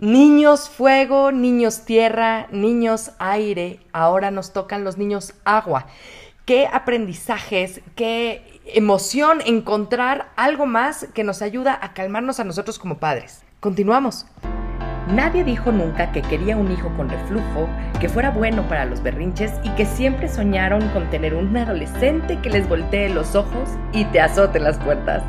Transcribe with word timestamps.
Niños 0.00 0.70
fuego, 0.70 1.30
niños 1.30 1.84
tierra, 1.84 2.46
niños 2.50 3.10
aire, 3.18 3.80
ahora 3.92 4.30
nos 4.30 4.54
tocan 4.54 4.82
los 4.82 4.96
niños 4.96 5.34
agua. 5.44 5.88
Qué 6.46 6.66
aprendizajes, 6.66 7.82
qué 7.96 8.62
emoción 8.64 9.42
encontrar 9.44 10.30
algo 10.36 10.64
más 10.64 11.06
que 11.12 11.22
nos 11.22 11.42
ayuda 11.42 11.78
a 11.82 11.92
calmarnos 11.92 12.40
a 12.40 12.44
nosotros 12.44 12.78
como 12.78 12.96
padres. 12.96 13.42
Continuamos. 13.60 14.24
Nadie 15.08 15.44
dijo 15.44 15.70
nunca 15.70 16.12
que 16.12 16.22
quería 16.22 16.56
un 16.56 16.72
hijo 16.72 16.90
con 16.96 17.10
reflujo, 17.10 17.68
que 18.00 18.08
fuera 18.08 18.30
bueno 18.30 18.66
para 18.68 18.86
los 18.86 19.02
berrinches 19.02 19.52
y 19.64 19.68
que 19.72 19.84
siempre 19.84 20.30
soñaron 20.30 20.88
con 20.94 21.10
tener 21.10 21.34
un 21.34 21.54
adolescente 21.54 22.38
que 22.40 22.48
les 22.48 22.66
voltee 22.66 23.10
los 23.10 23.34
ojos 23.34 23.68
y 23.92 24.06
te 24.06 24.22
azote 24.22 24.60
las 24.60 24.78
puertas. 24.78 25.22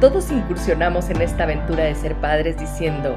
Todos 0.00 0.30
incursionamos 0.30 1.10
en 1.10 1.22
esta 1.22 1.42
aventura 1.42 1.82
de 1.82 1.96
ser 1.96 2.14
padres 2.20 2.56
diciendo, 2.56 3.16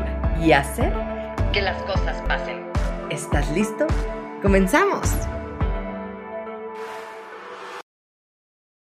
y 0.43 0.53
hacer 0.53 0.91
que 1.53 1.61
las 1.61 1.81
cosas 1.83 2.19
pasen. 2.27 2.57
¿Estás 3.11 3.53
listo? 3.55 3.85
¡Comenzamos! 4.41 5.27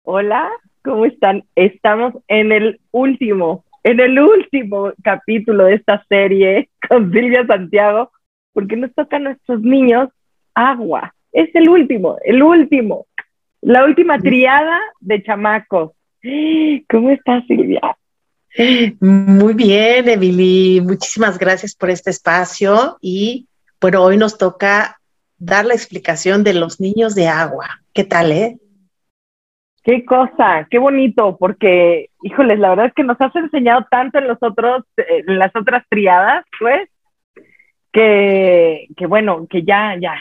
Hola, 0.02 0.50
¿cómo 0.82 1.04
están? 1.04 1.44
Estamos 1.54 2.14
en 2.26 2.50
el 2.50 2.80
último, 2.90 3.64
en 3.84 4.00
el 4.00 4.18
último 4.18 4.92
capítulo 5.04 5.64
de 5.66 5.74
esta 5.74 6.04
serie 6.08 6.68
con 6.88 7.12
Silvia 7.12 7.46
Santiago, 7.46 8.10
porque 8.52 8.76
nos 8.76 8.92
toca 8.94 9.16
a 9.16 9.20
nuestros 9.20 9.60
niños 9.60 10.08
agua. 10.54 11.14
Es 11.32 11.54
el 11.54 11.68
último, 11.68 12.16
el 12.24 12.42
último, 12.42 13.06
la 13.60 13.84
última 13.84 14.18
triada 14.18 14.80
de 15.00 15.22
chamacos. 15.22 15.92
¿Cómo 16.88 17.10
estás, 17.10 17.46
Silvia? 17.46 17.96
Muy 19.00 19.54
bien, 19.54 20.08
Emily. 20.08 20.80
Muchísimas 20.80 21.38
gracias 21.38 21.74
por 21.74 21.90
este 21.90 22.10
espacio. 22.10 22.96
Y 23.00 23.46
bueno, 23.80 24.02
hoy 24.02 24.16
nos 24.16 24.38
toca 24.38 24.98
dar 25.38 25.66
la 25.66 25.74
explicación 25.74 26.44
de 26.44 26.54
los 26.54 26.80
niños 26.80 27.14
de 27.14 27.28
agua. 27.28 27.80
¿Qué 27.92 28.04
tal, 28.04 28.32
eh? 28.32 28.58
Qué 29.82 30.04
cosa, 30.04 30.66
qué 30.68 30.78
bonito, 30.78 31.36
porque, 31.38 32.10
híjoles, 32.22 32.58
la 32.58 32.70
verdad 32.70 32.86
es 32.86 32.94
que 32.94 33.04
nos 33.04 33.20
has 33.20 33.34
enseñado 33.36 33.86
tanto 33.88 34.18
en 34.18 34.26
los 34.26 34.38
otros, 34.40 34.82
en 34.96 35.38
las 35.38 35.54
otras 35.54 35.84
triadas, 35.88 36.44
pues, 36.58 36.88
que, 37.92 38.88
que 38.96 39.06
bueno, 39.06 39.46
que 39.48 39.62
ya, 39.62 39.94
ya, 40.00 40.20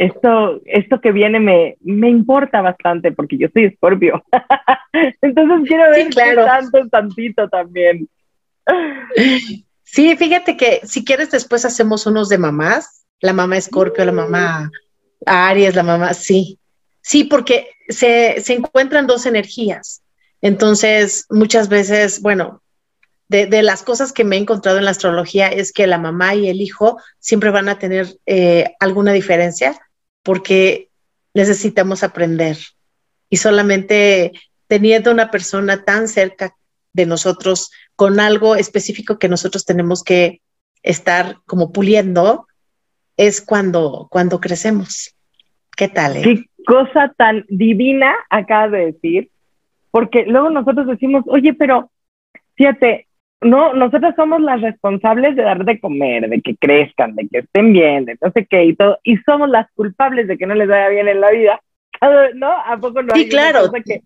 esto, 0.00 0.62
esto 0.64 0.98
que 1.02 1.12
viene 1.12 1.38
me, 1.40 1.76
me 1.82 2.08
importa 2.08 2.62
bastante 2.62 3.12
porque 3.12 3.36
yo 3.36 3.48
soy 3.52 3.66
escorpio. 3.66 4.24
Entonces 5.20 5.68
quiero 5.68 5.90
ver 5.90 6.08
claro. 6.08 6.46
tanto, 6.46 6.88
tantito 6.88 7.46
también. 7.50 8.08
Sí, 9.84 10.16
fíjate 10.16 10.56
que 10.56 10.80
si 10.84 11.04
quieres 11.04 11.30
después 11.30 11.66
hacemos 11.66 12.06
unos 12.06 12.30
de 12.30 12.38
mamás, 12.38 13.04
la 13.20 13.34
mamá 13.34 13.58
escorpio, 13.58 14.06
la 14.06 14.12
mamá 14.12 14.70
Aries, 15.26 15.76
la 15.76 15.82
mamá, 15.82 16.14
sí. 16.14 16.58
Sí, 17.02 17.24
porque 17.24 17.68
se, 17.90 18.40
se 18.40 18.54
encuentran 18.54 19.06
dos 19.06 19.26
energías. 19.26 20.02
Entonces, 20.40 21.26
muchas 21.28 21.68
veces, 21.68 22.22
bueno, 22.22 22.62
de, 23.28 23.44
de, 23.44 23.62
las 23.62 23.82
cosas 23.82 24.12
que 24.12 24.24
me 24.24 24.36
he 24.36 24.38
encontrado 24.38 24.78
en 24.78 24.86
la 24.86 24.92
astrología 24.92 25.48
es 25.48 25.72
que 25.72 25.86
la 25.86 25.98
mamá 25.98 26.34
y 26.34 26.48
el 26.48 26.62
hijo 26.62 26.98
siempre 27.18 27.50
van 27.50 27.68
a 27.68 27.78
tener 27.78 28.16
eh, 28.24 28.72
alguna 28.80 29.12
diferencia 29.12 29.78
porque 30.22 30.88
necesitamos 31.34 32.02
aprender. 32.02 32.56
Y 33.28 33.36
solamente 33.36 34.32
teniendo 34.66 35.10
una 35.10 35.30
persona 35.30 35.84
tan 35.84 36.08
cerca 36.08 36.54
de 36.92 37.06
nosotros 37.06 37.70
con 37.96 38.20
algo 38.20 38.56
específico 38.56 39.18
que 39.18 39.28
nosotros 39.28 39.64
tenemos 39.64 40.02
que 40.02 40.40
estar 40.82 41.36
como 41.46 41.72
puliendo, 41.72 42.46
es 43.16 43.40
cuando, 43.40 44.08
cuando 44.10 44.40
crecemos. 44.40 45.14
¿Qué 45.76 45.88
tal? 45.88 46.16
Eh? 46.16 46.22
Qué 46.22 46.44
cosa 46.64 47.12
tan 47.16 47.44
divina 47.48 48.14
acabas 48.30 48.72
de 48.72 48.92
decir, 48.92 49.30
porque 49.90 50.24
luego 50.26 50.50
nosotros 50.50 50.86
decimos, 50.86 51.24
oye, 51.26 51.52
pero 51.54 51.90
fíjate, 52.54 53.06
no, 53.42 53.72
nosotros 53.74 54.14
somos 54.16 54.40
las 54.42 54.60
responsables 54.60 55.34
de 55.34 55.42
dar 55.42 55.64
de 55.64 55.80
comer, 55.80 56.28
de 56.28 56.42
que 56.42 56.56
crezcan, 56.56 57.14
de 57.14 57.26
que 57.28 57.38
estén 57.38 57.72
bien, 57.72 58.04
de 58.04 58.18
no 58.20 58.30
sé 58.32 58.46
qué 58.46 58.64
y 58.64 58.76
todo, 58.76 58.98
y 59.02 59.16
somos 59.18 59.48
las 59.48 59.70
culpables 59.72 60.28
de 60.28 60.36
que 60.36 60.46
no 60.46 60.54
les 60.54 60.68
vaya 60.68 60.88
bien 60.88 61.08
en 61.08 61.20
la 61.20 61.30
vida, 61.30 61.60
¿no? 62.34 62.50
¿A 62.50 62.76
poco 62.78 63.02
no? 63.02 63.14
Sí, 63.14 63.28
claro. 63.28 63.70
Que 63.84 64.02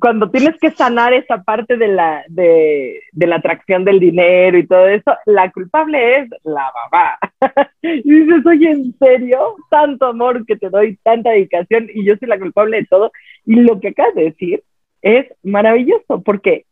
cuando 0.00 0.30
tienes 0.30 0.56
que 0.58 0.70
sanar 0.70 1.12
esa 1.12 1.42
parte 1.42 1.76
de 1.76 1.88
la, 1.88 2.24
de, 2.28 3.00
de, 3.12 3.26
la 3.26 3.36
atracción 3.36 3.84
del 3.84 4.00
dinero 4.00 4.56
y 4.56 4.66
todo 4.66 4.88
eso, 4.88 5.14
la 5.26 5.50
culpable 5.52 6.20
es 6.20 6.30
la 6.42 6.72
mamá. 6.90 7.18
y 7.82 8.10
dices, 8.10 8.46
oye, 8.46 8.70
¿en 8.70 8.96
serio? 8.98 9.56
Tanto 9.70 10.06
amor 10.06 10.46
que 10.46 10.56
te 10.56 10.70
doy, 10.70 10.98
tanta 11.02 11.30
dedicación, 11.30 11.88
y 11.92 12.04
yo 12.04 12.16
soy 12.16 12.28
la 12.28 12.38
culpable 12.38 12.78
de 12.78 12.86
todo. 12.86 13.12
Y 13.44 13.56
lo 13.56 13.78
que 13.78 13.88
acabas 13.88 14.14
de 14.14 14.24
decir 14.24 14.62
es 15.02 15.26
maravilloso, 15.42 16.22
porque 16.22 16.64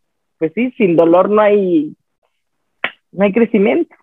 pues 0.42 0.54
sí, 0.56 0.74
sin 0.76 0.96
dolor 0.96 1.30
no 1.30 1.40
hay, 1.40 1.94
no 3.12 3.24
hay 3.24 3.32
crecimiento. 3.32 3.94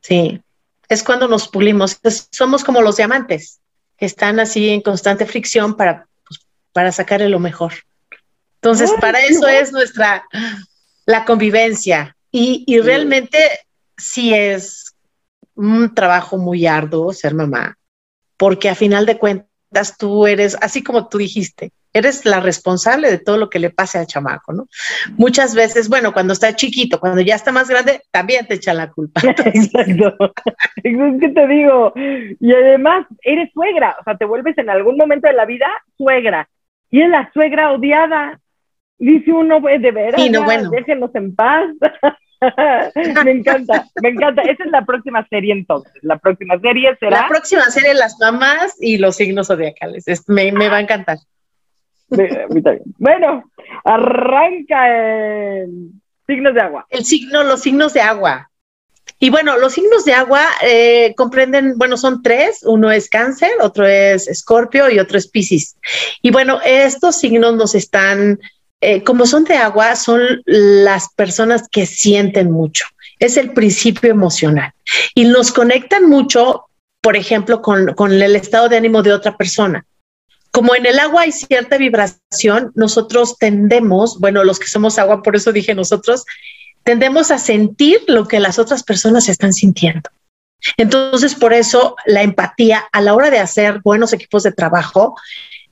Sí, 0.00 0.42
es 0.88 1.04
cuando 1.04 1.28
nos 1.28 1.46
pulimos. 1.46 2.00
somos 2.32 2.64
como 2.64 2.82
los 2.82 2.96
diamantes, 2.96 3.60
que 3.96 4.06
están 4.06 4.40
así 4.40 4.70
en 4.70 4.80
constante 4.80 5.24
fricción 5.24 5.76
para, 5.76 6.08
pues, 6.26 6.40
para 6.72 6.90
sacarle 6.90 7.28
lo 7.28 7.38
mejor. 7.38 7.74
Entonces, 8.56 8.90
para 9.00 9.20
eso 9.20 9.46
es 9.46 9.70
nuestra, 9.70 10.24
la 11.06 11.24
convivencia. 11.24 12.16
Y, 12.32 12.64
y 12.66 12.80
realmente 12.80 13.38
sí 13.96 14.34
es 14.34 14.96
un 15.54 15.94
trabajo 15.94 16.38
muy 16.38 16.66
arduo 16.66 17.12
ser 17.12 17.34
mamá, 17.34 17.78
porque 18.36 18.68
a 18.68 18.74
final 18.74 19.06
de 19.06 19.16
cuentas 19.16 19.96
tú 19.96 20.26
eres, 20.26 20.56
así 20.60 20.82
como 20.82 21.06
tú 21.06 21.18
dijiste, 21.18 21.70
eres 21.92 22.24
la 22.24 22.40
responsable 22.40 23.10
de 23.10 23.18
todo 23.18 23.38
lo 23.38 23.50
que 23.50 23.58
le 23.58 23.70
pase 23.70 23.98
al 23.98 24.06
chamaco, 24.06 24.52
¿no? 24.52 24.68
Muchas 25.16 25.54
veces, 25.54 25.88
bueno, 25.88 26.12
cuando 26.12 26.32
está 26.32 26.54
chiquito, 26.54 27.00
cuando 27.00 27.20
ya 27.20 27.34
está 27.34 27.52
más 27.52 27.68
grande, 27.68 28.02
también 28.10 28.46
te 28.46 28.54
echa 28.54 28.74
la 28.74 28.90
culpa. 28.90 29.20
Exacto. 29.24 30.32
es 30.76 31.20
que 31.20 31.28
te 31.28 31.46
digo, 31.48 31.92
y 31.96 32.52
además 32.52 33.06
eres 33.22 33.50
suegra, 33.52 33.96
o 34.00 34.04
sea, 34.04 34.16
te 34.16 34.24
vuelves 34.24 34.56
en 34.58 34.70
algún 34.70 34.96
momento 34.96 35.28
de 35.28 35.34
la 35.34 35.46
vida 35.46 35.66
suegra, 35.96 36.48
y 36.90 37.02
es 37.02 37.08
la 37.08 37.30
suegra 37.32 37.72
odiada. 37.72 38.40
Dice 38.98 39.32
uno, 39.32 39.60
pues, 39.60 39.80
de 39.80 39.92
veras, 39.92 40.20
sí, 40.20 40.28
no, 40.28 40.42
bueno. 40.44 40.70
déjenos 40.70 41.14
en 41.14 41.34
paz. 41.34 41.66
me 43.24 43.30
encanta, 43.30 43.86
me 44.02 44.10
encanta. 44.10 44.42
Esa 44.42 44.64
es 44.64 44.70
la 44.70 44.84
próxima 44.84 45.26
serie 45.28 45.52
entonces. 45.52 45.92
La 46.02 46.18
próxima 46.18 46.58
serie 46.58 46.96
será. 46.98 47.22
La 47.22 47.28
próxima 47.28 47.62
serie, 47.64 47.94
las 47.94 48.16
mamás 48.18 48.76
y 48.80 48.98
los 48.98 49.16
signos 49.16 49.48
zodiacales. 49.48 50.04
me, 50.26 50.50
me 50.52 50.68
va 50.68 50.78
a 50.78 50.80
encantar. 50.80 51.18
Bueno, 52.10 53.50
arranca 53.84 54.88
el 54.88 55.90
signos 56.26 56.54
de 56.54 56.60
agua. 56.60 56.86
El 56.90 57.04
signo, 57.04 57.42
los 57.44 57.60
signos 57.60 57.92
de 57.92 58.00
agua. 58.00 58.50
Y 59.18 59.30
bueno, 59.30 59.58
los 59.58 59.72
signos 59.72 60.04
de 60.04 60.12
agua 60.12 60.44
eh, 60.62 61.14
comprenden, 61.16 61.76
bueno, 61.76 61.96
son 61.96 62.22
tres, 62.22 62.60
uno 62.62 62.90
es 62.90 63.08
cáncer, 63.08 63.50
otro 63.60 63.86
es 63.86 64.28
escorpio 64.28 64.90
y 64.90 64.98
otro 64.98 65.18
es 65.18 65.26
piscis. 65.26 65.76
Y 66.22 66.30
bueno, 66.30 66.60
estos 66.64 67.16
signos 67.16 67.54
nos 67.56 67.74
están, 67.74 68.38
eh, 68.80 69.02
como 69.02 69.26
son 69.26 69.44
de 69.44 69.56
agua, 69.56 69.96
son 69.96 70.20
las 70.44 71.12
personas 71.14 71.68
que 71.68 71.86
sienten 71.86 72.50
mucho. 72.50 72.84
Es 73.18 73.36
el 73.36 73.52
principio 73.52 74.10
emocional. 74.10 74.72
Y 75.14 75.24
nos 75.24 75.50
conectan 75.50 76.08
mucho, 76.08 76.66
por 77.00 77.16
ejemplo, 77.16 77.60
con, 77.60 77.94
con 77.94 78.12
el 78.12 78.36
estado 78.36 78.68
de 78.68 78.76
ánimo 78.76 79.02
de 79.02 79.12
otra 79.12 79.36
persona 79.36 79.84
como 80.50 80.74
en 80.74 80.86
el 80.86 80.98
agua 80.98 81.22
hay 81.22 81.32
cierta 81.32 81.76
vibración, 81.76 82.72
nosotros 82.74 83.36
tendemos, 83.38 84.18
bueno, 84.18 84.44
los 84.44 84.58
que 84.58 84.66
somos 84.66 84.98
agua, 84.98 85.22
por 85.22 85.36
eso 85.36 85.52
dije 85.52 85.74
nosotros, 85.74 86.24
tendemos 86.84 87.30
a 87.30 87.38
sentir 87.38 88.00
lo 88.06 88.26
que 88.26 88.40
las 88.40 88.58
otras 88.58 88.82
personas 88.82 89.28
están 89.28 89.52
sintiendo. 89.52 90.08
Entonces, 90.76 91.34
por 91.34 91.52
eso 91.52 91.96
la 92.06 92.22
empatía 92.22 92.84
a 92.92 93.00
la 93.00 93.14
hora 93.14 93.30
de 93.30 93.38
hacer 93.38 93.80
buenos 93.84 94.12
equipos 94.12 94.42
de 94.42 94.52
trabajo, 94.52 95.16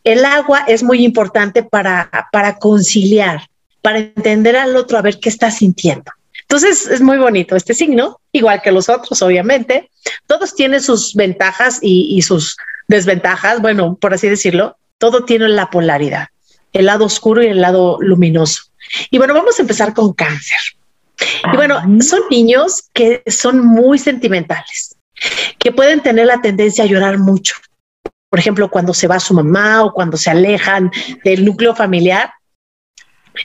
el 0.04 0.24
agua 0.24 0.64
es 0.68 0.82
muy 0.82 1.04
importante 1.04 1.62
para, 1.62 2.10
para 2.30 2.58
conciliar, 2.58 3.48
para 3.82 3.98
entender 3.98 4.56
al 4.56 4.76
otro 4.76 4.98
a 4.98 5.02
ver 5.02 5.18
qué 5.18 5.28
está 5.28 5.50
sintiendo. 5.50 6.12
Entonces 6.48 6.86
es 6.86 7.00
muy 7.00 7.18
bonito 7.18 7.56
este 7.56 7.74
signo, 7.74 8.20
igual 8.30 8.62
que 8.62 8.70
los 8.70 8.88
otros, 8.88 9.20
obviamente. 9.20 9.90
Todos 10.28 10.54
tienen 10.54 10.80
sus 10.80 11.14
ventajas 11.14 11.78
y, 11.82 12.22
sus 12.22 12.56
desventajas, 12.88 13.60
bueno, 13.60 13.96
por 13.96 14.14
así 14.14 14.28
decirlo. 14.28 14.76
Todo 14.98 15.24
tiene 15.24 15.48
la 15.48 15.70
polaridad, 15.70 16.28
el 16.72 16.86
lado 16.86 17.04
oscuro 17.04 17.42
y 17.42 17.48
el 17.48 17.60
lado 17.60 17.98
luminoso. 18.00 18.64
Y 19.10 19.18
bueno, 19.18 19.34
vamos 19.34 19.58
a 19.58 19.62
empezar 19.62 19.92
con 19.92 20.12
cáncer. 20.14 20.58
Y 21.52 21.56
bueno, 21.56 21.80
son 22.02 22.20
niños 22.30 22.88
que 22.92 23.22
son 23.26 23.64
muy 23.64 23.98
sentimentales, 23.98 24.96
que 25.58 25.72
pueden 25.72 26.02
tener 26.02 26.26
la 26.26 26.40
tendencia 26.40 26.84
a 26.84 26.86
llorar 26.86 27.18
mucho. 27.18 27.54
Por 28.28 28.38
ejemplo, 28.38 28.70
cuando 28.70 28.92
se 28.92 29.06
va 29.06 29.20
su 29.20 29.34
mamá 29.34 29.84
o 29.84 29.92
cuando 29.92 30.16
se 30.16 30.30
alejan 30.30 30.90
del 31.24 31.44
núcleo 31.44 31.74
familiar, 31.74 32.30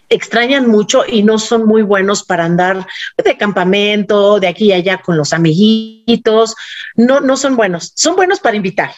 extrañan 0.09 0.67
mucho 0.67 1.03
y 1.07 1.23
no 1.23 1.37
son 1.37 1.65
muy 1.65 1.81
buenos 1.81 2.23
para 2.23 2.45
andar 2.45 2.87
de 3.23 3.37
campamento, 3.37 4.39
de 4.39 4.47
aquí 4.47 4.65
y 4.65 4.73
allá 4.73 5.01
con 5.01 5.17
los 5.17 5.33
amiguitos. 5.33 6.55
No, 6.95 7.19
no 7.19 7.37
son 7.37 7.55
buenos. 7.55 7.93
Son 7.95 8.15
buenos 8.15 8.39
para 8.39 8.57
invitar. 8.57 8.91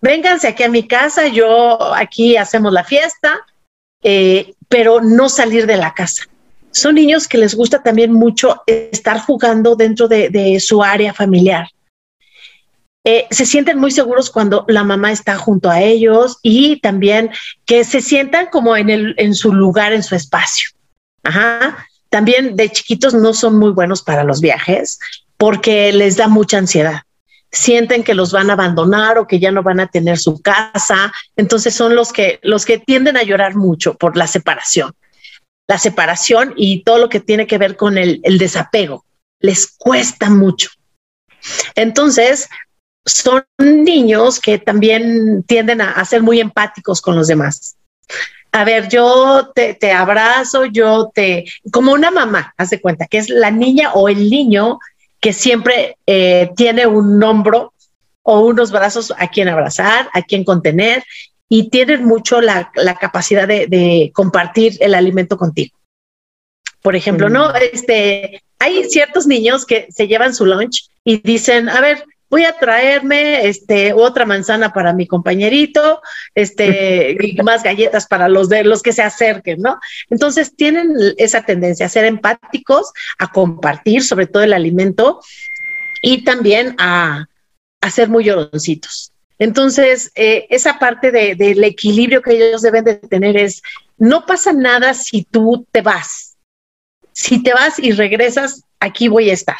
Vénganse 0.00 0.48
aquí 0.48 0.62
a 0.62 0.68
mi 0.68 0.86
casa, 0.86 1.26
yo 1.26 1.94
aquí 1.94 2.36
hacemos 2.36 2.72
la 2.72 2.84
fiesta, 2.84 3.40
eh, 4.02 4.54
pero 4.68 5.00
no 5.00 5.28
salir 5.28 5.66
de 5.66 5.76
la 5.76 5.94
casa. 5.94 6.24
Son 6.70 6.94
niños 6.94 7.26
que 7.26 7.38
les 7.38 7.54
gusta 7.54 7.82
también 7.82 8.12
mucho 8.12 8.62
estar 8.66 9.18
jugando 9.20 9.74
dentro 9.74 10.06
de 10.06 10.58
su 10.60 10.82
área 10.82 11.12
familiar. 11.12 11.68
Eh, 13.10 13.26
se 13.30 13.46
sienten 13.46 13.78
muy 13.78 13.90
seguros 13.90 14.28
cuando 14.28 14.66
la 14.68 14.84
mamá 14.84 15.10
está 15.12 15.38
junto 15.38 15.70
a 15.70 15.80
ellos 15.80 16.38
y 16.42 16.78
también 16.80 17.30
que 17.64 17.82
se 17.84 18.02
sientan 18.02 18.48
como 18.48 18.76
en, 18.76 18.90
el, 18.90 19.14
en 19.16 19.34
su 19.34 19.54
lugar, 19.54 19.94
en 19.94 20.02
su 20.02 20.14
espacio. 20.14 20.70
También 22.10 22.54
de 22.54 22.70
chiquitos 22.70 23.14
no 23.14 23.32
son 23.32 23.58
muy 23.58 23.70
buenos 23.70 24.02
para 24.02 24.24
los 24.24 24.42
viajes 24.42 24.98
porque 25.38 25.90
les 25.92 26.18
da 26.18 26.28
mucha 26.28 26.58
ansiedad. 26.58 27.00
Sienten 27.50 28.04
que 28.04 28.14
los 28.14 28.32
van 28.32 28.50
a 28.50 28.52
abandonar 28.52 29.18
o 29.18 29.26
que 29.26 29.38
ya 29.38 29.50
no 29.50 29.62
van 29.62 29.80
a 29.80 29.88
tener 29.88 30.18
su 30.18 30.40
casa. 30.40 31.12
Entonces 31.36 31.74
son 31.74 31.94
los 31.94 32.12
que, 32.12 32.38
los 32.42 32.66
que 32.66 32.78
tienden 32.78 33.16
a 33.16 33.22
llorar 33.22 33.54
mucho 33.54 33.94
por 33.94 34.16
la 34.16 34.26
separación. 34.26 34.92
La 35.66 35.78
separación 35.78 36.54
y 36.56 36.82
todo 36.82 36.98
lo 36.98 37.08
que 37.08 37.20
tiene 37.20 37.46
que 37.46 37.58
ver 37.58 37.76
con 37.76 37.98
el, 37.98 38.20
desapego. 38.38 39.04
Les 39.40 39.66
cuesta 39.66 40.30
mucho. 40.30 40.70
Entonces, 41.74 42.48
son 43.04 43.44
niños 43.58 44.40
que 44.40 44.58
también 44.58 45.42
tienden 45.44 45.80
a, 45.80 46.04
ser 46.04 46.22
muy 46.22 46.40
empáticos 46.40 47.00
con 47.00 47.16
los 47.16 47.28
demás. 47.28 47.76
A 48.52 48.64
ver, 48.64 48.88
yo 48.88 49.52
te, 49.54 49.92
abrazo, 49.92 50.64
yo 50.66 51.10
te, 51.14 51.44
como 51.70 51.92
una 51.92 52.10
mamá, 52.10 52.54
haz 52.56 52.70
cuenta, 52.80 53.06
que 53.06 53.18
es 53.18 53.28
la 53.28 53.50
niña 53.50 53.92
o 53.92 54.08
el 54.08 54.30
niño 54.30 54.78
que 55.20 55.32
siempre 55.32 55.96
eh, 56.06 56.50
tiene 56.56 56.86
un 56.86 57.22
hombro 57.22 57.72
o 58.22 58.40
unos 58.40 58.70
brazos 58.70 59.12
a 59.16 59.28
quien 59.28 59.48
abrazar, 59.48 60.08
a 60.12 60.22
quien 60.22 60.44
contener 60.44 61.04
y 61.48 61.70
tienen 61.70 62.04
mucho 62.04 62.40
la, 62.40 62.70
capacidad 63.00 63.48
de, 63.48 64.10
compartir 64.14 64.76
el 64.80 64.94
alimento 64.94 65.36
contigo. 65.36 65.76
Por 66.82 66.94
ejemplo, 66.94 67.28
¿no? 67.28 67.54
Este, 67.54 68.42
hay 68.58 68.84
ciertos 68.84 69.26
niños 69.26 69.64
que 69.64 69.88
se 69.90 70.06
llevan 70.06 70.34
su 70.34 70.44
lunch 70.46 70.88
y 71.04 71.18
dicen, 71.18 71.68
a 71.68 71.80
ver, 71.80 72.04
voy 72.30 72.44
a 72.44 72.58
traerme 72.58 73.46
este 73.46 73.92
otra 73.92 74.24
manzana 74.24 74.72
para 74.72 74.92
mi 74.92 75.06
compañerito, 75.06 76.02
este 76.34 77.16
y 77.20 77.42
más 77.42 77.62
galletas 77.62 78.06
para 78.06 78.28
los 78.28 78.48
de 78.48 78.64
los 78.64 78.82
que 78.82 78.92
se 78.92 79.02
acerquen, 79.02 79.60
¿no? 79.60 79.78
Entonces 80.10 80.54
tienen 80.54 80.92
esa 81.16 81.42
tendencia 81.44 81.86
a 81.86 81.90
ser 81.90 82.04
empáticos, 82.04 82.92
a 83.18 83.30
compartir 83.30 84.02
sobre 84.02 84.26
todo 84.26 84.42
el 84.42 84.52
alimento 84.52 85.20
y 86.02 86.24
también 86.24 86.74
a, 86.78 87.26
a 87.80 87.90
ser 87.90 88.08
muy 88.08 88.24
lloroncitos. 88.24 89.12
Entonces, 89.40 90.10
eh, 90.16 90.46
esa 90.50 90.80
parte 90.80 91.12
del 91.12 91.62
equilibrio 91.62 92.22
que 92.22 92.32
ellos 92.32 92.60
deben 92.60 92.84
de 92.84 92.96
tener 92.96 93.36
es, 93.36 93.62
no 93.96 94.26
pasa 94.26 94.52
nada 94.52 94.94
si 94.94 95.22
tú 95.22 95.64
te 95.70 95.80
vas. 95.80 96.36
Si 97.12 97.40
te 97.42 97.52
vas 97.52 97.78
y 97.78 97.92
regresas, 97.92 98.64
aquí 98.80 99.06
voy 99.06 99.30
a 99.30 99.34
estar 99.34 99.56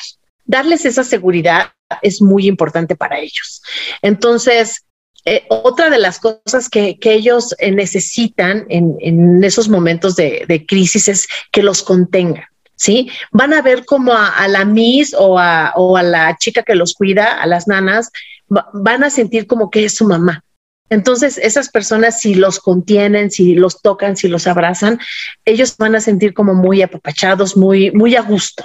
darles 0.49 0.87
esa 0.87 1.05
seguridad 1.05 1.73
es 2.03 2.21
muy 2.21 2.47
importante 2.47 2.97
para 2.97 3.19
ellos. 3.19 3.63
Entonces, 4.03 4.85
eh, 5.25 5.45
otra 5.49 5.91
de 5.91 5.99
las 5.99 6.21
cosas 6.21 6.69
que, 6.71 6.99
ellos 7.03 7.55
eh, 7.59 7.71
necesitan 7.71 8.67
en, 8.69 9.43
esos 9.45 9.69
momentos 9.69 10.17
de, 10.17 10.65
crisis 10.67 11.09
es 11.09 11.29
que 11.53 11.63
los 11.63 11.83
contengan. 11.83 12.45
¿Sí? 12.77 13.11
Van 13.33 13.53
a 13.55 13.61
ver 13.61 13.85
como 13.85 14.13
a, 14.13 14.47
la 14.47 14.65
Miss 14.65 15.13
o 15.19 15.37
a, 15.37 15.73
o 15.75 15.97
a, 15.97 16.05
la 16.05 16.37
chica 16.39 16.63
que 16.63 16.77
los 16.77 16.95
cuida, 16.95 17.43
a 17.43 17.47
las 17.47 17.67
nanas, 17.67 18.11
van 18.73 19.03
a 19.03 19.11
sentir 19.11 19.49
como 19.49 19.69
que 19.69 19.85
es 19.85 19.97
su 19.97 20.07
mamá. 20.07 20.45
Entonces, 20.89 21.39
esas 21.39 21.69
personas, 21.69 22.21
si 22.21 22.35
los 22.35 22.61
contienen, 22.61 23.31
si 23.31 23.55
los 23.55 23.83
tocan, 23.83 24.17
si 24.17 24.29
los 24.29 24.47
abrazan, 24.47 24.99
ellos 25.45 25.77
van 25.77 25.97
a 25.97 26.01
sentir 26.01 26.33
como 26.35 26.55
muy 26.55 26.81
apapachados, 26.81 27.57
muy, 27.57 27.91
muy 27.91 28.17
a 28.17 28.23
gusto. 28.23 28.65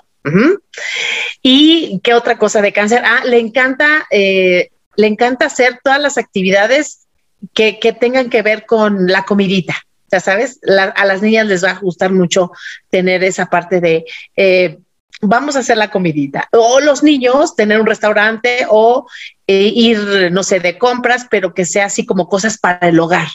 ¿Y 1.42 2.00
qué 2.04 2.14
otra 2.14 2.38
cosa 2.38 2.62
de 2.62 2.74
cáncer? 2.74 3.02
Ah, 3.06 3.24
le 3.26 3.40
encanta, 3.40 4.08
eh, 4.10 4.70
le 4.96 5.08
encanta 5.08 5.46
hacer 5.46 5.80
todas 5.84 6.02
las 6.02 6.18
actividades 6.18 7.06
que, 7.54 7.74
tengan 8.00 8.30
que 8.30 8.42
ver 8.42 8.66
con 8.66 9.08
la 9.08 9.24
comidita. 9.24 9.76
Ya 10.12 10.20
sabes, 10.20 10.60
a 10.96 11.06
las 11.06 11.22
niñas 11.22 11.48
les 11.48 11.64
va 11.64 11.72
a 11.72 11.80
gustar 11.80 12.12
mucho 12.12 12.52
tener 12.90 13.24
esa 13.24 13.48
parte 13.48 13.82
de 13.82 14.06
eh, 14.36 14.78
vamos 15.24 15.56
a 15.56 15.60
hacer 15.60 15.78
la 15.78 15.90
comidita. 15.90 16.48
O 16.52 16.80
los 16.80 17.04
niños 17.04 17.56
tener 17.56 17.80
un 17.80 17.88
restaurante 17.88 18.66
o 18.70 19.08
eh, 19.48 19.72
ir, 19.74 20.32
no 20.32 20.44
sé, 20.44 20.60
de 20.60 20.78
compras, 20.78 21.28
pero 21.30 21.54
que 21.54 21.66
sea 21.66 21.86
así 21.86 22.06
como 22.06 22.30
cosas 22.30 22.58
para 22.58 22.90
el 22.90 23.00
hogar. 23.00 23.28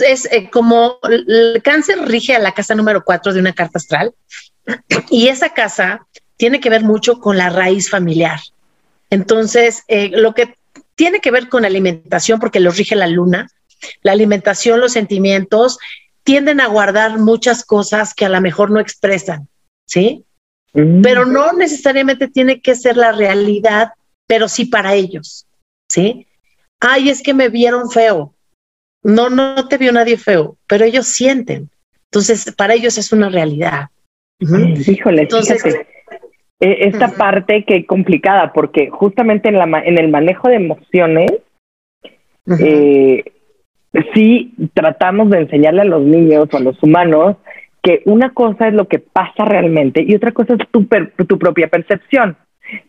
Es 0.00 0.28
como 0.52 0.98
el 1.02 1.60
cáncer 1.62 2.06
rige 2.06 2.34
a 2.34 2.38
la 2.38 2.52
casa 2.52 2.74
número 2.74 3.04
cuatro 3.04 3.32
de 3.32 3.40
una 3.40 3.52
carta 3.52 3.78
astral 3.78 4.14
y 5.10 5.28
esa 5.28 5.50
casa 5.50 6.06
tiene 6.36 6.60
que 6.60 6.70
ver 6.70 6.84
mucho 6.84 7.18
con 7.18 7.36
la 7.36 7.50
raíz 7.50 7.90
familiar. 7.90 8.38
Entonces, 9.10 9.82
eh, 9.88 10.10
lo 10.10 10.34
que 10.34 10.54
tiene 10.94 11.20
que 11.20 11.30
ver 11.30 11.48
con 11.48 11.64
alimentación, 11.64 12.40
porque 12.40 12.60
lo 12.60 12.70
rige 12.70 12.96
la 12.96 13.06
luna, 13.06 13.48
la 14.02 14.12
alimentación, 14.12 14.80
los 14.80 14.92
sentimientos, 14.92 15.78
tienden 16.24 16.60
a 16.60 16.66
guardar 16.66 17.18
muchas 17.18 17.64
cosas 17.64 18.14
que 18.14 18.26
a 18.26 18.28
lo 18.28 18.40
mejor 18.40 18.70
no 18.70 18.80
expresan, 18.80 19.48
¿sí? 19.86 20.24
Mm. 20.74 21.02
Pero 21.02 21.24
no 21.24 21.52
necesariamente 21.52 22.28
tiene 22.28 22.60
que 22.60 22.74
ser 22.74 22.96
la 22.96 23.12
realidad, 23.12 23.92
pero 24.26 24.48
sí 24.48 24.66
para 24.66 24.94
ellos, 24.94 25.46
¿sí? 25.88 26.26
Ay, 26.80 27.08
es 27.08 27.22
que 27.22 27.34
me 27.34 27.48
vieron 27.48 27.90
feo. 27.90 28.34
No, 29.02 29.30
no 29.30 29.68
te 29.68 29.78
vio 29.78 29.92
nadie 29.92 30.16
feo, 30.16 30.56
pero 30.66 30.84
ellos 30.84 31.06
sienten. 31.06 31.70
Entonces, 32.10 32.54
para 32.56 32.74
ellos 32.74 32.98
es 32.98 33.12
una 33.12 33.28
realidad. 33.28 33.88
Híjole, 34.40 35.22
Entonces, 35.22 35.64
e, 36.60 36.88
esta 36.88 37.08
parte 37.08 37.64
que 37.64 37.76
es 37.76 37.86
complicada, 37.86 38.52
porque 38.52 38.90
justamente 38.90 39.48
en, 39.48 39.58
la, 39.58 39.64
en 39.84 39.98
el 39.98 40.08
manejo 40.08 40.48
de 40.48 40.56
emociones, 40.56 41.30
eh, 42.58 43.24
sí 44.14 44.54
tratamos 44.74 45.30
de 45.30 45.40
enseñarle 45.40 45.82
a 45.82 45.86
los 45.86 46.02
niños 46.02 46.48
o 46.50 46.56
a 46.56 46.60
los 46.60 46.82
humanos 46.82 47.36
que 47.82 48.02
una 48.06 48.32
cosa 48.32 48.68
es 48.68 48.74
lo 48.74 48.88
que 48.88 48.98
pasa 48.98 49.44
realmente 49.44 50.02
y 50.02 50.14
otra 50.14 50.32
cosa 50.32 50.54
es 50.54 50.68
tu, 50.70 50.86
tu 51.26 51.38
propia 51.38 51.68
percepción, 51.68 52.36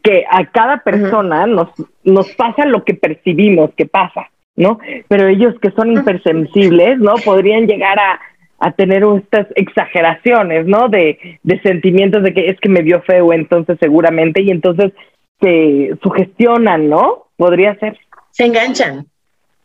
que 0.01 0.25
a 0.29 0.49
cada 0.51 0.77
persona 0.83 1.45
nos, 1.45 1.69
nos 2.03 2.33
pasa 2.33 2.65
lo 2.65 2.83
que 2.83 2.95
percibimos 2.95 3.71
que 3.75 3.85
pasa, 3.85 4.29
¿no? 4.56 4.79
Pero 5.08 5.27
ellos 5.27 5.56
que 5.62 5.72
son 5.72 5.91
imperceptibles, 5.91 7.00
¿no? 7.00 7.15
Podrían 7.15 7.68
llegar 7.68 7.98
a, 8.00 8.20
a 8.60 8.72
tener 8.74 9.03
estas 9.18 9.48
exageraciones, 9.56 10.65
¿no? 10.65 10.89
De, 10.89 11.39
de 11.44 11.62
sentimientos 11.62 12.24
de 12.24 12.34
que 12.34 12.50
es 12.50 12.60
que 12.60 12.70
me 12.70 12.82
vio 12.82 13.01
feo, 13.03 13.34
entonces 13.34 13.77
seguramente, 13.79 14.41
y 14.41 14.51
entonces 14.51 14.91
se 15.39 15.98
sugestionan, 16.03 16.89
¿no? 16.89 17.27
Podría 17.38 17.77
ser. 17.79 17.98
Se 18.32 18.46
enganchan. 18.46 19.08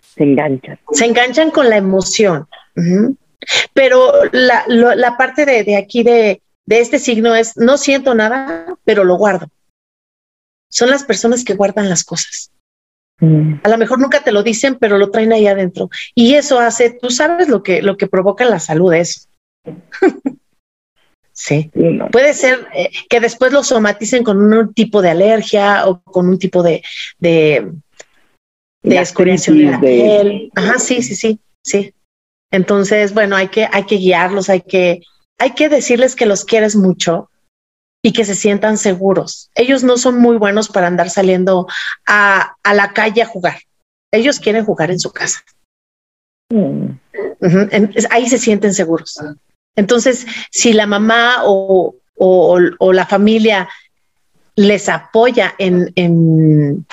Se 0.00 0.22
enganchan. 0.22 0.78
Se 0.92 1.04
enganchan 1.06 1.50
con 1.50 1.68
la 1.68 1.76
emoción. 1.76 2.46
Pero 3.72 4.12
la, 4.32 4.64
la 4.68 5.16
parte 5.16 5.44
de, 5.44 5.64
de 5.64 5.76
aquí 5.76 6.02
de, 6.02 6.40
de 6.66 6.80
este 6.80 6.98
signo 6.98 7.34
es, 7.34 7.56
no 7.56 7.76
siento 7.76 8.14
nada, 8.14 8.76
pero 8.84 9.04
lo 9.04 9.16
guardo. 9.16 9.48
Son 10.68 10.90
las 10.90 11.04
personas 11.04 11.44
que 11.44 11.54
guardan 11.54 11.88
las 11.88 12.04
cosas. 12.04 12.50
Mm. 13.20 13.54
A 13.62 13.68
lo 13.68 13.78
mejor 13.78 14.00
nunca 14.00 14.22
te 14.22 14.32
lo 14.32 14.42
dicen, 14.42 14.76
pero 14.76 14.98
lo 14.98 15.10
traen 15.10 15.32
ahí 15.32 15.46
adentro. 15.46 15.88
Y 16.14 16.34
eso 16.34 16.58
hace, 16.58 16.90
tú 16.90 17.10
sabes 17.10 17.48
lo 17.48 17.62
que, 17.62 17.82
lo 17.82 17.96
que 17.96 18.06
provoca 18.06 18.44
la 18.44 18.58
salud 18.58 18.92
eso. 18.92 19.28
sí. 21.32 21.70
Puede 22.10 22.34
ser 22.34 22.68
eh, 22.74 22.90
que 23.08 23.20
después 23.20 23.52
lo 23.52 23.62
somaticen 23.62 24.24
con 24.24 24.52
un 24.52 24.74
tipo 24.74 25.00
de 25.02 25.10
alergia 25.10 25.86
o 25.86 26.02
con 26.02 26.28
un 26.28 26.38
tipo 26.38 26.62
de, 26.62 26.82
de, 27.18 27.72
de 28.82 28.90
de 28.90 29.64
la 29.64 29.80
piel. 29.80 30.50
Ajá, 30.54 30.78
sí, 30.78 31.02
sí, 31.02 31.14
sí, 31.14 31.40
sí. 31.62 31.94
Entonces, 32.50 33.14
bueno, 33.14 33.36
hay 33.36 33.48
que, 33.48 33.68
hay 33.72 33.84
que 33.84 33.96
guiarlos, 33.96 34.48
hay 34.48 34.60
que, 34.60 35.02
hay 35.38 35.50
que 35.54 35.68
decirles 35.68 36.14
que 36.14 36.26
los 36.26 36.44
quieres 36.44 36.76
mucho 36.76 37.30
y 38.04 38.12
que 38.12 38.26
se 38.26 38.34
sientan 38.34 38.76
seguros. 38.76 39.50
Ellos 39.54 39.82
no 39.82 39.96
son 39.96 40.18
muy 40.18 40.36
buenos 40.36 40.68
para 40.68 40.88
andar 40.88 41.08
saliendo 41.08 41.66
a, 42.06 42.54
la 42.62 42.92
calle 42.92 43.22
a 43.22 43.26
jugar. 43.26 43.62
Ellos 44.12 44.40
quieren 44.40 44.66
jugar 44.66 44.90
en 44.90 45.00
su 45.00 45.10
casa. 45.10 45.42
Mm. 46.50 46.98
ahí 48.10 48.28
se 48.28 48.36
sienten 48.36 48.74
seguros. 48.74 49.18
Entonces, 49.74 50.26
si 50.50 50.74
la 50.74 50.86
mamá 50.86 51.44
o, 51.46 51.94
la 52.92 53.06
familia 53.06 53.70
les 54.54 54.90
apoya 54.90 55.54
en, 55.56 56.86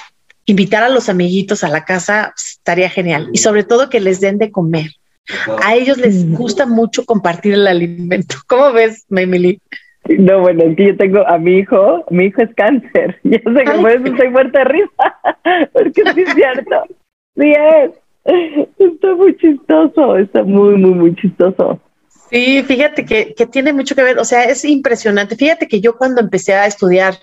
invitar 0.46 0.82
a 0.82 0.90
los 0.90 1.10
amiguitos 1.10 1.66
a 1.66 1.68
la 1.68 1.84
casa, 1.84 2.34
estaría 2.38 2.90
genial. 2.90 3.30
Y 3.34 3.40
sobre 3.40 3.66
todo 3.66 3.90
que 3.90 4.00
les 4.00 4.22
den 4.22 4.38
de 4.38 4.50
comer. 4.50 4.92
A 5.62 5.76
ellos 5.76 5.98
les 5.98 6.26
gusta 6.32 6.66
mucho 6.66 7.04
compartir 7.04 7.56
el 7.56 7.68
alimento. 7.68 8.38
¿Cómo 8.48 8.72
ves, 8.72 9.04
Emily? 9.10 9.60
No, 10.20 10.42
bueno, 10.42 10.64
es 10.64 10.76
que 10.76 10.88
yo 10.88 10.98
tengo 10.98 11.28
a 11.28 11.38
mi 11.38 11.58
hijo, 11.58 12.06
mi 12.10 12.26
hijo 12.26 12.42
es 12.42 12.54
cáncer. 12.56 13.20
Yo 13.24 13.38
sé 13.38 13.64
que 13.64 13.72
por 13.80 13.92
eso 13.92 14.06
estoy 14.06 14.30
muerta 14.30 14.60
de 14.60 14.66
risa, 14.66 15.20
porque 15.74 16.04
sí 16.14 16.22
es 16.22 16.34
cierto. 16.34 16.84
Sí 17.36 17.52
es. 17.52 17.92
Está 18.78 19.16
muy 19.16 19.36
chistoso, 19.38 20.18
está 20.18 20.44
muy, 20.44 20.76
muy, 20.76 20.94
muy 20.94 21.16
chistoso. 21.16 21.80
Sí, 22.30 22.64
fíjate 22.64 23.06
que, 23.06 23.34
que 23.34 23.46
tiene 23.46 23.74
mucho 23.74 23.96
que 23.96 24.04
ver, 24.04 24.20
o 24.20 24.26
sea, 24.26 24.44
es 24.44 24.64
impresionante. 24.64 25.36
Fíjate 25.36 25.68
que 25.68 25.82
yo 25.82 25.98
cuando 25.98 26.22
empecé 26.22 26.54
a 26.54 26.66
estudiar, 26.66 27.16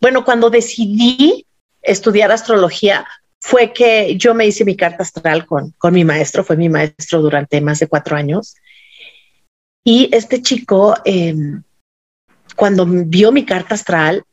bueno, 0.00 0.24
cuando 0.24 0.50
decidí 0.50 1.46
estudiar 1.82 2.30
astrología, 2.30 3.06
fue 3.40 3.72
que 3.72 4.16
yo 4.16 4.34
me 4.34 4.46
hice 4.46 4.64
mi 4.64 4.76
carta 4.76 5.02
astral 5.02 5.46
con, 5.46 5.72
con 5.78 5.94
mi 5.94 6.04
maestro, 6.04 6.44
fue 6.44 6.56
mi 6.56 6.68
maestro 6.68 7.20
durante 7.22 7.60
más 7.60 7.80
de 7.80 7.88
cuatro 7.88 8.16
años. 8.16 8.54
Y 9.84 10.08
este 10.12 10.42
chico, 10.42 10.94
eh, 11.04 11.34
cuando 12.56 12.86
vio 12.86 13.32
mi 13.32 13.44
carta 13.44 13.74
astral, 13.74 14.24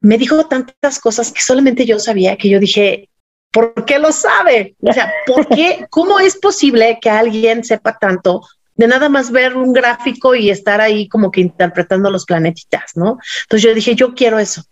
me 0.00 0.18
dijo 0.18 0.46
tantas 0.46 0.98
cosas 0.98 1.30
que 1.32 1.42
solamente 1.42 1.84
yo 1.84 1.98
sabía 1.98 2.36
que 2.36 2.48
yo 2.48 2.58
dije, 2.58 3.08
¿por 3.52 3.84
qué 3.84 3.98
lo 3.98 4.12
sabe? 4.12 4.76
O 4.80 4.92
sea, 4.92 5.12
¿por 5.26 5.46
qué? 5.48 5.86
¿Cómo 5.90 6.20
es 6.20 6.36
posible 6.36 6.98
que 7.00 7.10
alguien 7.10 7.64
sepa 7.64 7.98
tanto 7.98 8.42
de 8.74 8.88
nada 8.88 9.10
más 9.10 9.30
ver 9.30 9.56
un 9.56 9.74
gráfico 9.74 10.34
y 10.34 10.48
estar 10.48 10.80
ahí 10.80 11.06
como 11.08 11.30
que 11.30 11.42
interpretando 11.42 12.10
los 12.10 12.24
planetitas, 12.24 12.92
¿no? 12.96 13.18
Entonces 13.42 13.68
yo 13.68 13.74
dije, 13.74 13.94
yo 13.94 14.14
quiero 14.14 14.38
eso, 14.38 14.62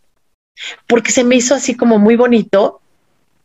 porque 0.87 1.13
se 1.13 1.25
me 1.25 1.37
hizo 1.37 1.55
así 1.55 1.77
como 1.77 1.99
muy 1.99 2.17
bonito 2.17 2.81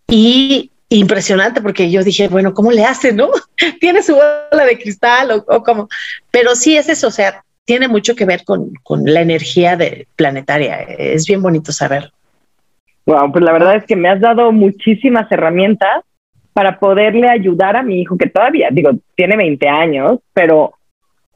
y 0.08 0.72
impresionante, 0.88 1.60
porque 1.60 1.91
yo 1.91 2.01
dije, 2.03 2.29
bueno, 2.29 2.53
¿cómo 2.53 2.72
le 2.72 2.86
hace, 2.86 3.12
no? 3.12 3.29
Tiene 3.82 4.01
su 4.03 4.13
bola 4.13 4.65
de 4.65 4.79
cristal 4.79 5.32
o, 5.32 5.46
o 5.53 5.63
como, 5.63 5.89
pero 6.32 6.55
sí 6.55 6.77
es 6.77 6.88
eso, 6.88 7.08
o 7.08 7.12
sea, 7.12 7.43
tiene 7.65 7.88
mucho 7.88 8.15
que 8.15 8.25
ver 8.25 8.43
con, 8.43 8.72
la 9.05 9.22
energía 9.22 9.75
de 9.75 10.08
planetaria. 10.15 10.82
Es 10.82 11.25
bien 11.25 11.41
bonito 11.41 11.72
saberlo. 11.72 12.10
Wow, 13.05 13.32
pues 13.32 13.43
la 13.43 13.51
verdad 13.51 13.75
es 13.75 13.86
que 13.86 13.96
me 13.96 14.10
has 14.10 14.20
dado 14.20 14.51
muchísimas 14.51 15.29
herramientas 15.32 16.03
para 16.53 16.79
poderle 16.79 17.27
ayudar 17.29 17.75
a 17.75 17.84
mi 17.84 18.01
hijo, 18.01 18.17
que 18.17 18.29
todavía, 18.29 18.70
digo, 18.72 18.91
tiene 19.15 19.36
20 19.36 19.67
años, 19.67 20.20
pero 20.34 20.74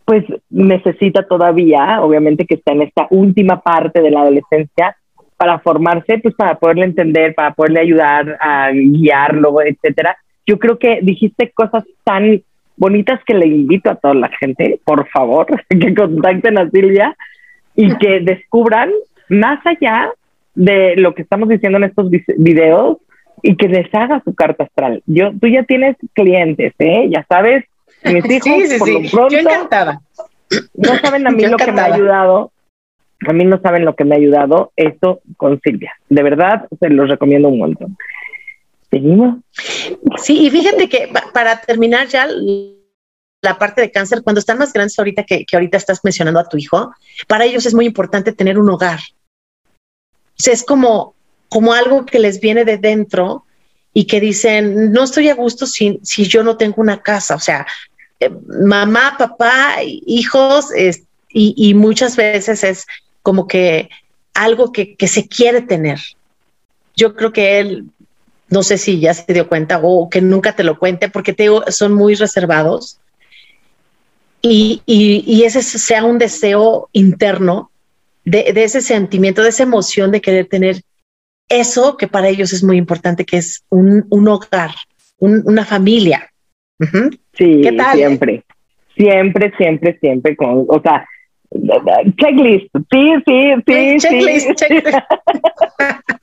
pues 0.06 0.24
necesita 0.50 1.24
todavía, 1.24 2.02
obviamente 2.02 2.46
que 2.46 2.56
está 2.56 2.72
en 2.72 2.84
esta 2.84 3.08
última 3.10 3.60
parte 3.60 4.02
de 4.02 4.12
la 4.12 4.22
adolescencia, 4.22 4.96
para 5.36 5.60
formarse, 5.60 6.18
pues 6.20 6.34
para 6.36 6.56
poderle 6.56 6.86
entender, 6.86 7.36
para 7.36 7.54
poderle 7.54 7.82
ayudar 7.82 8.38
a 8.40 8.72
guiarlo, 8.72 9.62
etcétera. 9.62 10.18
Yo 10.46 10.58
creo 10.58 10.80
que 10.80 11.00
dijiste 11.02 11.52
cosas 11.52 11.84
tan 12.04 12.42
bonitas 12.78 13.20
que 13.26 13.34
le 13.34 13.48
invito 13.48 13.90
a 13.90 13.96
toda 13.96 14.14
la 14.14 14.30
gente, 14.30 14.80
por 14.86 15.08
favor, 15.10 15.48
que 15.70 15.94
contacten 15.94 16.58
a 16.58 16.70
Silvia 16.70 17.16
y 17.76 17.96
que 17.98 18.20
descubran 18.22 18.92
más 19.30 19.60
allá 19.66 20.12
de 20.56 20.96
lo 20.98 21.14
que 21.14 21.22
estamos 21.24 21.50
diciendo 21.50 21.78
en 21.78 21.84
estos 21.86 22.10
videos 22.38 22.98
y 23.44 23.56
que 23.56 23.68
les 23.68 23.94
haga 23.94 24.22
su 24.24 24.34
carta 24.34 24.64
astral. 24.64 25.04
Yo, 25.06 25.32
tú 25.40 25.48
ya 25.48 25.64
tienes 25.64 25.96
clientes, 26.14 26.74
¿eh? 26.80 27.08
Ya 27.10 27.26
sabes, 27.30 27.66
mis 28.04 28.26
hijos, 28.32 28.80
por 28.80 28.90
lo 28.90 29.02
pronto, 29.12 29.36
Yo 29.36 29.40
encantada. 29.40 30.02
no 30.76 30.96
saben 30.96 31.28
a 31.28 31.32
mí 31.38 31.46
lo 31.46 31.58
que 31.58 31.72
me 31.72 31.82
ha 31.82 31.94
ayudado. 31.94 32.52
A 33.28 33.34
mí 33.34 33.46
no 33.46 33.60
saben 33.62 33.84
lo 33.84 33.96
que 33.96 34.06
me 34.06 34.14
ha 34.16 34.18
ayudado 34.20 34.72
esto 34.76 35.22
con 35.38 35.60
Silvia. 35.62 35.92
De 36.08 36.22
verdad, 36.22 36.68
se 36.80 36.90
los 36.90 37.10
recomiendo 37.10 37.50
un 37.50 37.58
montón. 37.58 37.98
Sí, 38.90 40.46
y 40.46 40.50
fíjate 40.50 40.88
que 40.90 41.12
para 41.34 41.62
terminar 41.62 42.08
ya 42.08 42.28
la 43.42 43.58
parte 43.58 43.82
de 43.82 43.92
cáncer, 43.92 44.24
cuando 44.24 44.40
están 44.40 44.58
más 44.58 44.74
grandes 44.74 44.98
ahorita 44.98 45.24
que, 45.24 45.46
ahorita 45.52 45.78
estás 45.78 46.00
mencionando 46.04 46.40
a 46.40 46.48
tu 46.48 46.58
hijo, 46.58 46.94
para 47.28 47.46
ellos 47.46 47.66
es 47.66 47.74
muy 47.74 47.86
importante 47.86 48.32
tener 48.32 48.58
un 48.58 48.70
hogar. 48.70 49.00
Es 50.46 50.64
como, 50.64 51.16
como 51.50 51.74
algo 51.74 52.06
que 52.06 52.20
les 52.20 52.40
viene 52.40 52.66
de 52.66 52.78
dentro 52.78 53.46
y 53.94 54.06
que 54.06 54.20
dicen, 54.20 54.92
no 54.92 55.04
estoy 55.04 55.30
a 55.30 55.36
gusto 55.36 55.66
si, 55.66 56.00
si 56.04 56.26
yo 56.28 56.44
no 56.44 56.58
tengo 56.58 56.76
una 56.78 57.02
casa. 57.02 57.36
O 57.36 57.40
sea, 57.40 57.66
eh, 58.20 58.30
mamá, 58.48 59.16
papá, 59.18 59.78
hijos, 59.84 60.68
y, 61.30 61.74
muchas 61.74 62.16
veces 62.16 62.64
es 62.64 62.86
como 63.22 63.48
que 63.48 63.90
algo 64.34 64.72
que, 64.72 64.96
que 64.96 65.08
se 65.08 65.28
quiere 65.28 65.62
tener. 65.62 66.00
Yo 66.96 67.16
creo 67.16 67.32
que 67.32 67.60
él 67.60 67.86
no 68.50 68.64
sé 68.64 68.78
si 68.78 69.00
ya 69.00 69.14
se 69.14 69.34
dio 69.34 69.48
cuenta 69.48 69.80
o 69.84 70.10
que 70.10 70.22
nunca 70.22 70.56
te 70.56 70.64
lo 70.64 70.80
cuente, 70.80 71.10
porque 71.10 71.34
te 71.34 71.48
son 71.70 71.94
muy 71.94 72.16
reservados. 72.16 73.00
Y, 74.42 74.82
y, 74.86 75.44
ese 75.44 75.62
sea 75.62 76.06
un 76.06 76.20
deseo 76.20 76.90
interno 76.94 77.72
de, 78.24 78.54
ese 78.56 78.82
sentimiento, 78.82 79.42
de 79.42 79.50
esa 79.50 79.64
emoción 79.64 80.12
de 80.12 80.22
querer 80.22 80.48
tener 80.48 80.82
eso 81.50 81.98
que 81.98 82.08
para 82.08 82.30
ellos 82.30 82.54
es 82.54 82.64
muy 82.64 82.78
importante, 82.78 83.26
que 83.26 83.38
es 83.38 83.64
un, 83.70 84.06
hogar, 84.28 84.72
una 85.18 85.66
familia. 85.66 86.30
Sí, 87.34 87.62
siempre, 87.64 88.46
siempre, 88.96 89.54
siempre, 89.58 89.98
siempre, 90.00 90.36
con, 90.36 90.66
o 90.68 90.82
sea, 90.82 91.06
Checklist, 91.52 92.68
sí, 92.92 93.14
sí, 93.26 93.54
sí. 93.66 93.98
Checklist, 94.00 94.56
checklist. 94.56 94.88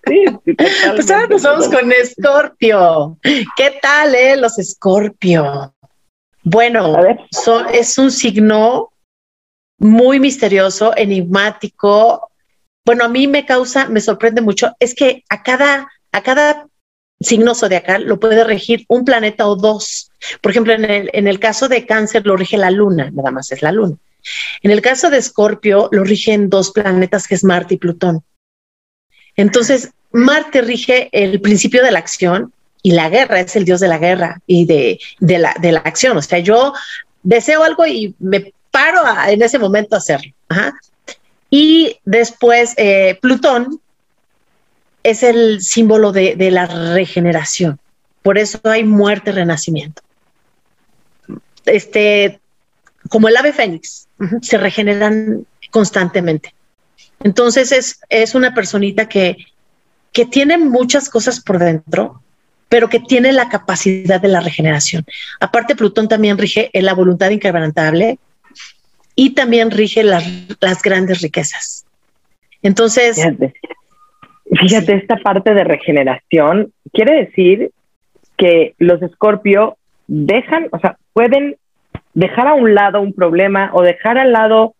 sí, 0.06 0.24
pues 0.94 1.10
ahora 1.10 1.26
nos 1.28 1.42
vamos 1.42 1.68
con 1.68 1.92
Scorpio. 2.04 3.18
¿Qué 3.22 3.78
tal, 3.80 4.14
eh, 4.14 4.36
los 4.36 4.54
Scorpio? 4.54 5.74
Bueno, 6.42 6.96
es 7.72 7.98
un 7.98 8.10
signo 8.10 8.92
muy 9.78 10.20
misterioso, 10.20 10.94
enigmático. 10.96 12.30
Bueno, 12.84 13.04
a 13.04 13.08
mí 13.08 13.26
me 13.26 13.46
causa, 13.46 13.88
me 13.88 14.00
sorprende 14.00 14.42
mucho, 14.42 14.72
es 14.78 14.94
que 14.94 15.24
a 15.30 15.42
cada, 15.42 15.88
a 16.12 16.22
cada 16.22 16.66
signo 17.18 17.54
zodiacal 17.54 18.04
lo 18.04 18.20
puede 18.20 18.44
regir 18.44 18.84
un 18.88 19.06
planeta 19.06 19.46
o 19.46 19.56
dos. 19.56 20.10
Por 20.42 20.52
ejemplo, 20.52 20.74
en 20.74 20.84
el, 20.84 21.10
en 21.14 21.26
el 21.26 21.40
caso 21.40 21.68
de 21.68 21.86
cáncer 21.86 22.26
lo 22.26 22.36
rige 22.36 22.58
la 22.58 22.70
luna, 22.70 23.10
nada 23.10 23.30
más 23.30 23.50
es 23.50 23.62
la 23.62 23.72
luna. 23.72 23.96
En 24.62 24.70
el 24.70 24.80
caso 24.80 25.10
de 25.10 25.18
Escorpio, 25.18 25.88
lo 25.92 26.04
rigen 26.04 26.48
dos 26.48 26.72
planetas, 26.72 27.26
que 27.26 27.34
es 27.34 27.44
Marte 27.44 27.74
y 27.74 27.78
Plutón. 27.78 28.22
Entonces, 29.36 29.90
Marte 30.12 30.62
rige 30.62 31.08
el 31.12 31.40
principio 31.40 31.82
de 31.82 31.90
la 31.90 31.98
acción 31.98 32.52
y 32.82 32.92
la 32.92 33.08
guerra, 33.08 33.40
es 33.40 33.56
el 33.56 33.64
dios 33.64 33.80
de 33.80 33.88
la 33.88 33.98
guerra 33.98 34.40
y 34.46 34.66
de, 34.66 34.98
la, 35.20 35.54
de 35.60 35.72
la, 35.72 35.80
acción. 35.80 36.16
O 36.16 36.22
sea, 36.22 36.38
yo 36.38 36.72
deseo 37.22 37.64
algo 37.64 37.86
y 37.86 38.14
me 38.18 38.52
paro 38.70 39.00
en 39.26 39.42
ese 39.42 39.58
momento 39.58 39.94
a 39.94 39.98
hacerlo. 39.98 40.32
Y 41.50 41.98
después, 42.04 42.74
eh, 42.76 43.18
Plutón 43.20 43.80
es 45.02 45.22
el 45.22 45.62
símbolo 45.62 46.12
de, 46.12 46.36
de 46.36 46.50
la 46.50 46.66
regeneración. 46.66 47.78
Por 48.22 48.38
eso 48.38 48.60
hay 48.64 48.84
muerte, 48.84 49.32
renacimiento. 49.32 50.02
Este, 51.66 52.40
como 53.08 53.28
el 53.28 53.36
ave 53.36 53.52
fénix, 53.52 54.08
se 54.42 54.58
regeneran 54.58 55.46
constantemente. 55.70 56.54
Entonces 57.22 57.72
es, 57.72 58.00
es 58.08 58.34
una 58.34 58.54
personita 58.54 59.08
que, 59.08 59.36
que 60.12 60.26
tiene 60.26 60.58
muchas 60.58 61.08
cosas 61.08 61.40
por 61.40 61.58
dentro, 61.58 62.22
pero 62.68 62.88
que 62.88 63.00
tiene 63.00 63.32
la 63.32 63.48
capacidad 63.48 64.20
de 64.20 64.28
la 64.28 64.40
regeneración. 64.40 65.04
Aparte, 65.40 65.76
Plutón 65.76 66.08
también 66.08 66.38
rige 66.38 66.70
en 66.72 66.84
la 66.86 66.94
voluntad 66.94 67.30
inquebrantable 67.30 68.18
y 69.14 69.30
también 69.30 69.70
rige 69.70 70.02
las, 70.02 70.24
grandes 70.82 71.20
riquezas. 71.20 71.84
Entonces... 72.62 73.16
Fíjate, 74.60 74.94
esta 74.94 75.16
parte 75.16 75.54
de 75.54 75.64
regeneración 75.64 76.72
quiere 76.92 77.24
decir 77.24 77.70
que 78.36 78.74
los 78.78 79.02
escorpio 79.02 79.76
dejan, 80.06 80.68
o 80.70 80.78
sea, 80.78 80.96
pueden 81.12 81.56
dejar 82.14 82.46
a 82.48 82.54
un 82.54 82.74
lado 82.74 83.00
un 83.00 83.12
problema 83.12 83.70
o 83.74 83.82
dejar 83.82 84.18
al 84.18 84.32
lado 84.32 84.74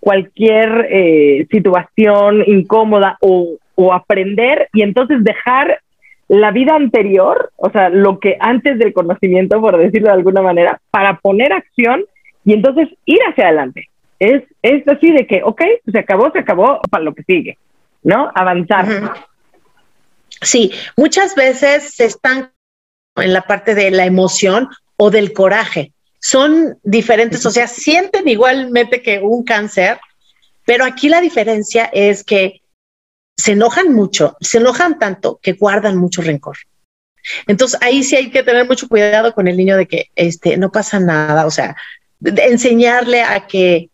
cualquier 0.00 0.88
eh, 0.90 1.46
situación 1.50 2.42
incómoda 2.46 3.18
o, 3.20 3.58
aprender 3.92 4.68
y 4.72 4.82
entonces 4.82 5.22
dejar 5.22 5.80
la 6.26 6.50
vida 6.50 6.74
anterior, 6.74 7.52
o 7.54 7.70
sea, 7.70 7.90
lo 7.90 8.18
que 8.18 8.36
antes 8.40 8.76
del 8.76 8.92
conocimiento, 8.92 9.60
por 9.60 9.78
decirlo 9.78 10.08
de 10.08 10.14
alguna 10.14 10.42
manera, 10.42 10.80
para 10.90 11.18
poner 11.18 11.52
acción 11.52 12.04
y 12.44 12.54
entonces 12.54 12.88
ir 13.04 13.20
hacia 13.28 13.44
adelante. 13.44 13.88
es, 14.18 14.42
es 14.62 14.86
así 14.88 15.12
de 15.12 15.28
que, 15.28 15.42
ok, 15.44 15.62
se 15.92 15.98
acabó, 15.98 16.32
se 16.32 16.40
acabó, 16.40 16.80
para 16.90 17.04
lo 17.04 17.14
que 17.14 17.22
sigue, 17.22 17.56
¿no? 18.02 18.32
Avanzar. 18.34 19.12
Sí, 20.42 20.72
muchas 20.96 21.36
veces 21.36 21.94
se 21.94 22.06
están 22.06 22.50
en 23.14 23.32
la 23.32 23.42
parte 23.42 23.76
de 23.76 23.92
la 23.92 24.06
emoción 24.06 24.68
o 24.96 25.10
del 25.10 25.32
coraje. 25.32 25.92
Son 26.20 26.78
diferentes, 26.82 27.44
o 27.46 27.50
sea, 27.50 27.68
sienten 27.68 28.28
igualmente 28.28 29.02
que 29.02 29.20
un 29.20 29.44
cáncer, 29.44 29.98
pero 30.64 30.84
aquí 30.84 31.08
la 31.08 31.20
diferencia 31.20 31.88
es 31.92 32.24
que 32.24 32.62
se 33.36 33.52
enojan 33.52 33.92
mucho, 33.92 34.36
se 34.40 34.58
enojan 34.58 34.98
tanto 34.98 35.38
que 35.42 35.52
guardan 35.52 35.96
mucho 35.96 36.22
rencor. 36.22 36.56
Entonces 37.46 37.78
ahí 37.82 38.02
sí 38.02 38.16
hay 38.16 38.30
que 38.30 38.42
tener 38.42 38.66
mucho 38.66 38.88
cuidado 38.88 39.34
con 39.34 39.48
el 39.48 39.56
niño 39.56 39.76
de 39.76 39.86
que 39.86 40.10
este 40.16 40.56
no 40.56 40.72
pasa 40.72 40.98
nada, 40.98 41.46
o 41.46 41.50
sea, 41.50 41.76
enseñarle 42.22 43.22
a 43.22 43.46
que 43.46 43.90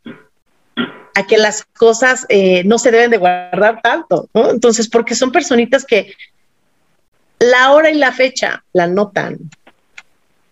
a 1.15 1.27
que 1.27 1.39
las 1.39 1.65
cosas 1.65 2.27
eh, 2.29 2.65
no 2.65 2.79
se 2.79 2.91
deben 2.91 3.11
de 3.11 3.19
guardar 3.19 3.81
tanto, 3.83 4.29
¿no? 4.35 4.51
Entonces, 4.51 4.89
porque 4.89 5.15
son 5.15 5.31
personitas 5.31 5.85
que 5.85 6.13
la 7.39 7.73
hora 7.73 7.91
y 7.91 7.95
la 7.95 8.13
fecha 8.13 8.65
la 8.73 8.87
notan. 8.87 9.39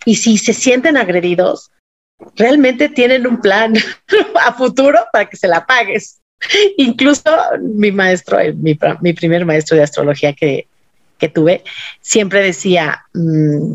Y 0.04 0.16
si 0.16 0.38
se 0.38 0.52
sienten 0.52 0.96
agredidos, 0.96 1.70
realmente 2.36 2.88
tienen 2.88 3.26
un 3.26 3.40
plan 3.40 3.74
a 4.46 4.52
futuro 4.52 4.98
para 5.12 5.28
que 5.28 5.36
se 5.36 5.48
la 5.48 5.66
pagues. 5.66 6.20
Incluso 6.76 7.22
mi 7.60 7.92
maestro, 7.92 8.38
mi, 8.56 9.12
primer 9.12 9.44
maestro 9.44 9.76
de 9.76 9.84
astrología 9.84 10.32
que, 10.32 10.66
tuve, 11.32 11.62
siempre 12.00 12.42
decía, 12.42 13.04
mm, 13.14 13.74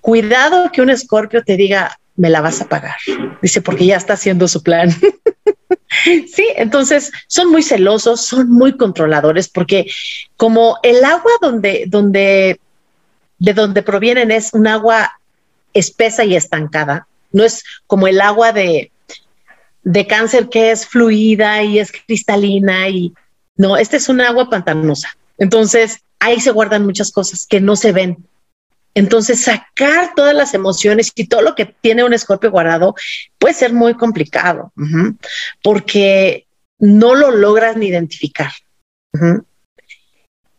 cuidado 0.00 0.70
que 0.70 0.82
un 0.82 0.90
escorpio 0.90 1.42
te 1.42 1.56
diga, 1.56 1.98
me 2.14 2.30
la 2.30 2.40
vas 2.40 2.60
a 2.60 2.68
pagar. 2.68 2.94
Dice, 3.42 3.60
porque 3.60 3.86
ya 3.86 3.96
está 3.96 4.12
haciendo 4.12 4.46
su 4.46 4.62
plan. 4.62 4.90
sí, 6.32 6.46
entonces 6.56 7.10
son 7.26 7.50
muy 7.50 7.64
celosos, 7.64 8.20
son 8.20 8.52
muy 8.52 8.76
controladores, 8.76 9.48
porque 9.48 9.90
como 10.36 10.78
el 10.84 11.04
agua 11.04 11.32
donde, 11.40 11.88
de 11.88 13.52
donde 13.54 13.82
provienen 13.82 14.30
es 14.30 14.52
un 14.52 14.68
agua 14.68 15.19
espesa 15.74 16.24
y 16.24 16.36
estancada, 16.36 17.06
no 17.32 17.44
es 17.44 17.62
como 17.86 18.08
el 18.08 18.20
agua 18.20 18.52
de, 18.52 18.90
de 19.82 20.06
cáncer 20.06 20.48
que 20.48 20.70
es 20.70 20.86
fluida 20.86 21.62
y 21.62 21.78
es 21.78 21.92
cristalina 21.92 22.88
y 22.88 23.14
no, 23.56 23.76
esta 23.76 23.96
es 23.96 24.08
un 24.08 24.20
agua 24.20 24.48
pantanosa. 24.48 25.16
Entonces, 25.38 26.00
ahí 26.18 26.40
se 26.40 26.50
guardan 26.50 26.84
muchas 26.84 27.12
cosas 27.12 27.46
que 27.46 27.60
no 27.60 27.76
se 27.76 27.92
ven. 27.92 28.24
Entonces, 28.94 29.42
sacar 29.42 30.12
todas 30.14 30.34
las 30.34 30.54
emociones 30.54 31.12
y 31.14 31.26
todo 31.26 31.42
lo 31.42 31.54
que 31.54 31.66
tiene 31.66 32.04
un 32.04 32.12
escorpio 32.12 32.50
guardado 32.50 32.94
puede 33.38 33.54
ser 33.54 33.72
muy 33.72 33.94
complicado 33.94 34.72
porque 35.62 36.46
no 36.78 37.14
lo 37.14 37.30
logras 37.30 37.76
ni 37.76 37.86
identificar. 37.86 38.50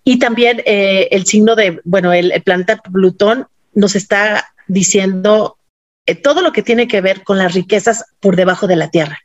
Y 0.04 0.20
también 0.20 0.62
eh, 0.66 1.10
el 1.12 1.26
signo 1.26 1.56
de, 1.56 1.82
bueno, 1.84 2.14
el, 2.14 2.42
planeta 2.44 2.78
Plutón 2.78 3.48
nos 3.74 3.96
está 3.96 4.54
diciendo 4.72 5.58
eh, 6.06 6.16
todo 6.16 6.42
lo 6.42 6.52
que 6.52 6.64
tiene 6.64 6.88
que 6.88 7.02
ver 7.02 7.24
con 7.24 7.38
las 7.38 7.54
riquezas 7.54 8.06
por 8.20 8.36
debajo 8.36 8.68
de 8.68 8.76
la 8.76 8.90
Tierra. 8.90 9.20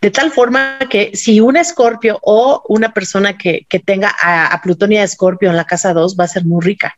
De 0.00 0.10
tal 0.10 0.32
forma 0.32 0.78
que 0.90 1.12
si 1.14 1.40
un 1.40 1.56
escorpio 1.56 2.18
o 2.22 2.64
una 2.68 2.92
persona 2.92 3.38
que, 3.38 3.66
tenga 3.84 4.14
a, 4.20 4.60
Plutón 4.62 4.92
y 4.92 4.98
a 4.98 5.04
escorpio 5.04 5.50
en 5.50 5.56
la 5.56 5.66
casa 5.66 5.94
2 5.94 6.16
va 6.18 6.24
a 6.24 6.28
ser 6.28 6.44
muy 6.44 6.64
rica, 6.64 6.96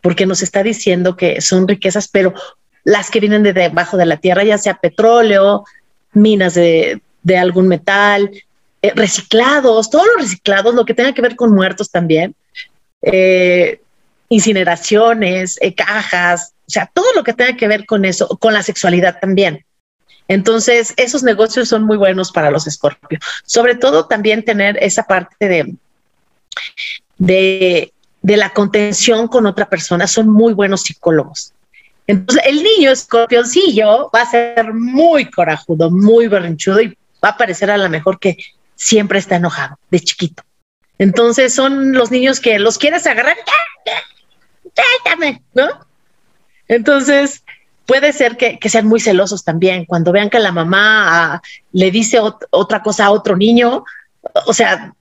porque 0.00 0.24
nos 0.24 0.42
está 0.42 0.62
diciendo 0.62 1.16
que 1.16 1.40
son 1.40 1.68
riquezas, 1.68 2.08
pero 2.08 2.32
las 2.84 3.10
que 3.10 3.20
vienen 3.20 3.42
de 3.42 3.52
debajo 3.52 3.96
de 3.96 4.06
la 4.06 4.16
tierra, 4.16 4.44
ya 4.44 4.56
sea 4.56 4.74
petróleo, 4.74 5.64
minas 6.12 6.54
de, 6.54 7.00
algún 7.38 7.68
metal, 7.68 8.30
eh, 8.80 8.92
reciclados, 8.94 9.90
todos 9.90 10.06
los 10.14 10.22
reciclados, 10.22 10.74
lo 10.74 10.84
que 10.84 10.94
tenga 10.94 11.12
que 11.12 11.22
ver 11.22 11.36
con 11.36 11.54
muertos 11.54 11.90
también, 11.90 12.34
eh, 13.02 13.80
incineraciones, 14.28 15.58
eh, 15.60 15.74
cajas, 15.74 16.54
o 16.66 16.70
sea, 16.70 16.90
todo 16.92 17.06
lo 17.14 17.24
que 17.24 17.32
tenga 17.32 17.56
que 17.56 17.68
ver 17.68 17.86
con 17.86 18.04
eso, 18.04 18.28
con 18.38 18.54
la 18.54 18.62
sexualidad 18.62 19.18
también. 19.20 19.64
Entonces, 20.28 20.94
esos 20.96 21.22
negocios 21.22 21.68
son 21.68 21.84
muy 21.84 21.96
buenos 21.96 22.32
para 22.32 22.50
los 22.50 22.66
escorpios. 22.66 23.22
Sobre 23.44 23.74
todo 23.74 24.06
también 24.06 24.44
tener 24.44 24.82
esa 24.82 25.02
parte 25.02 25.48
de, 25.48 25.74
de, 27.18 27.92
de, 28.22 28.36
la 28.36 28.50
contención 28.50 29.28
con 29.28 29.44
otra 29.46 29.68
persona. 29.68 30.06
Son 30.06 30.28
muy 30.28 30.54
buenos 30.54 30.82
psicólogos. 30.82 31.52
Entonces, 32.06 32.44
el 32.46 32.62
niño 32.62 32.90
escorpioncillo 32.90 34.10
va 34.14 34.22
a 34.22 34.30
ser 34.30 34.72
muy 34.72 35.30
corajudo, 35.30 35.90
muy 35.90 36.28
berrinchudo 36.28 36.80
y 36.80 36.96
va 37.22 37.30
a 37.30 37.36
parecer 37.36 37.70
a 37.70 37.76
lo 37.76 37.88
mejor 37.90 38.18
que 38.18 38.38
siempre 38.74 39.18
está 39.18 39.36
enojado 39.36 39.78
de 39.90 40.00
chiquito. 40.00 40.42
Entonces, 40.98 41.54
son 41.54 41.92
los 41.92 42.10
niños 42.10 42.40
que 42.40 42.58
los 42.58 42.78
quieres 42.78 43.06
agarrar, 43.06 43.36
¿no? 45.54 45.68
Entonces, 46.68 47.42
puede 47.86 48.12
ser 48.12 48.36
que, 48.36 48.58
sean 48.68 48.86
muy 48.86 49.00
celosos 49.00 49.44
también 49.44 49.84
cuando 49.84 50.12
vean 50.12 50.30
que 50.30 50.38
la 50.38 50.52
mamá 50.52 51.34
ah, 51.34 51.42
le 51.72 51.90
dice 51.90 52.20
otra 52.50 52.82
cosa 52.82 53.06
a 53.06 53.10
otro 53.10 53.36
niño. 53.36 53.84
O 54.46 54.52
sea, 54.52 54.94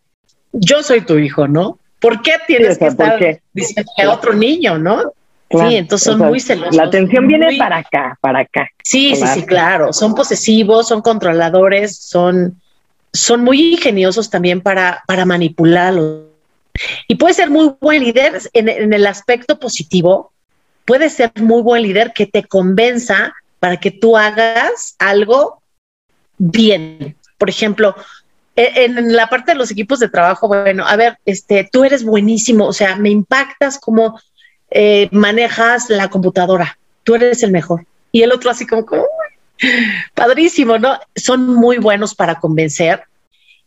yo 0.52 0.84
soy 0.84 1.02
tu 1.02 1.18
hijo, 1.18 1.48
¿no? 1.48 1.80
¿Por 2.00 2.22
qué 2.22 2.34
tienes 2.46 2.78
que 2.78 2.88
estar 2.88 3.40
diciendo 3.54 3.92
a 3.98 4.12
otro 4.12 4.34
niño, 4.34 4.78
no? 4.78 5.14
sí, 5.50 5.76
entonces 5.76 6.12
son 6.12 6.20
muy 6.20 6.40
celosos. 6.40 6.76
La 6.76 6.86
atención 6.86 7.28
viene 7.28 7.58
para 7.58 7.78
acá, 7.78 8.18
para 8.22 8.40
acá. 8.40 8.68
Sí, 8.84 9.16
sí, 9.16 9.26
sí, 9.28 9.44
claro. 9.44 9.94
Son 9.94 10.16
posesivos, 10.16 10.88
son 10.88 11.02
controladores, 11.02 11.96
son, 11.98 12.60
son 13.14 13.44
muy 13.44 13.74
ingeniosos 13.74 14.30
también 14.30 14.62
para, 14.62 15.04
para 15.08 15.26
manipularlos. 15.26 16.24
Y 17.08 17.16
puede 17.16 17.36
ser 17.36 17.50
muy 17.50 17.76
buen 17.80 18.04
líder 18.04 18.42
en 18.54 18.94
el 18.94 19.06
aspecto 19.06 19.60
positivo, 19.60 20.34
puede 20.86 21.10
ser 21.10 21.32
muy 21.40 21.62
buen 21.62 21.84
líder 21.84 22.14
que 22.14 22.26
te 22.26 22.44
convenza 22.44 23.34
para 23.60 23.78
que 23.78 23.92
tú 23.92 24.18
hagas 24.18 24.96
algo 25.00 25.62
bien. 26.38 27.16
Por 27.38 27.50
ejemplo, 27.50 27.96
e, 28.56 28.86
en, 28.86 29.16
la 29.16 29.28
parte 29.28 29.52
de 29.52 29.58
los 29.58 29.72
equipos 29.72 30.00
de 30.00 30.10
trabajo, 30.10 30.48
bueno, 30.48 30.86
a 30.86 30.96
ver, 30.96 31.18
este, 31.26 31.70
tú 31.72 31.84
eres 31.84 32.04
buenísimo, 32.04 32.68
o 32.68 32.74
sea, 32.74 32.96
me 32.96 33.10
impactas 33.10 33.80
cómo 33.80 34.20
eh, 34.70 35.10
manejas 35.12 35.90
la 35.90 36.10
computadora, 36.10 36.78
tú 37.04 37.16
eres 37.16 37.44
el 37.44 37.52
mejor. 37.52 37.86
Y 38.12 38.22
el 38.24 38.32
otro 38.32 38.52
así 38.52 38.68
como, 38.68 38.86
padrísimo, 40.14 40.78
¿no? 40.78 41.00
Son 41.16 41.46
muy 41.56 41.78
buenos 41.78 42.16
para 42.16 42.40
convencer 42.40 43.04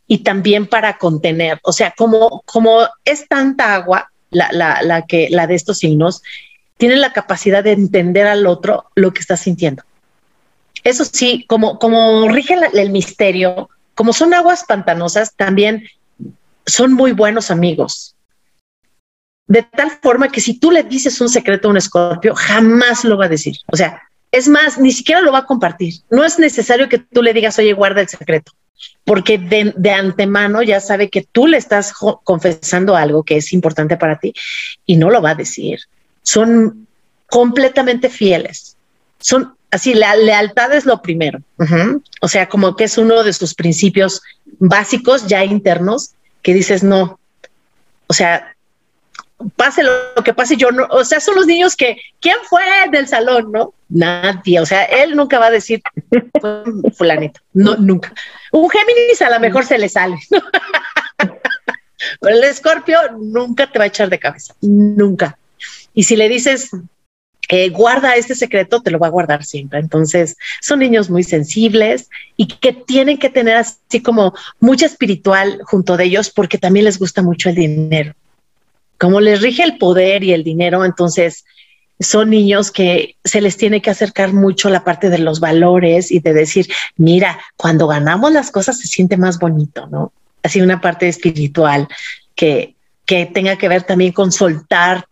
y 0.06 0.18
también 0.18 0.66
para 0.66 0.98
contener. 0.98 1.58
O 1.62 1.72
sea, 1.72 1.94
como, 1.96 2.42
como 2.44 2.88
es 3.04 3.26
tanta 3.28 3.74
agua 3.74 4.10
la, 4.30 4.50
la, 4.52 4.82
la 4.82 5.02
que 5.02 5.28
la 5.30 5.46
de 5.46 5.54
estos 5.54 5.78
signos, 5.78 6.22
tienen 6.76 7.00
la 7.00 7.12
capacidad 7.12 7.64
de 7.64 7.72
entender 7.72 8.26
al 8.26 8.46
otro 8.46 8.86
lo 8.94 9.12
que 9.12 9.20
está 9.20 9.36
sintiendo. 9.36 9.82
Eso 10.84 11.04
sí, 11.04 11.44
como, 11.48 11.78
como 11.78 12.28
rige 12.28 12.54
el 12.74 12.90
misterio, 12.90 13.70
como 13.94 14.12
son 14.12 14.34
aguas 14.34 14.64
pantanosas, 14.64 15.34
también 15.34 15.88
son 16.66 16.92
muy 16.92 17.12
buenos 17.12 17.50
amigos. 17.50 18.14
De 19.48 19.62
tal 19.62 19.90
forma 20.02 20.28
que 20.28 20.40
si 20.40 20.58
tú 20.58 20.70
le 20.70 20.82
dices 20.82 21.20
un 21.20 21.28
secreto 21.28 21.68
a 21.68 21.70
un 21.70 21.76
escorpio, 21.76 22.34
jamás 22.34 23.04
lo 23.04 23.16
va 23.16 23.24
a 23.24 23.30
decir. 23.30 23.56
O 23.72 23.76
sea, 23.76 24.02
es 24.36 24.48
más, 24.48 24.78
ni 24.78 24.92
siquiera 24.92 25.20
lo 25.20 25.32
va 25.32 25.38
a 25.38 25.46
compartir. 25.46 25.94
No 26.10 26.24
es 26.24 26.38
necesario 26.38 26.88
que 26.88 26.98
tú 26.98 27.22
le 27.22 27.32
digas, 27.32 27.58
oye, 27.58 27.72
guarda 27.72 28.00
el 28.00 28.08
secreto, 28.08 28.52
porque 29.04 29.38
de, 29.38 29.72
de 29.76 29.90
antemano 29.90 30.62
ya 30.62 30.80
sabe 30.80 31.10
que 31.10 31.26
tú 31.30 31.46
le 31.46 31.56
estás 31.56 31.92
confesando 32.24 32.96
algo 32.96 33.22
que 33.22 33.36
es 33.36 33.52
importante 33.52 33.96
para 33.96 34.18
ti 34.18 34.34
y 34.84 34.96
no 34.96 35.10
lo 35.10 35.22
va 35.22 35.30
a 35.30 35.34
decir 35.34 35.80
son 36.26 36.88
completamente 37.30 38.10
fieles. 38.10 38.76
Son 39.20 39.54
así, 39.70 39.94
la 39.94 40.16
lealtad 40.16 40.72
es 40.74 40.84
lo 40.84 41.00
primero. 41.00 41.40
O 42.20 42.28
sea, 42.28 42.48
como 42.48 42.74
que 42.74 42.84
es 42.84 42.98
uno 42.98 43.22
de 43.22 43.32
sus 43.32 43.54
principios 43.54 44.22
básicos 44.58 45.28
ya 45.28 45.44
internos 45.44 46.10
que 46.42 46.52
dices, 46.52 46.82
no, 46.82 47.20
o 48.08 48.12
sea, 48.12 48.55
pase 49.56 49.82
lo 49.82 50.22
que 50.24 50.34
pase, 50.34 50.56
yo 50.56 50.70
no, 50.70 50.86
o 50.90 51.04
sea, 51.04 51.20
son 51.20 51.36
los 51.36 51.46
niños 51.46 51.76
que, 51.76 51.98
¿quién 52.20 52.36
fue 52.48 52.62
del 52.90 53.06
salón? 53.06 53.52
No, 53.52 53.74
nadie, 53.88 54.60
o 54.60 54.66
sea, 54.66 54.84
él 54.84 55.14
nunca 55.14 55.38
va 55.38 55.46
a 55.46 55.50
decir, 55.50 55.82
fulanito, 56.96 57.40
no, 57.52 57.76
nunca. 57.76 58.12
Un 58.52 58.70
Géminis 58.70 59.22
a 59.22 59.30
lo 59.30 59.40
mejor 59.40 59.64
se 59.64 59.78
le 59.78 59.88
sale, 59.88 60.16
pero 62.20 62.36
el 62.36 62.44
escorpio 62.44 62.98
nunca 63.18 63.70
te 63.70 63.78
va 63.78 63.84
a 63.84 63.88
echar 63.88 64.08
de 64.08 64.18
cabeza, 64.18 64.54
nunca. 64.60 65.38
Y 65.94 66.04
si 66.04 66.16
le 66.16 66.28
dices, 66.28 66.70
eh, 67.48 67.70
guarda 67.70 68.16
este 68.16 68.34
secreto, 68.34 68.82
te 68.82 68.90
lo 68.90 68.98
va 68.98 69.06
a 69.06 69.10
guardar 69.10 69.44
siempre. 69.44 69.78
Entonces, 69.78 70.36
son 70.60 70.80
niños 70.80 71.10
muy 71.10 71.22
sensibles 71.22 72.10
y 72.36 72.48
que 72.48 72.72
tienen 72.72 73.18
que 73.18 73.30
tener 73.30 73.56
así 73.56 74.02
como 74.02 74.34
mucha 74.58 74.86
espiritual 74.86 75.60
junto 75.64 75.96
de 75.96 76.04
ellos 76.04 76.30
porque 76.30 76.58
también 76.58 76.84
les 76.84 76.98
gusta 76.98 77.22
mucho 77.22 77.48
el 77.48 77.54
dinero. 77.54 78.14
Como 78.98 79.20
les 79.20 79.42
rige 79.42 79.62
el 79.62 79.78
poder 79.78 80.24
y 80.24 80.32
el 80.32 80.44
dinero, 80.44 80.84
entonces 80.84 81.44
son 81.98 82.30
niños 82.30 82.70
que 82.70 83.16
se 83.24 83.40
les 83.40 83.56
tiene 83.56 83.80
que 83.80 83.90
acercar 83.90 84.32
mucho 84.32 84.68
la 84.68 84.84
parte 84.84 85.08
de 85.08 85.18
los 85.18 85.40
valores 85.40 86.10
y 86.10 86.20
de 86.20 86.34
decir, 86.34 86.68
mira, 86.96 87.38
cuando 87.56 87.86
ganamos 87.86 88.32
las 88.32 88.50
cosas 88.50 88.78
se 88.78 88.86
siente 88.86 89.16
más 89.16 89.38
bonito, 89.38 89.86
¿no? 89.86 90.12
Así 90.42 90.60
una 90.60 90.80
parte 90.80 91.08
espiritual 91.08 91.88
que, 92.34 92.74
que 93.06 93.26
tenga 93.26 93.56
que 93.56 93.68
ver 93.68 93.84
también 93.84 94.12
con 94.12 94.30
soltar 94.30 95.06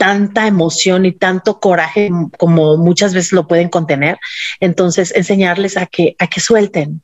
tanta 0.00 0.46
emoción 0.46 1.04
y 1.04 1.12
tanto 1.12 1.60
coraje 1.60 2.10
como 2.38 2.78
muchas 2.78 3.12
veces 3.12 3.32
lo 3.32 3.46
pueden 3.46 3.68
contener. 3.68 4.18
Entonces, 4.58 5.12
enseñarles 5.14 5.76
a 5.76 5.84
que, 5.84 6.16
a 6.18 6.26
que 6.26 6.40
suelten, 6.40 7.02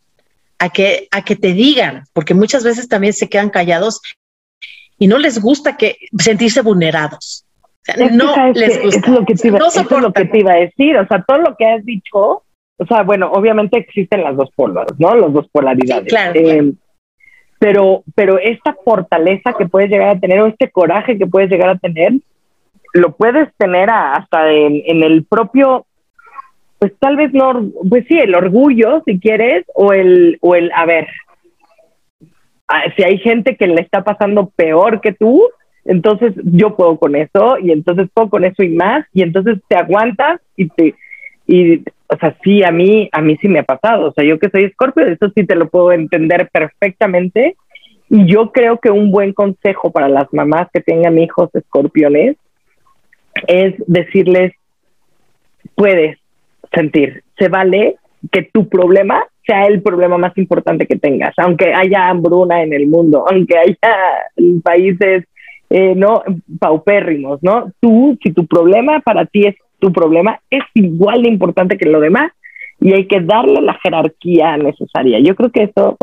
a 0.59 0.71
que, 0.71 1.07
a 1.11 1.23
que 1.23 1.37
te 1.37 1.53
digan, 1.53 2.07
porque 2.15 2.33
muchas 2.33 2.65
veces 2.65 2.89
también 2.89 3.13
se 3.13 3.29
quedan 3.29 3.51
callados 3.51 4.01
y 4.99 5.07
no 5.07 5.19
les 5.19 5.41
gusta 5.41 5.77
que 5.77 5.97
sentirse 6.19 6.63
vulnerados. 6.63 7.45
no 8.13 8.53
les 8.53 8.83
gusta. 8.83 9.01
Es 9.01 9.09
lo, 9.09 9.25
que 9.25 9.35
te 9.35 9.49
iba, 9.49 9.59
es 9.59 9.91
lo 9.91 10.13
que 10.13 10.25
te 10.25 10.39
iba 10.39 10.53
a 10.53 10.57
decir. 10.57 10.97
O 10.97 11.07
sea, 11.07 11.25
todo 11.27 11.39
lo 11.39 11.57
que 11.57 11.67
has 11.67 11.85
dicho, 11.85 12.43
o 12.79 12.87
sea, 12.89 13.03
bueno, 13.03 13.31
obviamente 13.33 13.79
existen 13.79 14.23
las 14.23 14.37
dos 14.37 14.51
polos, 14.55 14.87
¿no? 14.99 15.15
Las 15.15 15.33
dos 15.33 15.49
polaridades. 15.49 16.13
Eh, 16.35 16.73
pero, 17.59 18.03
pero 18.15 18.39
esta 18.39 18.77
fortaleza 18.85 19.55
que 19.57 19.67
puedes 19.67 19.91
llegar 19.91 20.17
a 20.17 20.21
tener 20.21 20.41
o 20.41 20.47
este 20.47 20.71
coraje 20.71 21.17
que 21.17 21.27
puedes 21.27 21.51
llegar 21.51 21.71
a 21.71 21.79
tener, 21.79 22.13
lo 22.93 23.17
puedes 23.17 23.49
tener 23.57 23.91
hasta 23.91 24.53
en, 24.53 25.03
el 25.03 25.25
propio, 25.25 25.87
pues 26.79 26.93
tal 26.99 27.17
vez 27.17 27.33
no, 27.33 27.71
pues 27.89 28.05
sí, 28.09 28.19
el 28.19 28.35
orgullo, 28.35 29.03
si 29.07 29.19
quieres, 29.19 29.65
o 29.75 29.93
el, 29.93 30.39
o 30.41 30.55
el, 30.55 30.71
a 30.75 30.85
ver, 30.85 31.09
si 32.97 33.03
hay 33.03 33.19
gente 33.19 33.57
que 33.57 33.67
le 33.67 33.81
está 33.81 34.03
pasando 34.05 34.51
peor 34.57 35.01
que 35.01 35.13
tú, 35.13 35.43
entonces 35.85 36.35
yo 36.43 36.77
puedo 36.77 36.99
con 36.99 37.15
eso, 37.15 37.59
y 37.59 37.71
entonces 37.71 38.09
puedo 38.13 38.29
con 38.29 38.45
eso 38.45 38.63
y 38.63 38.71
más, 38.71 39.07
y 39.13 39.23
entonces 39.23 39.59
te 39.69 39.77
aguantas 39.77 40.41
y 40.57 40.69
te, 40.69 40.95
y, 41.47 41.79
o 42.09 42.17
sea, 42.19 42.37
sí, 42.43 42.65
a 42.65 42.73
mí, 42.73 43.09
a 43.13 43.21
mí 43.21 43.37
sí 43.41 43.49
me 43.49 43.61
ha 43.61 43.65
pasado, 43.65 44.09
o 44.09 44.13
sea, 44.13 44.25
yo 44.25 44.39
que 44.39 44.51
soy 44.51 44.65
escorpio, 44.65 45.07
eso 45.07 45.31
sí 45.35 45.47
te 45.47 45.55
lo 45.55 45.69
puedo 45.69 45.93
entender 45.93 46.49
perfectamente, 46.53 47.57
y 48.09 48.27
yo 48.27 48.53
creo 48.53 48.79
que 48.79 48.91
un 48.91 49.11
buen 49.11 49.33
consejo 49.33 49.91
para 49.91 50.09
las 50.09 50.33
mamás 50.33 50.69
que 50.73 50.81
tengan 50.81 51.19
hijos 51.19 51.51
escorpiones 51.55 52.37
es 53.47 53.75
decirles, 53.87 54.53
puedes 55.75 56.19
sentir, 56.73 57.23
se 57.39 57.49
vale 57.49 57.97
que 58.31 58.43
tu 58.53 58.69
problema 58.69 59.25
sea 59.47 59.67
el 59.67 59.83
problema 59.83 60.19
más 60.19 60.37
importante 60.39 60.87
que 60.87 60.97
tengas, 60.97 61.35
aunque 61.39 61.73
haya 61.73 62.09
hambruna 62.09 62.63
en 62.63 62.73
el 62.73 62.87
mundo, 62.87 63.25
aunque 63.31 63.59
haya 63.59 63.97
países 64.63 65.25
eh, 65.69 65.95
no 65.97 66.23
paupérrimos, 66.61 67.43
¿no? 67.43 67.73
Tú, 67.81 68.17
si 68.23 68.33
tu 68.33 68.47
problema 68.47 69.01
para 69.01 69.27
ti 69.27 69.47
es 69.47 69.57
tu 69.81 69.93
problema, 69.93 70.41
es 70.49 70.63
igual 70.75 71.23
de 71.23 71.29
importante 71.29 71.77
que 71.77 71.89
lo 71.89 72.01
demás 72.01 72.33
y 72.81 72.93
hay 72.93 73.07
que 73.07 73.21
darle 73.21 73.61
la 73.61 73.75
jerarquía 73.83 74.57
necesaria. 74.57 75.19
Yo 75.21 75.35
creo 75.35 75.51
que 75.51 75.65
eso 75.65 75.97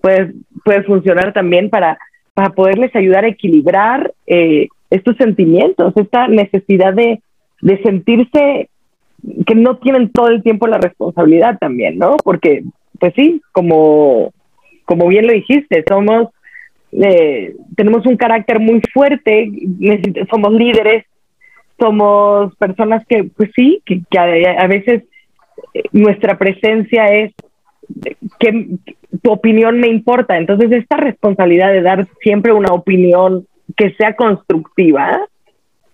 puede, 0.00 0.32
puede 0.64 0.82
funcionar 0.84 1.32
también 1.32 1.68
para, 1.68 1.98
para 2.34 2.50
poderles 2.50 2.94
ayudar 2.96 3.24
a 3.24 3.28
equilibrar 3.28 4.12
eh, 4.26 4.68
estos 4.90 5.16
sentimientos, 5.16 5.92
esta 5.96 6.28
necesidad 6.28 6.94
de, 6.94 7.20
sentirse 7.84 8.68
que 9.46 9.54
no 9.54 9.76
tienen 9.78 10.10
todo 10.10 10.28
el 10.28 10.42
tiempo 10.42 10.66
la 10.66 10.78
responsabilidad 10.78 11.58
también, 11.58 11.98
¿no? 11.98 12.16
Porque, 12.24 12.64
pues 12.98 13.12
sí, 13.14 13.40
como, 13.52 14.32
como 14.84 15.08
bien 15.08 15.26
lo 15.26 15.32
dijiste, 15.32 15.84
somos, 15.88 16.28
eh, 16.92 17.54
tenemos 17.76 18.04
un 18.06 18.16
carácter 18.16 18.58
muy 18.58 18.80
fuerte, 18.92 19.50
somos 20.30 20.52
líderes, 20.52 21.04
somos 21.78 22.54
personas 22.56 23.04
que, 23.06 23.24
pues 23.24 23.50
sí, 23.54 23.82
que, 23.84 24.02
a, 24.18 24.66
veces 24.66 25.04
eh, 25.74 25.82
nuestra 25.92 26.38
presencia 26.38 27.06
es 27.06 27.32
que 28.38 28.68
tu 29.22 29.30
opinión 29.30 29.78
me 29.80 29.88
importa. 29.88 30.36
Entonces, 30.36 30.70
esta 30.72 30.96
responsabilidad 30.96 31.72
de 31.72 31.82
dar 31.82 32.06
siempre 32.22 32.52
una 32.52 32.72
opinión 32.72 33.46
que 33.76 33.92
sea 33.94 34.14
constructiva, 34.14 35.26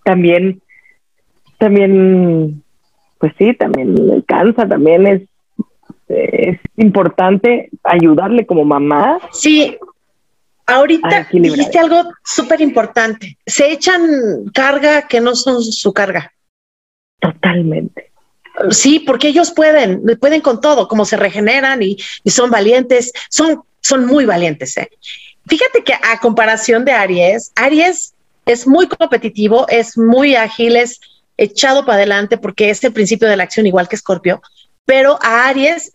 también, 0.05 0.61
también, 1.59 2.63
pues 3.19 3.33
sí, 3.39 3.55
también 3.55 3.95
me 3.95 4.23
cansa, 4.23 4.67
también 4.67 5.07
es, 5.07 5.23
es 6.09 6.59
importante 6.77 7.71
ayudarle 7.83 8.47
como 8.47 8.65
mamá. 8.65 9.19
Sí, 9.33 9.77
ahorita 10.67 11.29
dijiste 11.33 11.79
algo 11.79 12.05
súper 12.25 12.61
importante. 12.61 13.37
Se 13.47 13.71
echan 13.73 14.03
carga 14.55 15.09
que 15.09 15.21
no 15.21 15.35
son 15.35 15.63
su 15.63 15.93
carga. 15.93 16.33
Totalmente. 17.21 18.13
Sí, 18.71 19.01
porque 19.01 19.29
ellos 19.29 19.53
pueden, 19.53 20.03
pueden 20.21 20.41
con 20.41 20.61
todo, 20.61 20.89
como 20.89 21.05
se 21.05 21.17
regeneran 21.17 21.83
y, 21.83 21.97
y 22.25 22.31
son 22.31 22.51
valientes, 22.51 23.13
son, 23.31 23.63
son 23.81 24.07
muy 24.07 24.27
valientes. 24.27 24.77
¿eh? 24.77 24.91
Fíjate 25.47 25.83
que 25.85 25.95
a 25.95 26.19
comparación 26.21 26.85
de 26.85 26.93
Aries, 26.93 27.53
Aries 27.57 28.15
es 28.47 28.67
muy 28.67 28.89
competitivo, 28.89 29.67
es 29.69 29.97
muy 29.97 30.35
ágil, 30.35 30.77
es 30.77 31.01
echado 31.39 31.87
para 31.87 31.97
adelante 31.97 32.37
porque 32.37 32.69
es 32.69 32.85
el 32.85 32.93
principio 32.93 33.29
de 33.29 33.37
la 33.37 33.45
acción 33.45 33.67
igual 33.67 33.89
que 33.89 33.97
Escorpio, 33.97 34.43
pero 34.85 35.19
a 35.23 35.49
Aries, 35.49 35.93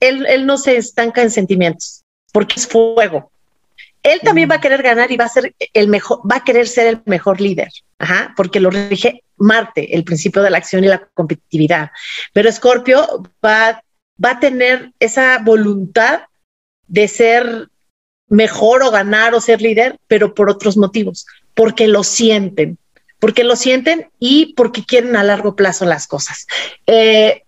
él, 0.00 0.24
él 0.26 0.46
no 0.46 0.56
se 0.56 0.76
estanca 0.76 1.22
en 1.22 1.30
sentimientos 1.30 2.02
porque 2.32 2.54
es 2.56 2.66
fuego. 2.66 3.30
Él 4.02 4.20
también 4.20 4.50
va 4.50 4.56
a 4.56 4.60
querer 4.60 4.82
ganar 4.82 5.12
y 5.12 5.16
va 5.16 5.26
a 5.26 5.28
ser 5.28 5.54
el 5.74 5.88
mejor, 5.88 6.20
va 6.28 6.36
a 6.36 6.44
querer 6.44 6.66
ser 6.66 6.88
el 6.88 7.02
mejor 7.04 7.40
líder, 7.40 7.68
Ajá, 7.98 8.34
porque 8.36 8.58
lo 8.58 8.70
rige 8.70 9.22
Marte, 9.36 9.94
el 9.94 10.02
principio 10.02 10.42
de 10.42 10.50
la 10.50 10.58
acción 10.58 10.82
y 10.82 10.88
la 10.88 11.06
competitividad. 11.14 11.90
Pero 12.32 12.48
Escorpio 12.48 13.22
va, 13.44 13.82
va 14.22 14.30
a 14.30 14.40
tener 14.40 14.92
esa 14.98 15.38
voluntad 15.38 16.22
de 16.88 17.06
ser 17.06 17.68
mejor 18.28 18.82
o 18.82 18.90
ganar 18.90 19.34
o 19.34 19.40
ser 19.40 19.62
líder, 19.62 19.98
pero 20.08 20.34
por 20.34 20.50
otros 20.50 20.76
motivos, 20.76 21.26
porque 21.54 21.86
lo 21.86 22.02
sienten, 22.02 22.78
porque 23.22 23.44
lo 23.44 23.54
sienten 23.54 24.10
y 24.18 24.52
porque 24.54 24.84
quieren 24.84 25.14
a 25.14 25.22
largo 25.22 25.54
plazo 25.54 25.84
las 25.84 26.08
cosas. 26.08 26.48
Eh, 26.88 27.44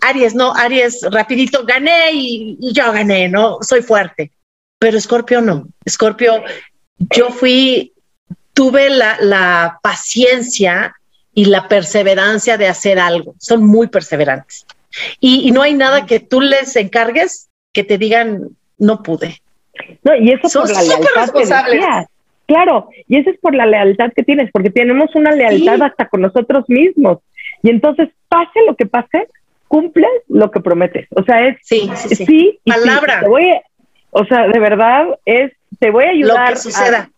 Aries, 0.00 0.34
no, 0.34 0.52
Aries, 0.52 0.98
rapidito, 1.12 1.64
gané 1.64 2.10
y, 2.12 2.58
yo 2.72 2.90
gané, 2.90 3.28
¿no? 3.28 3.58
Soy 3.60 3.82
fuerte. 3.82 4.32
Pero 4.80 4.98
Escorpio 4.98 5.40
no. 5.40 5.68
Escorpio, 5.84 6.42
yo 6.98 7.30
fui, 7.30 7.92
tuve 8.52 8.90
la, 8.90 9.16
la 9.20 9.78
paciencia 9.80 10.96
y 11.32 11.44
la 11.44 11.68
perseverancia 11.68 12.58
de 12.58 12.66
hacer 12.66 12.98
algo. 12.98 13.36
Son 13.38 13.64
muy 13.64 13.86
perseverantes. 13.86 14.66
Y, 15.20 15.46
y, 15.46 15.52
no 15.52 15.62
hay 15.62 15.74
nada 15.74 16.04
que 16.04 16.18
tú 16.18 16.40
les 16.40 16.74
encargues 16.74 17.48
que 17.72 17.84
te 17.84 17.96
digan, 17.96 18.48
no 18.76 19.04
pude. 19.04 19.40
No, 20.02 20.16
y 20.16 20.32
eso 20.32 20.62
por 20.62 20.72
la 20.72 20.82
lealtad 20.82 21.30
que 21.30 21.38
decías. 21.46 22.06
Claro, 22.52 22.90
y 23.08 23.16
eso 23.16 23.30
es 23.30 23.38
por 23.38 23.54
la 23.54 23.64
lealtad 23.64 24.12
que 24.14 24.22
tienes, 24.22 24.50
porque 24.52 24.68
tenemos 24.68 25.08
una 25.14 25.30
lealtad 25.30 25.80
hasta 25.80 26.06
con 26.06 26.20
nosotros 26.20 26.66
mismos. 26.68 27.20
Y 27.62 27.70
entonces, 27.70 28.10
pase 28.28 28.60
lo 28.66 28.76
que 28.76 28.84
pase, 28.84 29.26
cumples 29.68 30.10
lo 30.28 30.50
que 30.50 30.60
prometes. 30.60 31.06
O 31.16 31.22
sea, 31.24 31.46
es 31.46 31.56
sí, 31.62 31.90
sí, 31.94 32.14
sí. 32.14 32.58
palabra. 32.66 33.22
voy 33.26 33.52
o 34.10 34.26
sea, 34.26 34.46
de 34.48 34.58
verdad 34.58 35.06
es 35.24 35.52
te 35.78 35.90
voy 35.90 36.04
a 36.04 36.10
ayudar. 36.10 36.50
Lo 36.50 36.54
que 36.56 36.60
suceda. 36.60 37.10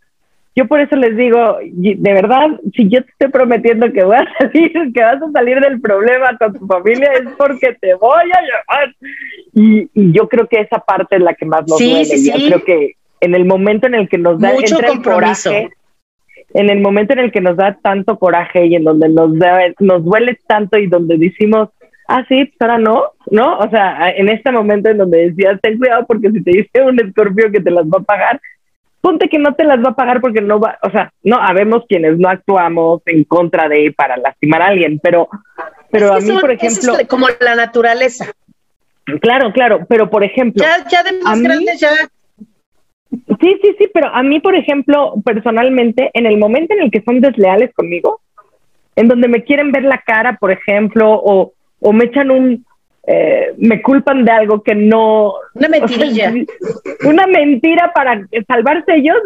yo 0.55 0.69
por 0.69 0.81
eso 0.81 0.95
les 0.95 1.17
digo, 1.17 1.59
de 1.61 2.13
verdad, 2.13 2.51
si 2.77 2.89
yo 2.89 3.03
te 3.03 3.11
estoy 3.11 3.29
prometiendo 3.31 3.93
que 3.93 4.05
voy 4.05 4.19
a 4.19 4.29
salir, 4.39 4.73
que 4.95 5.03
vas 5.03 5.21
a 5.21 5.33
salir 5.33 5.59
del 5.59 5.81
problema 5.81 6.39
con 6.39 6.53
tu 6.57 6.65
familia, 6.65 7.11
es 7.15 7.29
porque 7.37 7.77
te 7.81 7.95
voy 7.95 8.31
a 8.33 8.41
llevar. 8.41 8.95
Y, 9.53 10.13
yo 10.13 10.29
creo 10.29 10.47
que 10.47 10.61
esa 10.61 10.79
parte 10.79 11.17
es 11.17 11.23
la 11.23 11.35
que 11.35 11.45
más 11.45 11.67
nos 11.67 11.81
duele. 11.81 12.23
Yo 12.23 12.35
creo 12.35 12.65
que 12.65 12.95
en 13.25 13.35
el 13.35 13.45
momento 13.45 13.87
en 13.87 13.95
el 13.95 14.09
que 14.09 14.19
nos 14.19 14.39
da 14.39 14.53
Mucho 14.53 14.77
compromiso. 14.77 15.51
coraje, 15.51 15.71
en 16.53 16.71
el 16.71 16.81
momento 16.81 17.15
en 17.15 17.21
el 17.21 17.33
que 17.33 17.41
nos 17.41 17.57
da 17.57 17.79
tanto 17.83 18.19
coraje 18.19 18.67
y 18.67 18.75
en 18.75 18.85
donde 18.85 19.09
nos 19.09 19.37
da, 19.39 19.61
nos 19.81 20.05
duele 20.05 20.39
tanto 20.47 20.79
y 20.79 20.87
donde 20.87 21.17
decimos, 21.17 21.71
ah, 22.07 22.25
sí, 22.29 22.45
pues 22.45 22.61
ahora 22.61 22.79
no, 22.79 23.13
¿no? 23.31 23.59
O 23.59 23.71
sea, 23.71 24.11
en 24.11 24.29
este 24.29 24.53
momento 24.53 24.91
en 24.91 24.99
donde 24.99 25.31
decías, 25.31 25.59
ten 25.63 25.79
cuidado 25.79 26.07
porque 26.07 26.31
si 26.31 26.43
te 26.43 26.51
dice 26.51 26.83
un 26.83 27.01
escorpio 27.01 27.51
que 27.51 27.61
te 27.61 27.71
las 27.71 27.87
va 27.87 27.99
a 27.99 28.05
pagar, 28.05 28.41
ponte 29.01 29.29
que 29.29 29.39
no 29.39 29.55
te 29.55 29.65
las 29.65 29.79
va 29.85 29.91
a 29.91 29.97
pagar 29.97 30.21
porque 30.21 30.41
no 30.41 30.61
va, 30.61 30.79
o 30.83 30.91
sea, 30.91 31.13
no, 31.23 31.37
habemos 31.37 31.85
quienes 31.89 32.19
no 32.19 32.29
actuamos 32.29 33.03
en 33.07 33.25
contra 33.25 33.69
de 33.69 33.93
para 33.97 34.17
lastimar 34.17 34.63
a 34.63 34.69
alguien, 34.69 35.01
pero, 35.03 35.29
pero 35.91 36.13
a 36.13 36.21
mí, 36.21 36.31
por 36.41 36.51
ejemplo... 36.51 36.99
Es 36.99 37.09
como 37.09 37.27
la 37.41 37.55
naturaleza. 37.55 38.27
Claro, 39.21 39.53
claro, 39.53 39.87
pero 39.89 40.09
por 40.09 40.25
ejemplo. 40.25 40.65
Ya, 40.65 40.87
ya 40.89 41.03
de 41.03 41.21
más 41.21 41.41
grandes 41.41 41.79
ya. 41.79 41.91
Sí, 43.41 43.59
sí, 43.63 43.77
sí, 43.79 43.89
pero 43.93 44.09
a 44.09 44.23
mí, 44.23 44.41
por 44.41 44.55
ejemplo, 44.55 45.15
personalmente, 45.25 46.11
en 46.15 46.27
el 46.27 46.39
momento 46.39 46.75
en 46.75 46.83
el 46.83 46.91
que 46.91 47.03
son 47.03 47.21
desleales 47.21 47.73
conmigo, 47.75 48.21
en 48.97 49.09
donde 49.09 49.29
me 49.29 49.43
quieren 49.43 49.73
ver 49.73 49.85
la 49.85 49.99
cara, 49.99 50.37
por 50.39 50.51
ejemplo, 50.51 51.13
o, 51.13 51.53
o 51.81 51.93
me 51.93 52.05
echan 52.05 52.31
un, 52.31 52.65
eh, 53.07 53.53
me 53.59 53.83
culpan 53.83 54.25
de 54.25 54.31
algo 54.31 54.63
que 54.63 54.75
no. 54.75 55.35
Una 55.55 55.69
mentirilla. 55.69 56.33
una 57.05 57.27
mentira 57.27 57.93
para 57.95 58.27
salvarse 58.47 58.97
ellos. 58.97 59.17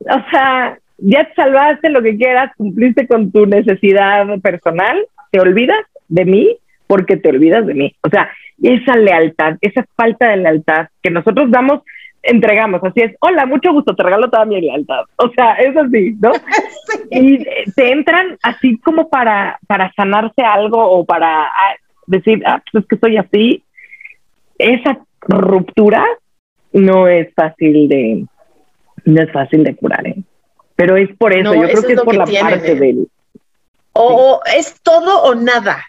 o 0.00 0.30
sea, 0.30 0.78
ya 0.98 1.24
te 1.24 1.34
salvaste 1.34 1.88
lo 1.88 2.02
que 2.02 2.16
quieras, 2.16 2.52
cumpliste 2.56 3.06
con 3.06 3.32
tu 3.32 3.46
necesidad 3.46 4.26
personal, 4.40 4.98
te 5.30 5.40
olvidas 5.40 5.80
de 6.08 6.24
mí 6.24 6.56
porque 6.86 7.16
te 7.16 7.30
olvidas 7.30 7.66
de 7.66 7.74
mí. 7.74 7.94
O 8.02 8.10
sea, 8.10 8.30
esa 8.62 8.96
lealtad, 8.96 9.56
esa 9.60 9.86
falta 9.96 10.28
de 10.28 10.38
lealtad 10.38 10.88
que 11.02 11.10
nosotros 11.10 11.50
damos, 11.50 11.82
entregamos, 12.22 12.82
así 12.84 13.00
es, 13.00 13.14
hola, 13.20 13.46
mucho 13.46 13.72
gusto, 13.72 13.94
te 13.94 14.02
regalo 14.02 14.30
toda 14.30 14.44
mi 14.44 14.60
lealtad. 14.60 15.04
O 15.16 15.30
sea, 15.30 15.54
es 15.54 15.76
así, 15.76 16.16
¿no? 16.20 16.32
Y 17.10 17.44
te 17.74 17.90
entran 17.90 18.38
así 18.42 18.78
como 18.78 19.08
para, 19.08 19.58
para 19.66 19.92
sanarse 19.94 20.42
algo 20.42 20.78
o 20.78 21.04
para 21.04 21.46
ah, 21.46 21.74
decir, 22.06 22.42
ah, 22.46 22.62
pues 22.70 22.84
es 22.84 22.88
que 22.88 22.98
soy 22.98 23.16
así. 23.16 23.64
Esa 24.58 24.98
ruptura 25.22 26.04
no 26.72 27.08
es 27.08 27.32
fácil 27.34 27.88
de, 27.88 28.24
no 29.04 29.22
es 29.22 29.32
fácil 29.32 29.64
de 29.64 29.74
curar, 29.74 30.06
¿eh? 30.06 30.16
Pero 30.76 30.96
es 30.96 31.10
por 31.16 31.32
eso, 31.32 31.54
yo 31.54 31.62
creo 31.62 31.82
que 31.82 31.92
es, 31.92 32.00
por 32.00 32.14
la 32.14 32.24
parte 32.24 32.72
¿eh? 32.72 32.74
del... 32.74 33.08
O 33.92 34.40
es 34.56 34.80
todo 34.82 35.24
o 35.24 35.34
nada. 35.34 35.84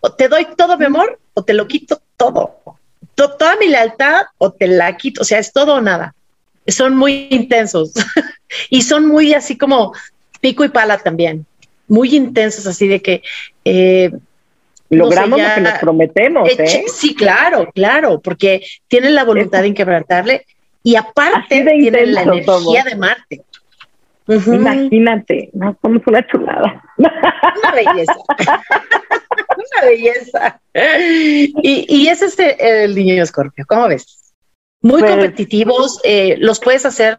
O 0.00 0.10
te 0.12 0.28
doy 0.28 0.46
todo 0.56 0.78
mi 0.78 0.84
amor 0.84 1.18
o 1.34 1.42
te 1.42 1.54
lo 1.54 1.66
quito 1.66 1.98
todo. 2.16 2.77
Toda 3.14 3.56
mi 3.56 3.68
lealtad 3.68 4.26
o 4.38 4.52
te 4.52 4.68
la 4.68 4.96
quito. 4.96 5.22
O 5.22 5.24
sea, 5.24 5.38
es 5.38 5.52
todo 5.52 5.76
o 5.76 5.80
nada. 5.80 6.14
Son 6.66 6.96
muy 6.96 7.28
intensos 7.30 7.92
y 8.70 8.82
son 8.82 9.06
muy 9.06 9.34
así 9.34 9.56
como 9.56 9.92
pico 10.40 10.64
y 10.64 10.68
pala 10.68 10.98
también. 10.98 11.46
Muy 11.88 12.14
intensos, 12.14 12.66
así 12.66 12.86
de 12.86 13.00
que 13.00 13.22
eh, 13.64 14.12
logramos 14.90 15.40
lo 15.40 15.54
que 15.54 15.60
nos 15.60 15.78
prometemos. 15.78 16.48
¿eh? 16.58 16.84
Sí, 16.94 17.14
claro, 17.14 17.70
claro, 17.74 18.20
porque 18.20 18.62
tienen 18.88 19.14
la 19.14 19.24
voluntad 19.24 19.62
de 19.62 19.68
inquebrantarle 19.68 20.44
y 20.82 20.96
aparte 20.96 21.64
tienen 21.64 22.14
la 22.14 22.22
energía 22.22 22.84
de 22.84 22.96
Marte. 22.96 23.42
Imagínate, 24.28 25.50
¿no? 25.54 25.76
Somos 25.80 26.02
una 26.06 26.26
chulada. 26.26 26.82
Una 26.98 27.72
belleza. 27.74 28.14
una 29.80 29.88
belleza. 29.88 30.60
Y, 30.74 31.86
y 31.88 32.08
ese 32.08 32.26
es 32.26 32.38
el, 32.38 32.94
niño 32.94 33.22
escorpio, 33.22 33.64
¿cómo 33.66 33.88
ves? 33.88 34.34
Muy 34.80 35.00
pues, 35.00 35.10
competitivos, 35.10 36.00
eh, 36.04 36.36
los 36.38 36.60
puedes 36.60 36.86
hacer, 36.86 37.18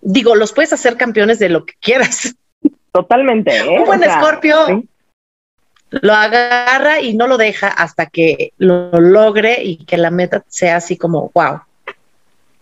digo, 0.00 0.34
los 0.34 0.52
puedes 0.52 0.72
hacer 0.72 0.96
campeones 0.96 1.38
de 1.38 1.48
lo 1.48 1.64
que 1.64 1.74
quieras. 1.80 2.34
Totalmente. 2.92 3.56
¿eh? 3.56 3.68
Un 3.68 3.84
buen 3.84 4.02
escorpio 4.02 4.82
lo 5.90 6.12
agarra 6.12 7.00
y 7.00 7.14
no 7.14 7.26
lo 7.26 7.38
deja 7.38 7.68
hasta 7.68 8.06
que 8.06 8.52
lo 8.58 8.90
logre 8.92 9.62
y 9.62 9.84
que 9.84 9.96
la 9.96 10.10
meta 10.10 10.44
sea 10.48 10.76
así 10.76 10.96
como, 10.96 11.30
wow. 11.34 11.60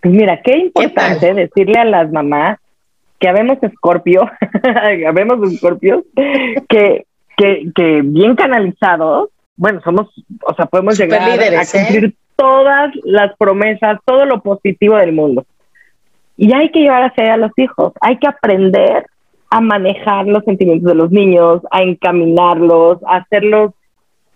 Pues 0.01 0.15
mira, 0.15 0.41
qué 0.43 0.57
importante 0.59 1.35
decirle 1.35 1.79
a 1.79 1.85
las 1.85 2.11
mamás 2.13 2.59
que 3.19 3.29
habemos 3.29 3.61
escorpio, 3.63 4.31
habemos 5.07 5.53
escorpios, 5.53 6.05
que, 6.69 7.07
que, 7.37 7.71
que 7.75 8.03
bien 8.03 8.35
canalizados, 8.35 9.31
bueno, 9.57 9.81
somos, 9.83 10.09
o 10.43 10.55
sea, 10.55 10.67
podemos 10.67 10.99
llegar 10.99 11.23
a 11.23 11.35
¿eh? 11.35 11.67
cumplir 11.71 12.15
todas 12.37 12.93
las 13.05 13.37
promesas, 13.37 13.99
todo 14.05 14.27
lo 14.27 14.43
positivo 14.43 14.97
del 14.97 15.13
mundo. 15.13 15.47
Y 16.37 16.53
hay 16.55 16.71
que 16.71 16.81
llevar 16.81 17.05
hacia 17.05 17.35
a 17.35 17.39
los 17.39 17.53
hijos, 17.57 17.93
hay 18.01 18.19
que 18.19 18.29
aprender 18.29 19.07
a 19.51 19.61
manejar 19.61 20.27
los 20.27 20.45
sentimientos 20.45 20.89
de 20.89 20.95
los 20.95 21.11
niños, 21.11 21.63
a 21.71 21.83
encaminarlos, 21.83 22.99
a 23.07 23.19
hacerlos 23.19 23.73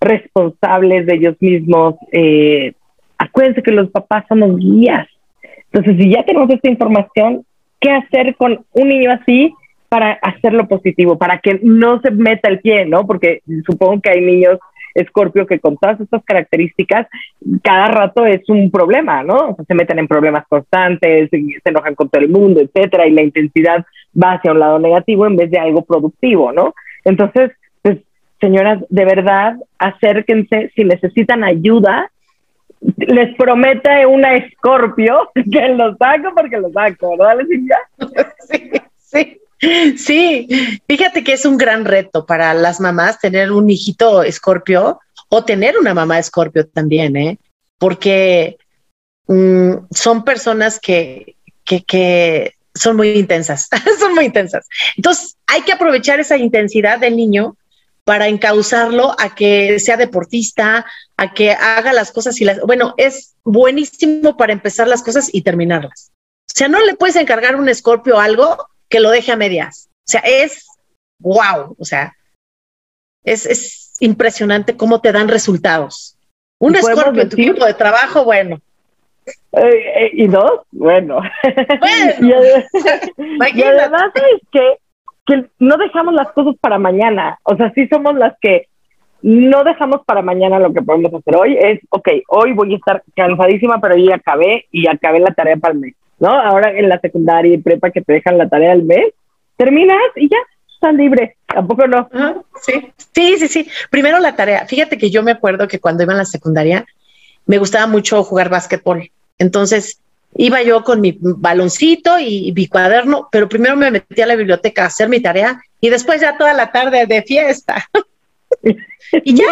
responsables 0.01 1.07
de 1.07 1.15
ellos 1.15 1.37
mismos. 1.41 1.97
Eh, 2.13 2.73
acuérdense 3.19 3.63
que 3.63 3.73
los 3.73 3.91
papás 3.91 4.25
somos 4.29 4.57
guías. 4.57 5.07
Entonces, 5.73 6.03
si 6.03 6.11
ya 6.11 6.25
tenemos 6.25 6.49
esta 6.51 6.71
información, 6.71 7.45
¿qué 7.81 7.91
hacer 7.91 8.35
con 8.37 8.65
un 8.73 8.89
niño 8.89 9.11
así 9.13 9.53
para 9.91 10.13
hacerlo 10.23 10.69
positivo, 10.69 11.19
para 11.19 11.41
que 11.41 11.59
no 11.65 12.01
se 12.01 12.13
meta 12.13 12.49
el 12.49 12.61
pie, 12.61 12.87
¿no? 12.87 13.07
Porque 13.07 13.43
supongo 13.67 14.01
que 14.01 14.11
hay 14.11 14.21
niños 14.21 14.59
Escorpio 14.95 15.47
que 15.47 15.59
con 15.59 15.77
todas 15.77 16.01
estas 16.01 16.25
características 16.25 17.09
cada 17.63 17.89
rato 17.89 18.25
es 18.25 18.49
un 18.49 18.71
problema, 18.71 19.23
¿no? 19.25 19.51
O 19.51 19.55
sea, 19.57 19.65
se 19.65 19.75
meten 19.75 19.99
en 19.99 20.07
problemas 20.07 20.47
constantes, 20.49 21.29
se 21.31 21.41
enojan 21.65 21.97
con 21.97 22.09
todo 22.09 22.23
el 22.23 22.29
mundo, 22.29 22.61
etcétera, 22.61 23.07
y 23.07 23.13
la 23.13 23.23
intensidad 23.23 23.85
va 24.21 24.35
hacia 24.35 24.53
un 24.53 24.61
lado 24.61 24.79
negativo 24.79 25.27
en 25.27 25.37
vez 25.37 25.51
de 25.51 25.59
algo 25.59 25.83
productivo, 25.83 26.53
¿no? 26.53 26.75
Entonces, 27.05 27.51
pues, 27.83 27.99
señoras, 28.41 28.85
de 28.89 29.05
verdad, 29.05 29.57
acérquense 29.79 30.71
si 30.75 30.85
necesitan 30.85 31.43
ayuda. 31.43 32.11
Les 32.97 33.37
promete 33.37 34.07
una 34.07 34.37
Escorpio 34.37 35.31
que 35.53 35.69
lo 35.69 35.97
saco 35.97 36.33
porque 36.35 36.59
lo 36.59 36.71
saco, 36.71 37.17
¿verdad? 37.17 37.45
Sí, 38.49 38.71
sí. 38.97 39.41
Sí, 39.61 40.49
fíjate 40.89 41.23
que 41.23 41.35
es 41.35 41.45
un 41.45 41.59
gran 41.59 41.85
reto 41.85 42.25
para 42.25 42.55
las 42.55 42.81
mamás 42.81 43.21
tener 43.21 43.53
un 43.53 43.69
hijito 43.69 44.23
escorpio 44.23 45.01
o 45.29 45.45
tener 45.45 45.79
una 45.79 45.95
mamá 45.95 46.19
escorpio 46.19 46.67
también, 46.67 47.17
¿eh? 47.17 47.39
Porque 47.79 48.57
mm, 49.27 49.73
son 49.91 50.25
personas 50.25 50.81
que, 50.81 51.37
que, 51.65 51.83
que 51.85 52.55
son 52.75 52.97
muy 52.97 53.11
intensas, 53.11 53.69
son 53.99 54.15
muy 54.15 54.25
intensas. 54.25 54.67
Entonces, 54.97 55.37
hay 55.47 55.63
que 55.63 55.73
aprovechar 55.73 56.21
esa 56.21 56.37
intensidad 56.37 56.99
del 56.99 57.17
niño 57.17 57.57
para 58.05 58.29
encauzarlo 58.29 59.15
a 59.21 59.35
que 59.35 59.79
sea 59.79 59.97
deportista, 59.97 60.87
a 61.17 61.35
que 61.35 61.53
haga 61.53 61.93
las 61.93 62.13
cosas 62.13 62.41
y 62.41 62.45
las... 62.45 62.61
Bueno, 62.63 62.95
es 62.97 63.35
buenísimo 63.45 64.37
para 64.37 64.53
empezar 64.53 64.89
las 64.89 65.03
cosas 65.03 65.29
y 65.33 65.43
terminarlas. 65.43 66.11
O 66.51 66.53
sea, 66.57 66.69
no 66.69 66.81
le 66.81 66.97
puedes 66.97 67.17
encargar 67.17 67.57
un 67.57 67.69
escorpio 67.69 68.19
algo 68.19 68.57
que 68.91 69.01
lo 69.01 69.11
deje 69.11 69.33
a 69.33 69.37
medias. 69.37 69.89
O 70.01 70.11
sea, 70.11 70.21
es 70.21 70.67
wow, 71.21 71.77
o 71.79 71.85
sea, 71.85 72.15
es, 73.25 73.47
es 73.47 73.95
impresionante 74.01 74.77
cómo 74.77 75.01
te 75.01 75.13
dan 75.13 75.29
resultados. 75.29 76.17
Un 76.59 76.77
escorpio 76.77 77.23
en 77.23 77.29
tu 77.29 77.37
equipo 77.37 77.65
de 77.65 77.75
trabajo, 77.75 78.25
bueno. 78.25 78.61
Eh, 79.53 79.61
eh, 79.63 80.11
y 80.13 80.27
dos, 80.27 80.63
bueno. 80.71 81.21
bueno. 81.81 82.13
y, 83.55 83.63
además 83.63 84.13
es 84.15 84.41
que, 84.51 84.77
que 85.27 85.47
no 85.59 85.77
dejamos 85.77 86.15
las 86.15 86.31
cosas 86.33 86.55
para 86.61 86.79
mañana. 86.79 87.39
O 87.45 87.57
sea, 87.57 87.73
sí 87.75 87.89
somos 87.89 88.15
las 88.15 88.35
que 88.41 88.67
no 89.23 89.65
dejamos 89.65 90.03
para 90.05 90.23
mañana 90.23 90.59
lo 90.59 90.73
que 90.73 90.83
podemos 90.83 91.13
hacer 91.15 91.37
hoy. 91.37 91.57
Es, 91.59 91.81
ok, 91.91 92.09
hoy 92.29 92.53
voy 92.53 92.75
a 92.75 92.77
estar 92.77 93.03
cansadísima, 93.15 93.81
pero 93.81 93.97
ya 93.97 94.17
acabé 94.17 94.67
y 94.71 94.89
acabé 94.89 95.21
la 95.21 95.35
tarea 95.35 95.57
para 95.57 95.75
el 95.75 95.81
mes. 95.81 95.95
¿No? 96.21 96.31
Ahora 96.31 96.71
en 96.71 96.89
la 96.89 97.01
secundaria 97.01 97.55
y 97.55 97.59
prepa 97.59 97.91
que 97.91 98.03
te 98.03 98.13
dejan 98.13 98.39
la 98.39 98.49
tarea 98.49 98.73
al 98.73 98.85
mes, 98.85 99.13
terminas 99.57 99.99
y 100.15 100.29
ya 100.29 100.37
estás 100.73 100.95
libre. 100.95 101.37
Tampoco 101.47 101.87
no. 101.87 102.09
sí, 102.63 102.93
sí, 103.13 103.37
sí, 103.39 103.49
sí. 103.49 103.69
Primero 103.91 104.21
la 104.21 104.37
tarea. 104.37 104.67
Fíjate 104.67 104.97
que 104.97 105.11
yo 105.11 105.23
me 105.23 105.33
acuerdo 105.33 105.67
que 105.67 105.81
cuando 105.81 106.05
iba 106.05 106.13
en 106.13 106.19
la 106.19 106.25
secundaria 106.25 106.87
me 107.47 107.59
gustaba 107.59 107.87
mucho 107.87 108.23
jugar 108.23 108.49
básquetbol. 108.49 109.11
Entonces 109.39 110.01
iba 110.37 110.63
yo 110.63 110.85
con 110.85 111.01
mi 111.01 111.19
baloncito 111.21 112.19
y 112.21 112.53
mi 112.55 112.69
cuaderno, 112.69 113.29
pero 113.33 113.49
primero 113.49 113.77
me 113.77 113.91
metí 113.91 114.21
a 114.21 114.27
la 114.27 114.37
biblioteca 114.37 114.85
a 114.85 114.87
hacer 114.87 115.09
mi 115.09 115.21
tarea 115.21 115.61
y 115.81 115.89
después 115.89 116.21
ya 116.21 116.39
toda 116.39 116.53
la 116.53 116.71
tarde 116.71 117.07
de 117.07 117.23
fiesta. 117.23 117.85
y 118.63 119.35
ya, 119.35 119.47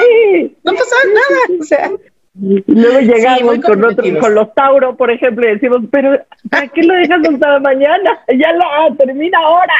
no 0.62 0.72
pasaba 0.74 1.02
nada. 1.06 1.60
O 1.60 1.64
sea, 1.64 1.90
y 1.90 2.07
luego 2.38 3.00
llegamos 3.00 3.58
con 3.58 3.84
otros, 3.84 4.08
con 4.20 4.34
los 4.34 4.54
Tauro, 4.54 4.96
por 4.96 5.10
ejemplo, 5.10 5.46
y 5.46 5.54
decimos, 5.54 5.82
pero 5.90 6.18
¿para 6.50 6.68
qué 6.68 6.82
lo 6.82 6.94
dejas 6.94 7.20
hasta 7.28 7.58
mañana? 7.58 8.20
Ya 8.28 8.52
lo 8.52 8.64
ah, 8.64 8.88
termina 8.96 9.38
ahora. 9.38 9.74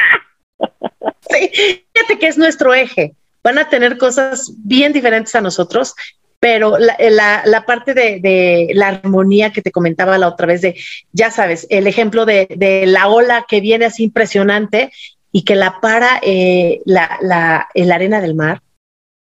Sí, 1.29 1.49
fíjate 1.93 2.19
que 2.19 2.27
es 2.27 2.37
nuestro 2.37 2.73
eje. 2.73 3.13
Van 3.43 3.57
a 3.59 3.69
tener 3.69 3.97
cosas 3.97 4.51
bien 4.65 4.91
diferentes 4.91 5.33
a 5.35 5.41
nosotros, 5.41 5.93
pero 6.39 6.77
la, 6.77 7.43
la, 7.45 7.65
parte 7.65 7.93
de, 7.93 8.19
de, 8.19 8.69
la 8.73 8.87
armonía 8.87 9.51
que 9.51 9.61
te 9.61 9.71
comentaba 9.71 10.17
la 10.17 10.27
otra 10.27 10.47
vez, 10.47 10.61
de, 10.61 10.75
ya 11.11 11.31
sabes, 11.31 11.67
el 11.69 11.87
ejemplo 11.87 12.25
de, 12.25 12.47
de 12.57 12.85
la 12.87 13.07
ola 13.07 13.45
que 13.47 13.61
viene 13.61 13.85
así 13.85 14.03
impresionante 14.03 14.91
y 15.31 15.43
que 15.43 15.55
la 15.55 15.79
para 15.81 16.19
eh, 16.21 16.81
la, 16.85 17.17
la, 17.21 17.67
la 17.73 17.95
arena 17.95 18.21
del 18.21 18.35
mar, 18.35 18.61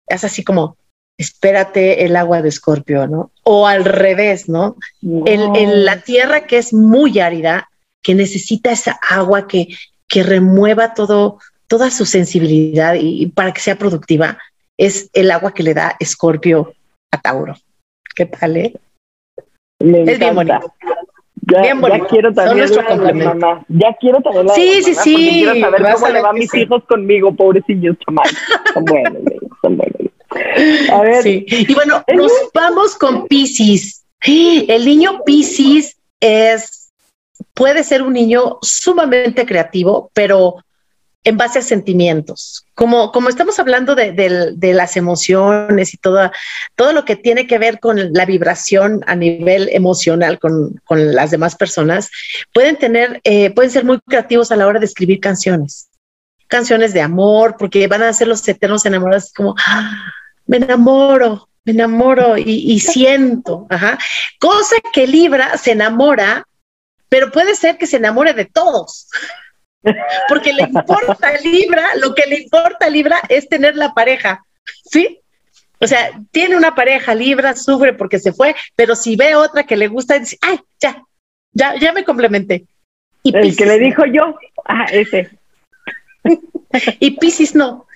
es 0.06 0.24
así 0.24 0.44
como, 0.44 0.76
espérate 1.18 2.04
el 2.04 2.16
agua 2.16 2.42
de 2.42 2.48
escorpio, 2.48 3.06
¿no? 3.06 3.30
O 3.42 3.66
al 3.66 3.84
revés, 3.84 4.48
¿no? 4.48 4.76
En, 5.02 5.84
la 5.84 6.00
tierra 6.00 6.46
que 6.46 6.58
es 6.58 6.72
muy 6.72 7.18
árida, 7.18 7.70
que 8.02 8.14
necesita 8.14 8.70
esa 8.70 8.98
agua 9.08 9.48
que, 9.48 9.68
que 10.08 10.22
remueva 10.22 10.94
todo, 10.94 11.38
toda 11.66 11.90
su 11.90 12.04
sensibilidad 12.04 12.94
y, 12.98 13.26
para 13.28 13.52
que 13.52 13.60
sea 13.60 13.76
productiva, 13.76 14.38
es 14.76 15.10
el 15.14 15.30
agua 15.30 15.54
que 15.54 15.62
le 15.62 15.74
da 15.74 15.96
escorpio 15.98 16.74
a 17.10 17.20
Tauro. 17.20 17.56
¿Qué 18.14 18.26
tal, 18.26 18.56
eh? 18.56 18.74
es 19.80 20.18
bien 20.18 20.34
bonito. 20.34 20.74
Ya, 21.52 21.62
bien 21.62 21.80
bonito. 21.80 22.04
Ya 22.04 22.08
quiero 22.08 22.34
también 22.34 22.70
la 22.74 23.34
mamá. 23.34 23.64
Ya 23.68 23.96
quiero 24.00 24.20
también 24.20 24.46
la 24.46 24.54
Sí, 24.54 24.82
sí, 24.82 24.94
sí. 24.94 25.14
Quiero 25.30 25.60
saber 25.60 25.94
cómo 25.94 26.08
le 26.08 26.22
va 26.22 26.30
a 26.30 26.32
mis 26.32 26.52
hijos 26.54 26.84
conmigo, 26.84 27.34
pobrecillos 27.34 27.96
chamacos. 28.04 28.36
Son 28.74 28.84
buenos, 28.84 29.22
son 29.62 29.76
buenos. 29.76 30.15
A 30.92 31.00
ver. 31.00 31.22
Sí. 31.22 31.44
Y 31.48 31.74
bueno, 31.74 32.04
nos 32.14 32.32
vamos 32.54 32.94
con 32.96 33.26
Pisces. 33.26 34.04
El 34.20 34.84
niño 34.84 35.22
Pisces 35.24 35.96
es, 36.20 36.90
puede 37.54 37.84
ser 37.84 38.02
un 38.02 38.14
niño 38.14 38.58
sumamente 38.62 39.46
creativo, 39.46 40.10
pero 40.12 40.56
en 41.26 41.36
base 41.36 41.58
a 41.58 41.62
sentimientos. 41.62 42.64
Como, 42.74 43.10
como 43.10 43.28
estamos 43.28 43.58
hablando 43.58 43.96
de, 43.96 44.72
las 44.74 44.96
emociones 44.96 45.92
y 45.92 45.96
todo, 45.96 46.30
todo 46.76 46.92
lo 46.92 47.04
que 47.04 47.16
tiene 47.16 47.48
que 47.48 47.58
ver 47.58 47.80
con 47.80 48.12
la 48.12 48.24
vibración 48.24 49.02
a 49.08 49.16
nivel 49.16 49.68
emocional 49.72 50.38
con, 50.38 50.80
las 50.88 51.32
demás 51.32 51.56
personas, 51.56 52.10
pueden 52.54 52.76
tener, 52.76 53.20
eh, 53.24 53.50
pueden 53.50 53.72
ser 53.72 53.84
muy 53.84 53.98
creativos 54.06 54.52
a 54.52 54.56
la 54.56 54.68
hora 54.68 54.78
de 54.78 54.86
escribir 54.86 55.18
canciones. 55.18 55.85
Canciones 56.48 56.92
de 56.92 57.00
amor, 57.00 57.56
porque 57.58 57.86
van 57.88 58.02
a 58.02 58.12
ser 58.12 58.28
los 58.28 58.46
eternos 58.46 58.86
enamorados, 58.86 59.32
como, 59.32 59.54
ah, 59.58 60.12
me 60.46 60.58
enamoro, 60.58 61.48
me 61.64 61.72
enamoro 61.72 62.36
y, 62.38 62.78
siento, 62.80 63.66
ajá. 63.68 63.98
Cosa 64.38 64.76
que 64.92 65.06
Libra 65.06 65.58
se 65.58 65.72
enamora, 65.72 66.46
pero 67.08 67.30
puede 67.30 67.54
ser 67.56 67.76
que 67.76 67.86
se 67.86 67.96
enamore 67.96 68.34
de 68.34 68.44
todos. 68.44 69.08
Porque 70.28 70.52
le 70.52 70.62
importa 70.62 71.28
a 71.28 71.38
Libra, 71.40 71.94
lo 71.96 72.14
que 72.14 72.26
le 72.26 72.40
importa 72.42 72.86
a 72.86 72.90
Libra 72.90 73.20
es 73.28 73.48
tener 73.48 73.76
la 73.76 73.94
pareja, 73.94 74.44
¿sí? 74.90 75.20
O 75.78 75.86
sea, 75.86 76.10
tiene 76.30 76.56
una 76.56 76.74
pareja, 76.74 77.14
Libra 77.14 77.54
sufre 77.54 77.92
porque 77.92 78.18
se 78.18 78.32
fue, 78.32 78.56
pero 78.74 78.96
si 78.96 79.14
ve 79.14 79.34
otra 79.34 79.64
que 79.64 79.76
le 79.76 79.88
gusta, 79.88 80.18
dice, 80.18 80.38
ay, 80.40 80.58
ya, 80.80 81.02
ya, 81.52 81.74
ya 81.78 81.92
me 81.92 82.04
complementé. 82.04 82.64
Y 83.22 83.36
El 83.36 83.56
que 83.56 83.66
le 83.66 83.78
dijo 83.78 84.04
yo, 84.06 84.36
ah, 84.64 84.86
ese. 84.90 85.30
Y 87.00 87.12
Pisces 87.12 87.54
no. 87.54 87.86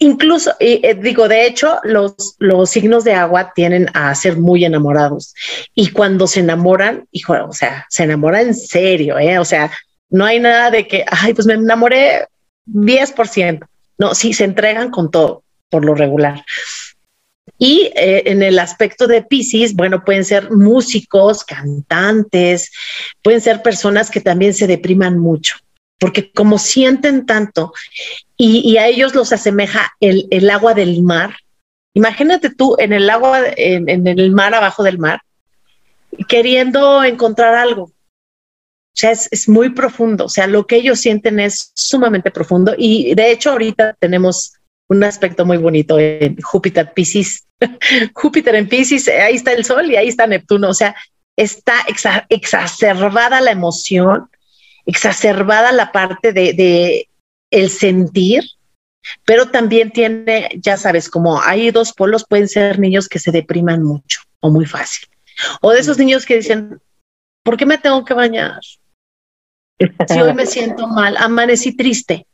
Incluso, 0.00 0.52
eh, 0.60 0.96
digo, 1.02 1.26
de 1.26 1.46
hecho, 1.46 1.80
los, 1.82 2.36
los 2.38 2.70
signos 2.70 3.02
de 3.02 3.14
agua 3.14 3.52
tienen 3.52 3.88
a 3.94 4.14
ser 4.14 4.36
muy 4.36 4.64
enamorados. 4.64 5.34
Y 5.74 5.90
cuando 5.90 6.28
se 6.28 6.40
enamoran, 6.40 7.08
hijo, 7.10 7.34
o 7.48 7.52
sea, 7.52 7.84
se 7.90 8.04
enamora 8.04 8.40
en 8.40 8.54
serio, 8.54 9.18
¿eh? 9.18 9.40
O 9.40 9.44
sea, 9.44 9.72
no 10.08 10.24
hay 10.24 10.38
nada 10.38 10.70
de 10.70 10.86
que, 10.86 11.04
ay, 11.10 11.34
pues 11.34 11.46
me 11.46 11.54
enamoré 11.54 12.28
10%. 12.66 13.66
No, 13.98 14.14
sí, 14.14 14.32
se 14.32 14.44
entregan 14.44 14.90
con 14.90 15.10
todo, 15.10 15.42
por 15.68 15.84
lo 15.84 15.96
regular. 15.96 16.44
Y 17.58 17.90
eh, 17.96 18.22
en 18.26 18.42
el 18.42 18.60
aspecto 18.60 19.08
de 19.08 19.22
Pisces, 19.22 19.74
bueno, 19.74 20.04
pueden 20.04 20.24
ser 20.24 20.52
músicos, 20.52 21.42
cantantes, 21.42 22.70
pueden 23.22 23.40
ser 23.40 23.62
personas 23.62 24.10
que 24.10 24.20
también 24.20 24.54
se 24.54 24.68
depriman 24.68 25.18
mucho, 25.18 25.56
porque 25.98 26.30
como 26.32 26.58
sienten 26.58 27.26
tanto 27.26 27.72
y, 28.36 28.76
a 28.76 28.86
ellos 28.86 29.14
los 29.14 29.32
asemeja 29.32 29.92
el, 30.00 30.50
agua 30.50 30.74
del 30.74 31.02
mar, 31.02 31.36
imagínate 31.94 32.50
tú 32.50 32.76
en 32.78 32.92
el 32.92 33.10
agua, 33.10 33.40
en 33.56 34.06
el 34.06 34.30
mar, 34.30 34.54
abajo 34.54 34.82
del 34.82 34.98
mar, 34.98 35.20
queriendo 36.28 37.02
encontrar 37.02 37.54
algo, 37.54 37.90
o 38.98 39.00
sea, 39.00 39.12
es, 39.12 39.48
muy 39.48 39.70
profundo, 39.70 40.24
o 40.24 40.28
sea, 40.28 40.48
lo 40.48 40.66
que 40.66 40.74
ellos 40.74 41.00
sienten 41.00 41.38
es 41.38 41.70
sumamente 41.76 42.32
profundo 42.32 42.74
y 42.76 43.14
de 43.14 43.30
hecho 43.30 43.52
ahorita 43.52 43.94
tenemos 44.00 44.54
un 44.88 45.04
aspecto 45.04 45.46
muy 45.46 45.56
bonito 45.56 46.00
en 46.00 46.36
Júpiter 46.40 46.92
Pisces. 46.92 47.46
Júpiter 48.14 48.56
en 48.56 48.68
Pisces, 48.68 49.06
ahí 49.06 49.36
está 49.36 49.52
el 49.52 49.64
Sol 49.64 49.88
y 49.88 49.94
ahí 49.94 50.08
está 50.08 50.26
Neptuno, 50.26 50.70
o 50.70 50.74
sea, 50.74 50.96
está 51.36 51.74
exacerbada 52.28 53.40
la 53.40 53.52
emoción, 53.52 54.28
exacerbada 54.88 55.70
la 55.70 55.92
parte 55.92 56.32
de, 56.32 56.54
de 56.54 57.08
el 57.50 57.70
sentir, 57.70 58.42
pero 59.24 59.50
también 59.50 59.92
tiene, 59.92 60.48
ya 60.56 60.76
sabes, 60.76 61.08
como 61.08 61.40
hay 61.40 61.70
dos 61.70 61.92
polos, 61.92 62.24
pueden 62.26 62.48
ser 62.48 62.78
niños 62.78 63.08
que 63.08 63.18
se 63.18 63.30
depriman 63.30 63.82
mucho 63.82 64.20
o 64.40 64.50
muy 64.50 64.66
fácil. 64.66 65.08
O 65.60 65.70
de 65.70 65.80
esos 65.80 65.98
niños 65.98 66.24
que 66.24 66.36
dicen, 66.36 66.80
¿por 67.44 67.56
qué 67.56 67.66
me 67.66 67.78
tengo 67.78 68.04
que 68.04 68.14
bañar? 68.14 68.60
Si 70.08 70.20
hoy 70.20 70.34
me 70.34 70.46
siento 70.46 70.88
mal, 70.88 71.16
amanecí 71.18 71.76
triste. 71.76 72.26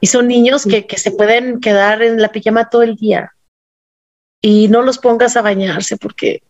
Y 0.00 0.08
son 0.08 0.28
niños 0.28 0.64
que, 0.64 0.86
se 0.98 1.12
pueden 1.12 1.60
quedar 1.60 2.02
en 2.02 2.20
la 2.20 2.30
pijama 2.30 2.68
todo 2.68 2.82
el 2.82 2.96
día. 2.96 3.34
Y 4.42 4.68
no 4.68 4.82
los 4.82 4.98
pongas 4.98 5.36
a 5.36 5.42
bañarse 5.42 5.96
porque, 5.96 6.42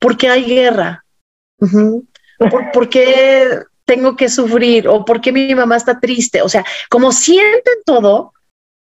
porque 0.00 0.28
hay 0.28 0.44
guerra. 0.44 1.04
¿Por, 2.72 2.88
qué 2.88 3.60
tengo 3.84 4.16
que 4.16 4.28
sufrir? 4.28 4.88
¿O 4.88 5.04
por 5.04 5.20
qué 5.20 5.32
mi 5.32 5.54
mamá 5.54 5.76
está 5.76 6.00
triste? 6.00 6.42
O 6.42 6.48
sea, 6.48 6.64
como 6.88 7.12
sienten 7.12 7.74
todo, 7.84 8.32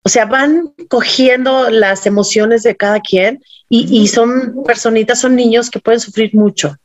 o 0.03 0.09
sea, 0.09 0.25
van 0.25 0.75
cogiendo 0.89 1.71
las 1.71 2.07
emociones 2.07 2.63
de 2.63 2.77
cada 2.77 3.01
quien 3.01 3.43
y, 3.69 4.03
y 4.03 4.09
son 4.09 4.65
personitas, 4.65 5.21
son 5.21 5.37
niños 5.37 5.71
que 5.71 5.81
pueden 5.81 6.01
sufrir 6.01 6.35
mucho 6.35 6.77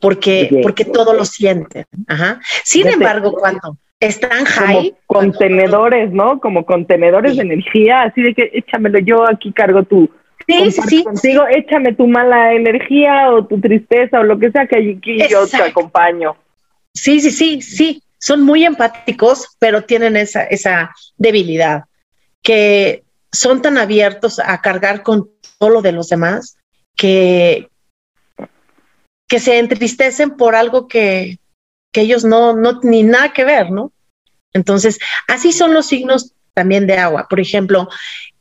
porque, 0.00 0.60
porque 0.62 0.84
todo 0.84 1.14
lo 1.14 1.24
sienten. 1.24 1.84
Ajá. 2.06 2.40
Sin 2.64 2.86
embargo, 2.86 3.32
cuando 3.32 3.76
están 4.00 4.44
high. 4.44 4.94
Como 5.06 5.32
contenedores, 5.32 6.12
¿no? 6.12 6.40
Como 6.40 6.66
contenedores 6.66 7.36
de 7.36 7.42
energía, 7.42 8.02
así 8.02 8.22
de 8.22 8.34
que 8.34 8.50
échamelo 8.52 8.98
yo, 9.00 9.28
aquí 9.28 9.52
cargo 9.52 9.82
tu. 9.84 10.10
Sí, 10.46 10.70
sí, 10.70 11.04
contigo, 11.04 11.44
échame 11.48 11.94
tu 11.94 12.06
mala 12.06 12.52
energía 12.52 13.30
o 13.30 13.46
tu 13.46 13.60
tristeza 13.60 14.20
o 14.20 14.22
lo 14.22 14.38
que 14.38 14.50
sea 14.50 14.66
que 14.66 14.96
aquí 14.96 15.18
yo 15.28 15.46
te 15.46 15.56
acompaño. 15.56 16.36
Sí, 16.94 17.20
sí, 17.20 17.30
sí, 17.30 17.62
sí. 17.62 18.02
Son 18.18 18.42
muy 18.42 18.64
empáticos, 18.64 19.56
pero 19.58 19.84
tienen 19.84 20.16
esa, 20.16 20.44
esa 20.44 20.94
debilidad 21.16 21.84
que 22.42 23.04
son 23.32 23.60
tan 23.60 23.76
abiertos 23.76 24.38
a 24.38 24.60
cargar 24.60 25.02
con 25.02 25.30
todo 25.58 25.70
lo 25.70 25.82
de 25.82 25.92
los 25.92 26.08
demás 26.08 26.56
que, 26.96 27.68
que 29.28 29.40
se 29.40 29.58
entristecen 29.58 30.36
por 30.36 30.54
algo 30.54 30.88
que, 30.88 31.38
ellos 31.92 32.24
no, 32.24 32.54
no, 32.54 32.80
ni 32.82 33.02
nada 33.02 33.32
que 33.32 33.44
ver, 33.44 33.70
¿no? 33.70 33.90
Entonces, 34.52 34.98
así 35.28 35.50
son 35.50 35.72
los 35.72 35.86
signos 35.86 36.34
también 36.52 36.86
de 36.86 36.98
agua. 36.98 37.26
Por 37.28 37.40
ejemplo, 37.40 37.88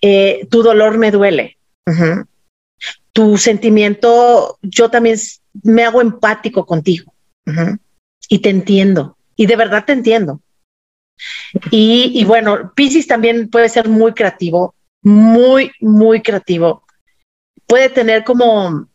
eh, 0.02 0.46
tu 0.52 0.62
dolor 0.62 0.98
me 0.98 1.10
duele. 1.10 1.58
Tu 3.14 3.38
sentimiento, 3.38 4.58
yo 4.62 4.90
también 4.90 5.18
me 5.64 5.84
hago 5.84 6.02
empático 6.02 6.66
contigo 6.66 7.14
y 8.28 8.40
te 8.40 8.50
entiendo. 8.50 9.18
Y 9.36 9.46
de 9.46 9.56
verdad 9.56 9.86
te 9.86 9.94
entiendo. 9.94 10.42
Y, 11.72 12.12
y 12.14 12.26
bueno, 12.26 12.74
Pisces 12.76 13.08
también 13.08 13.50
puede 13.50 13.70
ser 13.70 13.88
muy 13.88 14.14
creativo, 14.14 14.76
muy, 15.02 15.72
muy 15.80 16.22
creativo. 16.22 16.84
Puede 17.68 17.90
tener 17.90 18.24
como 18.24 18.88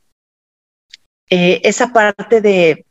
eh, 1.30 1.60
esa 1.64 1.92
parte 1.92 2.40
de, 2.40 2.84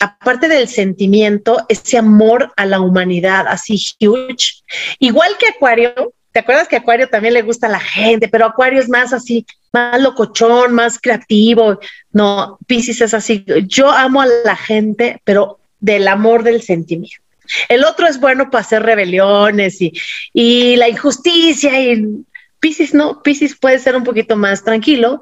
aparte 0.00 0.48
del 0.48 0.68
sentimiento, 0.68 1.64
ese 1.68 1.96
amor 1.98 2.52
a 2.56 2.66
la 2.66 2.80
humanidad 2.80 3.46
así 3.48 3.76
huge, 4.00 4.64
igual 4.98 5.36
que 5.38 5.48
Acuario, 5.48 6.12
¿te 6.34 6.40
acuerdas 6.40 6.66
que 6.66 6.74
Acuario 6.74 7.08
también 7.08 7.32
le 7.32 7.42
gusta 7.42 7.68
la 7.68 7.78
gente, 7.78 8.26
pero 8.26 8.46
Acuario 8.46 8.80
es 8.80 8.88
más 8.88 9.12
así, 9.12 9.46
más 9.72 10.02
locochón, 10.02 10.74
más 10.74 10.98
creativo? 11.00 11.78
No, 12.10 12.58
Pisces 12.66 13.00
es 13.00 13.14
así, 13.14 13.44
yo 13.68 13.88
amo 13.88 14.20
a 14.20 14.26
la 14.26 14.56
gente, 14.56 15.20
pero 15.22 15.60
del 15.78 16.08
amor 16.08 16.42
del 16.42 16.60
sentimiento. 16.60 17.22
El 17.68 17.84
otro 17.84 18.08
es 18.08 18.18
bueno 18.18 18.50
para 18.50 18.62
hacer 18.62 18.82
rebeliones 18.82 19.78
y, 19.80 20.74
la 20.76 20.88
injusticia 20.88 21.80
y 21.80 22.24
Pisces 22.58 22.94
no, 22.94 23.22
Pisces 23.22 23.54
puede 23.54 23.78
ser 23.78 23.94
un 23.94 24.02
poquito 24.02 24.34
más 24.34 24.64
tranquilo, 24.64 25.20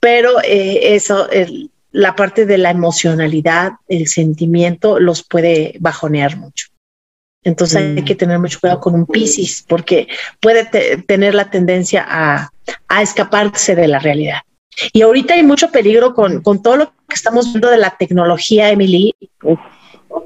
pero 0.00 0.40
eh, 0.42 0.96
eso, 0.96 1.28
la 1.92 2.16
parte 2.16 2.44
de 2.44 2.58
la 2.58 2.70
emocionalidad, 2.70 3.74
el 3.86 4.08
sentimiento, 4.08 4.98
los 4.98 5.22
puede 5.22 5.76
bajonear 5.78 6.36
mucho. 6.36 6.66
Entonces 7.42 7.76
hay 7.76 8.04
que 8.04 8.14
mm. 8.14 8.18
tener 8.18 8.38
mucho 8.38 8.60
cuidado 8.60 8.80
con 8.80 8.94
un 8.94 9.06
Piscis 9.06 9.64
porque 9.66 10.08
puede 10.40 10.64
tener 11.06 11.34
la 11.34 11.50
tendencia 11.50 12.06
a, 12.08 12.50
escaparse 13.00 13.74
de 13.74 13.88
la 13.88 13.98
realidad. 13.98 14.40
Y 14.92 15.02
ahorita 15.02 15.34
hay 15.34 15.42
mucho 15.42 15.70
peligro 15.70 16.14
con, 16.14 16.42
todo 16.62 16.76
lo 16.76 16.86
que 17.08 17.14
estamos 17.14 17.46
viendo 17.46 17.70
de 17.70 17.78
la 17.78 17.96
tecnología, 17.98 18.70
Emily, 18.70 19.14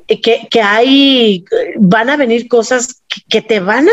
que, 0.06 0.48
que 0.50 0.60
hay, 0.60 1.44
van 1.76 2.10
a 2.10 2.16
venir 2.16 2.48
cosas 2.48 3.02
que 3.28 3.40
te 3.40 3.60
van 3.60 3.88
a 3.88 3.92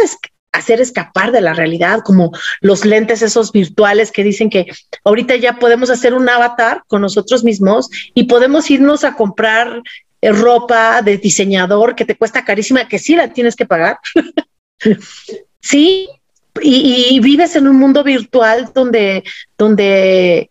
hacer 0.51 0.81
escapar 0.81 1.31
de 1.31 1.41
la 1.41 1.53
realidad, 1.53 2.01
como 2.03 2.31
los 2.59 2.85
lentes 2.85 3.21
esos 3.21 3.51
virtuales 3.51 4.11
que 4.11 4.23
dicen 4.23 4.49
que 4.49 4.67
ahorita 5.03 5.35
ya 5.37 5.57
podemos 5.59 5.89
hacer 5.89 6.13
un 6.13 6.27
avatar 6.27 6.83
con 6.87 7.01
nosotros 7.01 7.43
mismos 7.43 7.89
y 8.13 8.23
podemos 8.23 8.69
irnos 8.69 9.03
a 9.03 9.15
comprar 9.15 9.69
eh, 9.77 9.83
ropa 10.21 11.01
de 11.01 11.17
diseñador 11.17 11.95
que 11.95 12.05
te 12.05 12.15
cuesta 12.15 12.45
carísima, 12.45 12.87
que 12.87 12.99
sí 12.99 13.15
la 13.15 13.33
tienes 13.33 13.55
que 13.55 13.65
pagar. 13.65 13.99
sí, 15.59 16.07
y, 16.61 17.19
vives 17.21 17.55
en 17.55 17.67
un 17.67 17.77
mundo 17.77 18.03
virtual 18.03 18.69
donde, 18.73 19.23
donde 19.57 20.49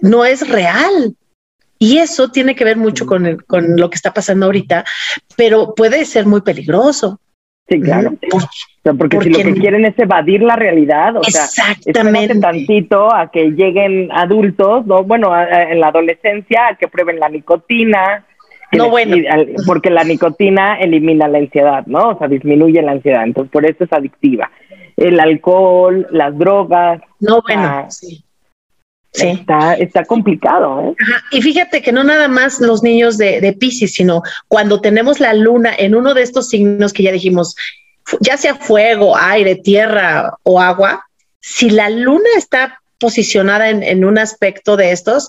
no 0.00 0.24
es 0.24 0.48
real. 0.48 1.14
Y 1.80 1.98
eso 1.98 2.30
tiene 2.30 2.56
que 2.56 2.64
ver 2.64 2.76
mucho 2.76 3.06
con, 3.06 3.38
con 3.46 3.76
lo 3.76 3.88
que 3.88 3.94
está 3.94 4.12
pasando 4.12 4.46
ahorita, 4.46 4.84
pero 5.36 5.74
puede 5.74 6.04
ser 6.04 6.26
muy 6.26 6.40
peligroso. 6.40 7.20
Sí, 7.68 7.80
claro. 7.80 8.14
porque, 8.98 9.20
si 9.20 9.28
lo 9.28 9.38
que 9.38 9.60
quieren 9.60 9.84
es 9.84 9.98
evadir 9.98 10.42
la 10.42 10.56
realidad, 10.56 11.16
o 11.18 11.24
sea, 11.24 11.44
exactamente 11.44 12.34
tantito 12.40 13.14
a 13.14 13.30
que 13.30 13.50
lleguen 13.50 14.10
adultos, 14.10 14.86
¿no? 14.86 15.04
Bueno, 15.04 15.30
en 15.38 15.78
la 15.78 15.88
adolescencia, 15.88 16.68
a 16.68 16.76
que 16.76 16.88
prueben 16.88 17.20
la 17.20 17.28
nicotina, 17.28 18.24
no, 18.72 18.90
bueno. 18.90 19.16
Porque 19.66 19.90
la 19.90 20.04
nicotina 20.04 20.78
elimina 20.78 21.28
la 21.28 21.38
ansiedad, 21.38 21.86
¿no? 21.86 22.10
O 22.10 22.18
sea, 22.18 22.28
disminuye 22.28 22.82
la 22.82 22.92
ansiedad. 22.92 23.24
Entonces, 23.24 23.50
por 23.50 23.64
eso 23.64 23.84
es 23.84 23.92
adictiva. 23.92 24.50
El 24.96 25.20
alcohol, 25.20 26.06
las 26.10 26.36
drogas. 26.36 27.00
No, 27.20 27.42
bueno, 27.42 27.86
sí. 27.90 28.24
Sí. 29.12 29.28
Está, 29.28 29.74
está 29.74 30.04
complicado. 30.04 30.82
¿eh? 30.82 30.94
Y 31.32 31.40
fíjate 31.40 31.80
que 31.80 31.92
no 31.92 32.04
nada 32.04 32.28
más 32.28 32.60
los 32.60 32.82
niños 32.82 33.16
de, 33.16 33.40
de 33.40 33.52
Pisces, 33.54 33.94
sino 33.94 34.22
cuando 34.48 34.80
tenemos 34.80 35.18
la 35.18 35.32
luna 35.32 35.72
en 35.76 35.94
uno 35.94 36.12
de 36.12 36.22
estos 36.22 36.50
signos 36.50 36.92
que 36.92 37.04
ya 37.04 37.12
dijimos, 37.12 37.56
ya 38.20 38.36
sea 38.36 38.54
fuego, 38.54 39.16
aire, 39.16 39.56
tierra 39.56 40.34
o 40.42 40.60
agua, 40.60 41.04
si 41.40 41.70
la 41.70 41.88
luna 41.88 42.28
está 42.36 42.80
posicionada 42.98 43.68
en, 43.70 44.04
un 44.04 44.18
aspecto 44.18 44.76
de 44.76 44.90
estos, 44.92 45.28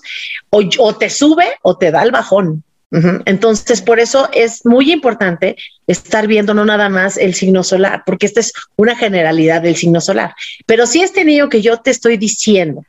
o, 0.50 0.94
te 0.94 1.08
sube 1.08 1.46
o 1.62 1.76
te 1.76 1.90
da 1.90 2.02
el 2.02 2.10
bajón. 2.10 2.64
Entonces, 2.92 3.82
por 3.82 4.00
eso 4.00 4.28
es 4.32 4.66
muy 4.66 4.90
importante 4.90 5.56
estar 5.86 6.26
viendo 6.26 6.54
no 6.54 6.64
nada 6.64 6.88
más 6.88 7.16
el 7.16 7.34
signo 7.34 7.62
solar, 7.62 8.02
porque 8.04 8.26
esta 8.26 8.40
es 8.40 8.52
una 8.76 8.96
generalidad 8.96 9.62
del 9.62 9.76
signo 9.76 10.00
solar. 10.00 10.34
Pero 10.66 10.86
si 10.86 11.00
este 11.00 11.24
niño 11.24 11.48
que 11.48 11.62
yo 11.62 11.78
te 11.78 11.90
estoy 11.90 12.16
diciendo, 12.16 12.84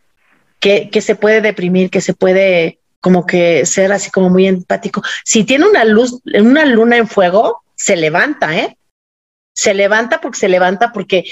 que, 0.60 0.90
que 0.90 1.02
se 1.02 1.16
puede 1.16 1.42
deprimir, 1.42 1.90
que 1.90 2.02
se 2.02 2.14
puede 2.14 2.80
como 3.00 3.26
que 3.26 3.66
ser 3.66 3.92
así 3.92 4.12
como 4.12 4.30
muy 4.30 4.48
empático, 4.48 5.04
si 5.24 5.44
tiene 5.44 5.68
una 5.68 5.86
luz, 5.86 6.20
una 6.26 6.66
luna 6.66 6.98
en 6.98 7.08
fuego, 7.08 7.64
se 7.76 7.96
levanta, 7.96 8.58
¿eh? 8.58 8.78
se 9.54 9.74
levanta 9.74 10.22
porque 10.22 10.40
se 10.40 10.50
levanta 10.50 10.92
porque 10.92 11.26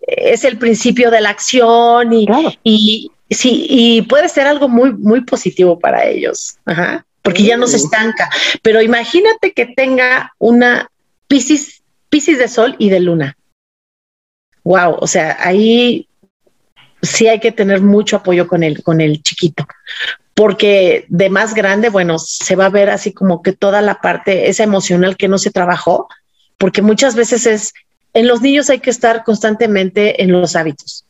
es 0.00 0.44
el 0.44 0.58
principio 0.58 1.10
de 1.10 1.20
la 1.20 1.30
acción 1.30 2.12
y, 2.12 2.26
y 2.62 3.10
sí, 3.30 3.66
y 3.68 4.02
puede 4.02 4.28
ser 4.28 4.46
algo 4.46 4.68
muy, 4.68 4.92
muy 4.92 5.22
positivo 5.22 5.78
para 5.78 6.04
ellos, 6.06 6.56
porque 7.24 7.42
ya 7.42 7.56
no 7.56 7.66
se 7.66 7.78
estanca. 7.78 8.28
Pero 8.62 8.82
imagínate 8.82 9.52
que 9.52 9.64
tenga 9.66 10.34
una 10.38 10.90
piscis, 11.26 11.82
piscis 12.10 12.38
de 12.38 12.48
sol 12.48 12.76
y 12.78 12.90
de 12.90 13.00
luna. 13.00 13.36
Wow, 14.62 14.98
o 15.00 15.06
sea, 15.06 15.38
ahí 15.40 16.06
sí 17.02 17.26
hay 17.26 17.40
que 17.40 17.50
tener 17.50 17.80
mucho 17.80 18.16
apoyo 18.16 18.46
con 18.46 18.62
el, 18.62 18.82
con 18.82 19.00
el 19.00 19.22
chiquito, 19.22 19.66
porque 20.34 21.06
de 21.08 21.30
más 21.30 21.54
grande, 21.54 21.88
bueno, 21.88 22.18
se 22.18 22.56
va 22.56 22.66
a 22.66 22.70
ver 22.70 22.90
así 22.90 23.12
como 23.12 23.42
que 23.42 23.52
toda 23.52 23.82
la 23.82 24.00
parte, 24.00 24.48
esa 24.48 24.64
emocional 24.64 25.16
que 25.16 25.28
no 25.28 25.38
se 25.38 25.50
trabajó, 25.50 26.08
porque 26.56 26.82
muchas 26.82 27.14
veces 27.14 27.46
es, 27.46 27.72
en 28.12 28.26
los 28.26 28.42
niños 28.42 28.70
hay 28.70 28.80
que 28.80 28.90
estar 28.90 29.24
constantemente 29.24 30.22
en 30.22 30.32
los 30.32 30.56
hábitos. 30.56 31.06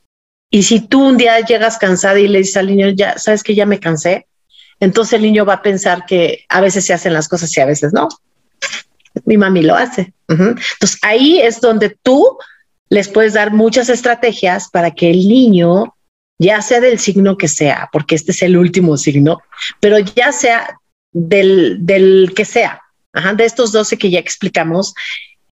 Y 0.51 0.63
si 0.63 0.81
tú 0.81 1.05
un 1.07 1.17
día 1.17 1.41
llegas 1.41 1.79
cansada 1.79 2.19
y 2.19 2.29
le 2.29 2.39
dices 2.39 2.57
al 2.57 2.69
niño, 2.69 2.89
ya 2.91 3.19
sabes 3.19 3.43
que 3.43 3.55
ya 3.55 3.67
me 3.67 3.81
cansé, 3.81 4.27
entonces 4.81 5.15
el 5.15 5.23
niño 5.23 5.45
va 5.45 5.55
a 5.55 5.63
pensar 5.63 6.05
que 6.07 6.45
a 6.49 6.61
veces 6.61 6.85
se 6.85 6.93
hacen 6.93 7.13
las 7.13 7.29
cosas 7.29 7.57
y 7.57 7.61
a 7.61 7.67
veces 7.67 7.93
no. 7.93 8.09
Mi 9.25 9.37
mami 9.37 9.63
lo 9.63 9.77
hace. 9.77 10.13
Entonces 10.29 10.99
ahí 11.03 11.41
es 11.41 11.61
donde 11.61 11.97
tú 12.03 12.39
les 12.89 13.09
puedes 13.09 13.35
dar 13.35 13.53
muchas 13.53 13.89
estrategias 13.89 14.69
para 14.71 14.91
que 14.91 15.11
el 15.11 15.29
niño, 15.29 15.95
ya 16.39 16.61
sea 16.63 16.81
del 16.81 16.99
signo 16.99 17.37
que 17.37 17.49
sea, 17.49 17.89
porque 17.93 18.15
este 18.15 18.33
es 18.33 18.43
el 18.43 18.57
último 18.57 18.97
signo, 18.97 19.41
pero 19.81 19.99
ya 19.99 20.33
sea 20.33 20.79
del, 21.13 21.79
del 21.81 22.33
que 22.35 22.45
sea, 22.45 22.83
de 23.37 23.45
estos 23.45 23.73
12 23.73 23.97
que 23.97 24.11
ya 24.11 24.19
explicamos, 24.19 24.95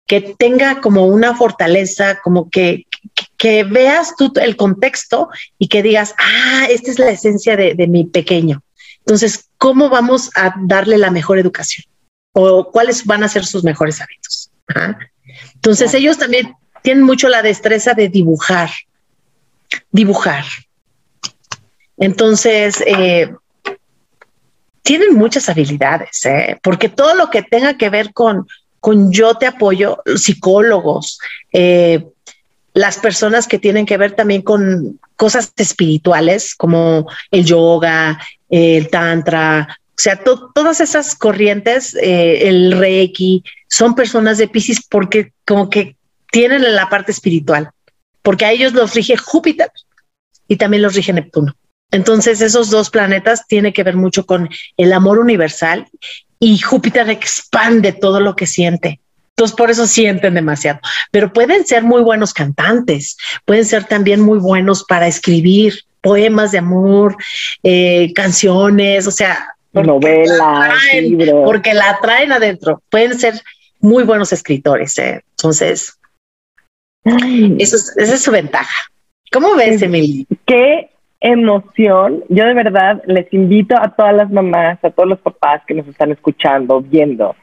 que 0.07 0.35
tenga 0.37 0.81
como 0.81 1.05
una 1.05 1.35
fortaleza, 1.35 2.19
como 2.21 2.49
que, 2.49 2.85
que, 3.37 3.63
veas 3.63 4.15
tú 4.17 4.33
el 4.41 4.55
contexto 4.57 5.29
y 5.57 5.67
que 5.67 5.83
digas, 5.83 6.15
ah, 6.17 6.67
esta 6.69 6.91
es 6.91 6.99
la 6.99 7.11
esencia 7.11 7.55
de, 7.55 7.87
mi 7.87 8.05
pequeño. 8.05 8.61
Entonces, 9.05 9.49
¿cómo 9.57 9.89
vamos 9.89 10.29
a 10.35 10.53
darle 10.61 10.97
la 10.97 11.11
mejor 11.11 11.39
educación? 11.39 11.85
¿O 12.33 12.71
cuáles 12.71 13.05
van 13.05 13.23
a 13.23 13.27
ser 13.27 13.45
sus 13.45 13.63
mejores 13.63 13.99
hábitos? 14.01 14.51
Entonces, 15.55 15.93
ellos 15.93 16.17
también 16.17 16.55
tienen 16.81 17.03
mucho 17.03 17.27
la 17.27 17.41
destreza 17.41 17.93
de 17.93 18.09
dibujar, 18.09 18.69
dibujar. 19.91 20.45
Entonces, 21.97 22.81
eh, 22.85 23.33
tienen 24.81 25.13
muchas 25.15 25.49
habilidades, 25.49 26.25
¿eh? 26.25 26.59
porque 26.63 26.89
todo 26.89 27.15
lo 27.15 27.29
que 27.29 27.43
tenga 27.43 27.77
que 27.77 27.89
ver 27.89 28.13
con, 28.13 28.47
con 28.79 29.11
yo 29.11 29.35
te 29.35 29.45
apoyo, 29.45 30.01
psicólogos, 30.15 31.19
eh, 31.53 32.05
las 32.73 32.97
personas 32.97 33.47
que 33.47 33.59
tienen 33.59 33.85
que 33.85 33.97
ver 33.97 34.13
también 34.13 34.41
con 34.41 34.99
cosas 35.15 35.51
espirituales 35.57 36.55
como 36.55 37.07
el 37.29 37.45
yoga, 37.45 38.19
el 38.51 38.89
tantra, 38.89 39.79
o 40.01 40.01
sea, 40.01 40.19
todas 40.53 40.81
esas 40.81 41.15
corrientes, 41.15 41.95
eh, 41.95 42.47
el 42.47 42.71
reiki, 42.71 43.43
son 43.67 43.95
personas 43.95 44.37
de 44.37 44.47
Pisces 44.47 44.85
porque 44.89 45.31
como 45.45 45.69
que 45.69 45.95
tienen 46.31 46.75
la 46.75 46.89
parte 46.89 47.11
espiritual, 47.11 47.69
porque 48.21 48.45
a 48.45 48.51
ellos 48.51 48.73
los 48.73 48.93
rige 48.93 49.15
Júpiter 49.15 49.69
y 50.47 50.55
también 50.55 50.81
los 50.83 50.95
rige 50.95 51.13
Neptuno. 51.13 51.55
Entonces, 51.91 52.41
esos 52.41 52.69
dos 52.69 52.89
planetas 52.89 53.45
tienen 53.47 53.73
que 53.73 53.83
ver 53.83 53.95
mucho 53.95 54.25
con 54.25 54.49
el 54.77 54.93
amor 54.93 55.19
universal 55.19 55.87
y 56.39 56.57
Júpiter 56.57 57.09
expande 57.09 57.91
todo 57.91 58.19
lo 58.21 58.35
que 58.35 58.47
siente. 58.47 59.01
Entonces, 59.35 59.55
por 59.55 59.69
eso 59.69 59.85
sienten 59.85 60.33
demasiado. 60.33 60.79
Pero 61.11 61.31
pueden 61.31 61.65
ser 61.65 61.83
muy 61.83 62.01
buenos 62.01 62.33
cantantes, 62.33 63.17
pueden 63.45 63.65
ser 63.65 63.83
también 63.83 64.21
muy 64.21 64.39
buenos 64.39 64.83
para 64.83 65.07
escribir 65.07 65.83
poemas 66.01 66.51
de 66.51 66.57
amor, 66.57 67.15
eh, 67.63 68.11
canciones, 68.13 69.07
o 69.07 69.11
sea, 69.11 69.55
novelas, 69.73 70.73
libros. 70.93 71.43
Porque 71.45 71.73
la 71.73 71.99
traen 72.01 72.31
adentro. 72.31 72.81
Pueden 72.89 73.17
ser 73.17 73.35
muy 73.79 74.03
buenos 74.03 74.33
escritores. 74.33 74.97
¿eh? 74.99 75.23
Entonces, 75.31 75.97
eso 77.03 77.77
esa 77.97 78.15
es 78.15 78.21
su 78.21 78.31
ventaja. 78.31 78.85
¿Cómo 79.31 79.55
ves, 79.55 79.81
Emily? 79.81 80.27
Que 80.45 80.89
emoción. 81.21 82.23
Yo 82.29 82.45
de 82.45 82.53
verdad 82.53 83.01
les 83.05 83.31
invito 83.31 83.75
a 83.79 83.95
todas 83.95 84.13
las 84.15 84.29
mamás, 84.29 84.83
a 84.83 84.89
todos 84.89 85.07
los 85.07 85.19
papás 85.19 85.61
que 85.65 85.73
nos 85.73 85.87
están 85.87 86.11
escuchando, 86.11 86.81
viendo, 86.81 87.35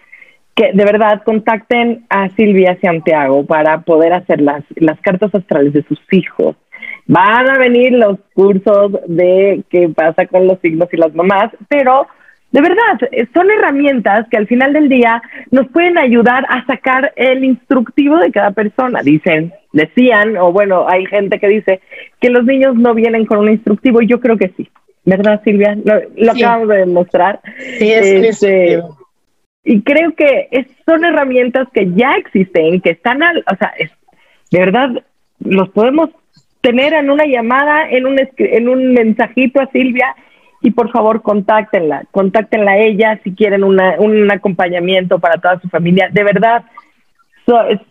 que 0.55 0.73
de 0.73 0.85
verdad 0.85 1.23
contacten 1.25 2.05
a 2.11 2.29
Silvia 2.31 2.77
Santiago 2.83 3.47
para 3.47 3.81
poder 3.83 4.13
hacer 4.13 4.41
las, 4.41 4.65
las 4.75 5.01
cartas 5.01 5.35
astrales 5.35 5.73
de 5.73 5.85
sus 5.85 6.01
hijos. 6.11 6.57
Van 7.09 7.51
a 7.51 7.59
venir 7.59 7.93
los 7.93 8.19
cursos 8.35 8.93
de 9.07 9.63
qué 9.71 9.89
pasa 9.89 10.27
con 10.27 10.47
los 10.47 10.61
signos 10.61 10.89
y 10.93 10.99
las 10.99 11.15
mamás, 11.15 11.51
pero 11.69 12.07
de 12.51 12.63
verdad, 12.63 12.99
son 13.35 13.51
herramientas 13.51 14.27
que 14.31 14.39
al 14.39 14.47
final 14.47 14.73
del 14.73 14.89
día 14.89 15.21
nos 15.51 15.69
pueden 15.69 15.99
ayudar 15.99 16.47
a 16.49 16.65
sacar 16.65 17.13
el 17.17 17.45
instructivo 17.45 18.17
de 18.17 18.33
cada 18.33 18.53
persona. 18.53 19.03
Dicen, 19.03 19.53
decían, 19.73 20.37
o 20.39 20.51
bueno, 20.51 20.87
hay 20.89 21.05
gente 21.07 21.39
que 21.39 21.49
dice 21.49 21.81
que 22.21 22.31
los 22.31 22.45
niños 22.45 22.75
no 22.75 22.95
vienen 22.95 23.27
con 23.27 23.39
un 23.39 23.51
instructivo, 23.51 24.01
y 24.01 24.07
yo 24.07 24.21
creo 24.21 24.39
que 24.39 24.53
sí. 24.57 24.69
¿Verdad, 25.05 25.43
Silvia? 25.45 25.77
Lo, 25.85 26.33
acabamos 26.33 26.69
de 26.69 26.77
demostrar. 26.79 27.41
Sí, 27.79 27.93
es, 27.93 28.43
este, 28.43 28.83
Y 29.65 29.83
creo 29.83 30.15
que 30.15 30.49
son 30.87 31.05
herramientas 31.05 31.69
que 31.73 31.91
ya 31.93 32.13
existen, 32.13 32.81
que 32.81 32.91
están 32.91 33.23
al, 33.23 33.39
o 33.39 33.57
sea, 33.57 33.73
de 34.51 34.59
verdad, 34.59 35.05
los 35.41 35.69
podemos 35.71 36.11
tener 36.61 36.93
en 36.93 37.11
una 37.11 37.25
llamada, 37.25 37.89
en 37.89 38.07
un, 38.07 38.19
en 38.37 38.69
un 38.69 38.93
mensajito 38.93 39.61
a 39.61 39.71
Silvia 39.71 40.15
y 40.61 40.73
por 40.73 40.91
favor 40.91 41.23
contáctenla, 41.23 42.05
contáctenla 42.11 42.73
a 42.73 42.79
ella 42.79 43.21
si 43.23 43.35
quieren 43.35 43.63
un 43.63 44.31
acompañamiento 44.31 45.19
para 45.19 45.41
toda 45.41 45.61
su 45.61 45.69
familia. 45.69 46.09
De 46.11 46.25
verdad, 46.25 46.65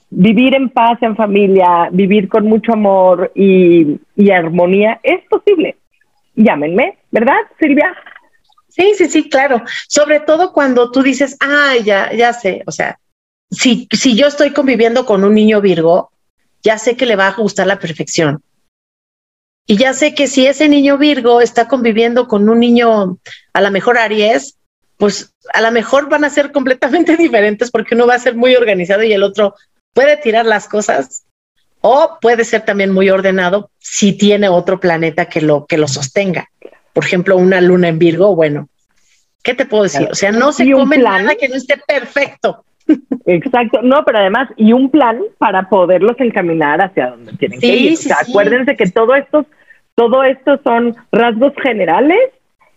vivir 0.09 0.55
en 0.55 0.69
paz 0.69 0.97
en 1.01 1.15
familia, 1.15 1.89
vivir 1.91 2.27
con 2.27 2.45
mucho 2.45 2.73
amor 2.73 3.31
y, 3.35 3.99
armonía 4.31 4.99
es 5.03 5.25
posible. 5.29 5.77
Llámenme, 6.35 6.97
¿verdad, 7.11 7.37
Silvia? 7.59 7.95
Sí, 8.69 8.93
sí, 8.95 9.05
sí, 9.07 9.29
claro. 9.29 9.63
Sobre 9.87 10.19
todo 10.19 10.53
cuando 10.53 10.91
tú 10.91 11.01
dices, 11.01 11.35
ah, 11.39 11.73
ya, 11.83 12.13
ya 12.13 12.33
sé, 12.33 12.63
o 12.67 12.71
sea, 12.71 12.99
si, 13.49 13.87
si 13.91 14.15
yo 14.15 14.27
estoy 14.27 14.51
conviviendo 14.51 15.05
con 15.05 15.23
un 15.23 15.33
niño 15.33 15.61
Virgo, 15.61 16.11
ya 16.61 16.77
sé 16.77 16.95
que 16.95 17.05
le 17.05 17.15
va 17.15 17.27
a 17.27 17.33
gustar 17.33 17.65
la 17.65 17.79
perfección. 17.79 18.43
Y 19.67 19.77
ya 19.77 19.93
sé 19.93 20.15
que 20.15 20.27
si 20.27 20.47
ese 20.47 20.69
niño 20.69 20.97
Virgo 20.97 21.41
está 21.41 21.67
conviviendo 21.67 22.27
con 22.27 22.47
un 22.47 22.59
niño, 22.59 23.17
a 23.53 23.61
lo 23.61 23.69
mejor 23.69 23.97
Aries, 23.97 24.57
pues 24.95 25.35
a 25.53 25.61
lo 25.61 25.71
mejor 25.71 26.09
van 26.09 26.23
a 26.23 26.29
ser 26.29 26.51
completamente 26.51 27.17
diferentes 27.17 27.69
porque 27.69 27.93
uno 27.93 28.07
va 28.07 28.15
a 28.15 28.19
ser 28.19 28.35
muy 28.35 28.55
organizado 28.55 29.03
y 29.03 29.13
el 29.13 29.23
otro 29.23 29.55
puede 29.93 30.17
tirar 30.17 30.45
las 30.45 30.67
cosas 30.67 31.25
o 31.81 32.17
puede 32.21 32.43
ser 32.43 32.63
también 32.63 32.91
muy 32.91 33.09
ordenado 33.09 33.69
si 33.77 34.13
tiene 34.13 34.49
otro 34.49 34.79
planeta 34.79 35.25
que 35.25 35.41
lo, 35.41 35.65
que 35.65 35.77
lo 35.77 35.87
sostenga. 35.87 36.49
Por 36.93 37.05
ejemplo, 37.05 37.37
una 37.37 37.61
luna 37.61 37.89
en 37.89 37.99
Virgo, 37.99 38.35
bueno, 38.35 38.69
¿qué 39.43 39.53
te 39.53 39.65
puedo 39.65 39.83
decir? 39.83 40.07
O 40.11 40.15
sea, 40.15 40.31
no 40.31 40.51
se 40.51 40.69
come 40.71 40.97
nada 40.97 41.35
que 41.35 41.47
no 41.47 41.55
esté 41.55 41.77
perfecto. 41.85 42.63
Exacto, 43.25 43.81
no, 43.81 44.03
pero 44.05 44.19
además, 44.19 44.49
y 44.55 44.73
un 44.73 44.89
plan 44.89 45.19
para 45.37 45.69
poderlos 45.69 46.15
encaminar 46.19 46.81
hacia 46.81 47.11
donde 47.11 47.33
tienen 47.33 47.59
que 47.59 47.67
ir. 47.67 47.99
acuérdense 48.17 48.75
que 48.75 48.89
todo 48.89 49.13
esto, 49.13 49.45
todo 49.97 50.23
esto 50.23 50.59
son 50.63 50.95
rasgos 51.11 51.53
generales 51.61 52.19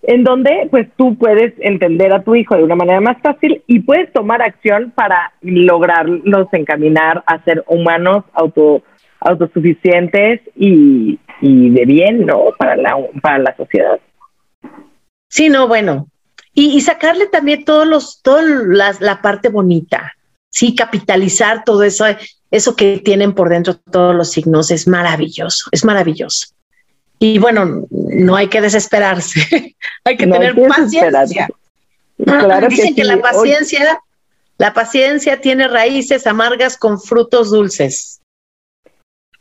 en 0.03 0.25
donde 0.25 0.69
pues 0.71 0.89
tú 0.97 1.19
puedes 1.19 1.53
entender 1.59 2.15
a 2.15 2.23
tu 2.23 2.35
hijo 2.35 2.57
de 2.57 2.65
una 2.65 2.75
manera 2.75 3.03
más 3.03 3.19
fácil 3.23 3.63
y 3.67 3.81
puedes 3.81 4.11
tomar 4.15 4.41
acción 4.41 4.91
para 4.93 5.35
lograrlos 5.43 6.49
encaminar 6.53 7.23
a 7.27 7.45
ser 7.45 7.63
humanos 7.67 8.25
auto, 8.33 8.83
autosuficientes 9.21 10.41
y, 10.57 11.19
y 11.43 11.69
de 11.69 11.85
bien, 11.85 12.25
¿no? 12.25 12.45
Para 12.59 12.77
la, 12.77 12.97
para 13.21 13.39
la 13.39 13.55
sociedad. 13.55 14.01
Sí, 15.29 15.51
no, 15.51 15.69
bueno. 15.69 16.09
Y, 16.55 16.81
sacarle 16.81 17.27
también 17.27 17.67
todos 17.67 17.87
los, 17.87 18.23
toda 18.23 18.43
la 18.99 19.21
parte 19.21 19.51
bonita, 19.51 20.15
sí, 20.49 20.75
capitalizar 20.75 21.65
todo 21.65 21.83
eso, 21.85 22.07
eso 22.51 22.75
que 22.75 22.99
tienen 23.05 23.35
por 23.35 23.51
dentro 23.51 23.75
todos 23.75 24.17
los 24.17 24.31
signos 24.31 24.71
es 24.71 24.89
maravilloso, 24.89 25.69
es 25.71 25.85
maravilloso. 25.85 26.49
Y 27.23 27.39
bueno, 27.39 27.85
no 27.91 28.35
hay 28.35 28.49
que 28.49 28.63
desesperarse, 28.63 29.77
hay 30.05 30.17
que 30.17 30.27
tener 30.27 30.55
paciencia. 30.67 31.49
Claro 32.25 32.69
Dicen 32.69 32.95
que, 32.95 33.05
la 33.05 33.19
paciencia, 33.19 34.01
la 34.59 34.73
paciencia 34.73 35.41
tiene 35.41 35.69
raíces 35.69 36.27
amargas 36.27 36.77
con 36.77 36.99
frutos 36.99 37.51
dulces. 37.51 38.21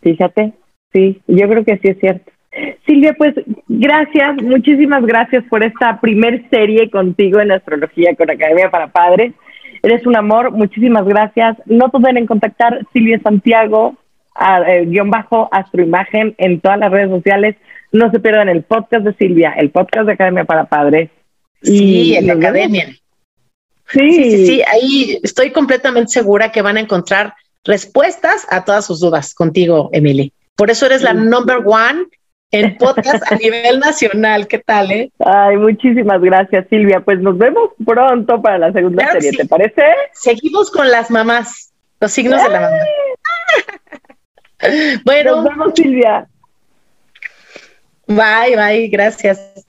Fíjate, 0.02 0.54
sí, 0.94 1.22
yo 1.28 1.48
creo 1.48 1.64
que 1.64 1.78
sí 1.78 1.88
es 1.88 2.00
cierto. 2.00 2.32
Silvia, 2.86 3.14
pues 3.18 3.36
gracias, 3.68 4.42
muchísimas 4.42 5.06
gracias 5.06 5.46
por 5.50 5.64
esta 5.64 6.02
primer 6.02 6.50
serie 6.50 6.90
contigo 6.90 7.40
en 7.40 7.52
Astrología 7.52 8.16
con 8.16 8.30
Academia 8.30 8.70
para 8.70 8.88
Padres. 8.88 9.34
Eres 9.82 10.06
un 10.06 10.18
amor, 10.18 10.52
muchísimas 10.52 11.06
gracias. 11.06 11.58
No 11.66 11.88
duden 11.88 12.18
en 12.18 12.26
contactar 12.26 12.86
Silvia 12.92 13.20
Santiago, 13.22 13.96
eh, 14.68 14.86
guion 14.86 15.10
bajo 15.10 15.50
Astroimagen 15.52 16.36
en 16.38 16.60
todas 16.60 16.80
las 16.80 16.92
redes 16.92 17.10
sociales. 17.10 17.56
No 17.92 18.12
se 18.12 18.20
pierdan 18.20 18.50
el 18.50 18.64
podcast 18.64 19.06
de 19.06 19.14
Silvia, 19.14 19.54
el 19.58 19.72
podcast 19.72 20.06
de 20.06 20.14
Academia 20.14 20.46
para 20.46 20.66
Padres. 20.66 21.10
Sí, 21.62 22.16
en 22.16 22.28
la 22.28 22.34
Academia. 22.34 22.88
Sí. 23.88 24.12
sí, 24.12 24.46
sí, 24.46 24.62
ahí 24.72 25.20
estoy 25.24 25.52
completamente 25.52 26.12
segura 26.12 26.52
que 26.52 26.62
van 26.62 26.78
a 26.78 26.80
encontrar 26.80 27.34
respuestas 27.64 28.46
a 28.50 28.64
todas 28.64 28.86
sus 28.86 29.00
dudas 29.00 29.34
contigo, 29.34 29.90
Emily. 29.94 30.32
Por 30.56 30.70
eso 30.70 30.86
eres 30.86 31.02
la 31.02 31.14
number 31.14 31.62
one 31.66 32.06
en 32.52 32.78
podcast 32.78 33.32
a 33.32 33.36
nivel 33.42 33.80
nacional. 33.80 34.48
¿Qué 34.48 34.60
tal, 34.60 34.92
eh? 34.92 35.12
Ay, 35.20 35.58
muchísimas 35.58 36.22
gracias, 36.22 36.68
Silvia. 36.70 37.00
Pues 37.00 37.20
nos 37.20 37.38
vemos 37.38 37.72
pronto 37.86 38.42
para 38.42 38.58
la 38.58 38.72
segunda 38.74 39.12
serie, 39.12 39.32
¿te 39.32 39.46
parece? 39.46 39.84
Seguimos 40.14 40.72
con 40.72 40.90
las 40.90 41.10
mamás, 41.10 41.72
los 42.00 42.12
signos 42.12 42.44
de 42.44 42.50
la 42.50 42.62
mamá. 42.62 42.78
bueno. 45.06 45.38
Nos 45.38 45.46
vemos, 45.46 45.74
Silvia. 45.76 46.28
Bye, 48.08 48.56
bye, 48.56 48.88
gracias. 48.88 49.66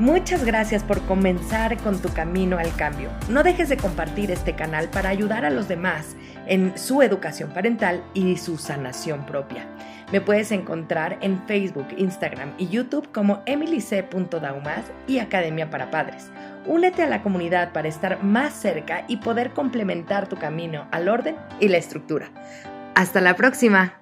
Muchas 0.00 0.46
gracias 0.46 0.82
por 0.82 1.02
comenzar 1.02 1.76
con 1.78 2.00
tu 2.00 2.08
camino 2.08 2.56
al 2.56 2.74
cambio. 2.76 3.10
No 3.28 3.42
dejes 3.42 3.68
de 3.68 3.76
compartir 3.76 4.30
este 4.30 4.54
canal 4.54 4.88
para 4.88 5.10
ayudar 5.10 5.44
a 5.44 5.50
los 5.50 5.68
demás 5.68 6.16
en 6.46 6.78
su 6.78 7.02
educación 7.02 7.50
parental 7.50 8.02
y 8.14 8.38
su 8.38 8.56
sanación 8.56 9.26
propia. 9.26 9.66
Me 10.10 10.22
puedes 10.22 10.52
encontrar 10.52 11.18
en 11.20 11.46
Facebook, 11.46 11.88
Instagram 11.98 12.54
y 12.56 12.68
YouTube 12.68 13.12
como 13.12 13.42
emilyc.daumas 13.44 14.86
y 15.06 15.18
Academia 15.18 15.68
para 15.68 15.90
Padres. 15.90 16.30
Únete 16.66 17.02
a 17.02 17.06
la 17.06 17.22
comunidad 17.22 17.72
para 17.72 17.88
estar 17.88 18.22
más 18.22 18.54
cerca 18.54 19.04
y 19.06 19.18
poder 19.18 19.50
complementar 19.50 20.28
tu 20.28 20.36
camino 20.36 20.88
al 20.92 21.10
orden 21.10 21.36
y 21.60 21.68
la 21.68 21.76
estructura. 21.76 22.30
Hasta 22.94 23.20
la 23.20 23.34
próxima. 23.36 24.00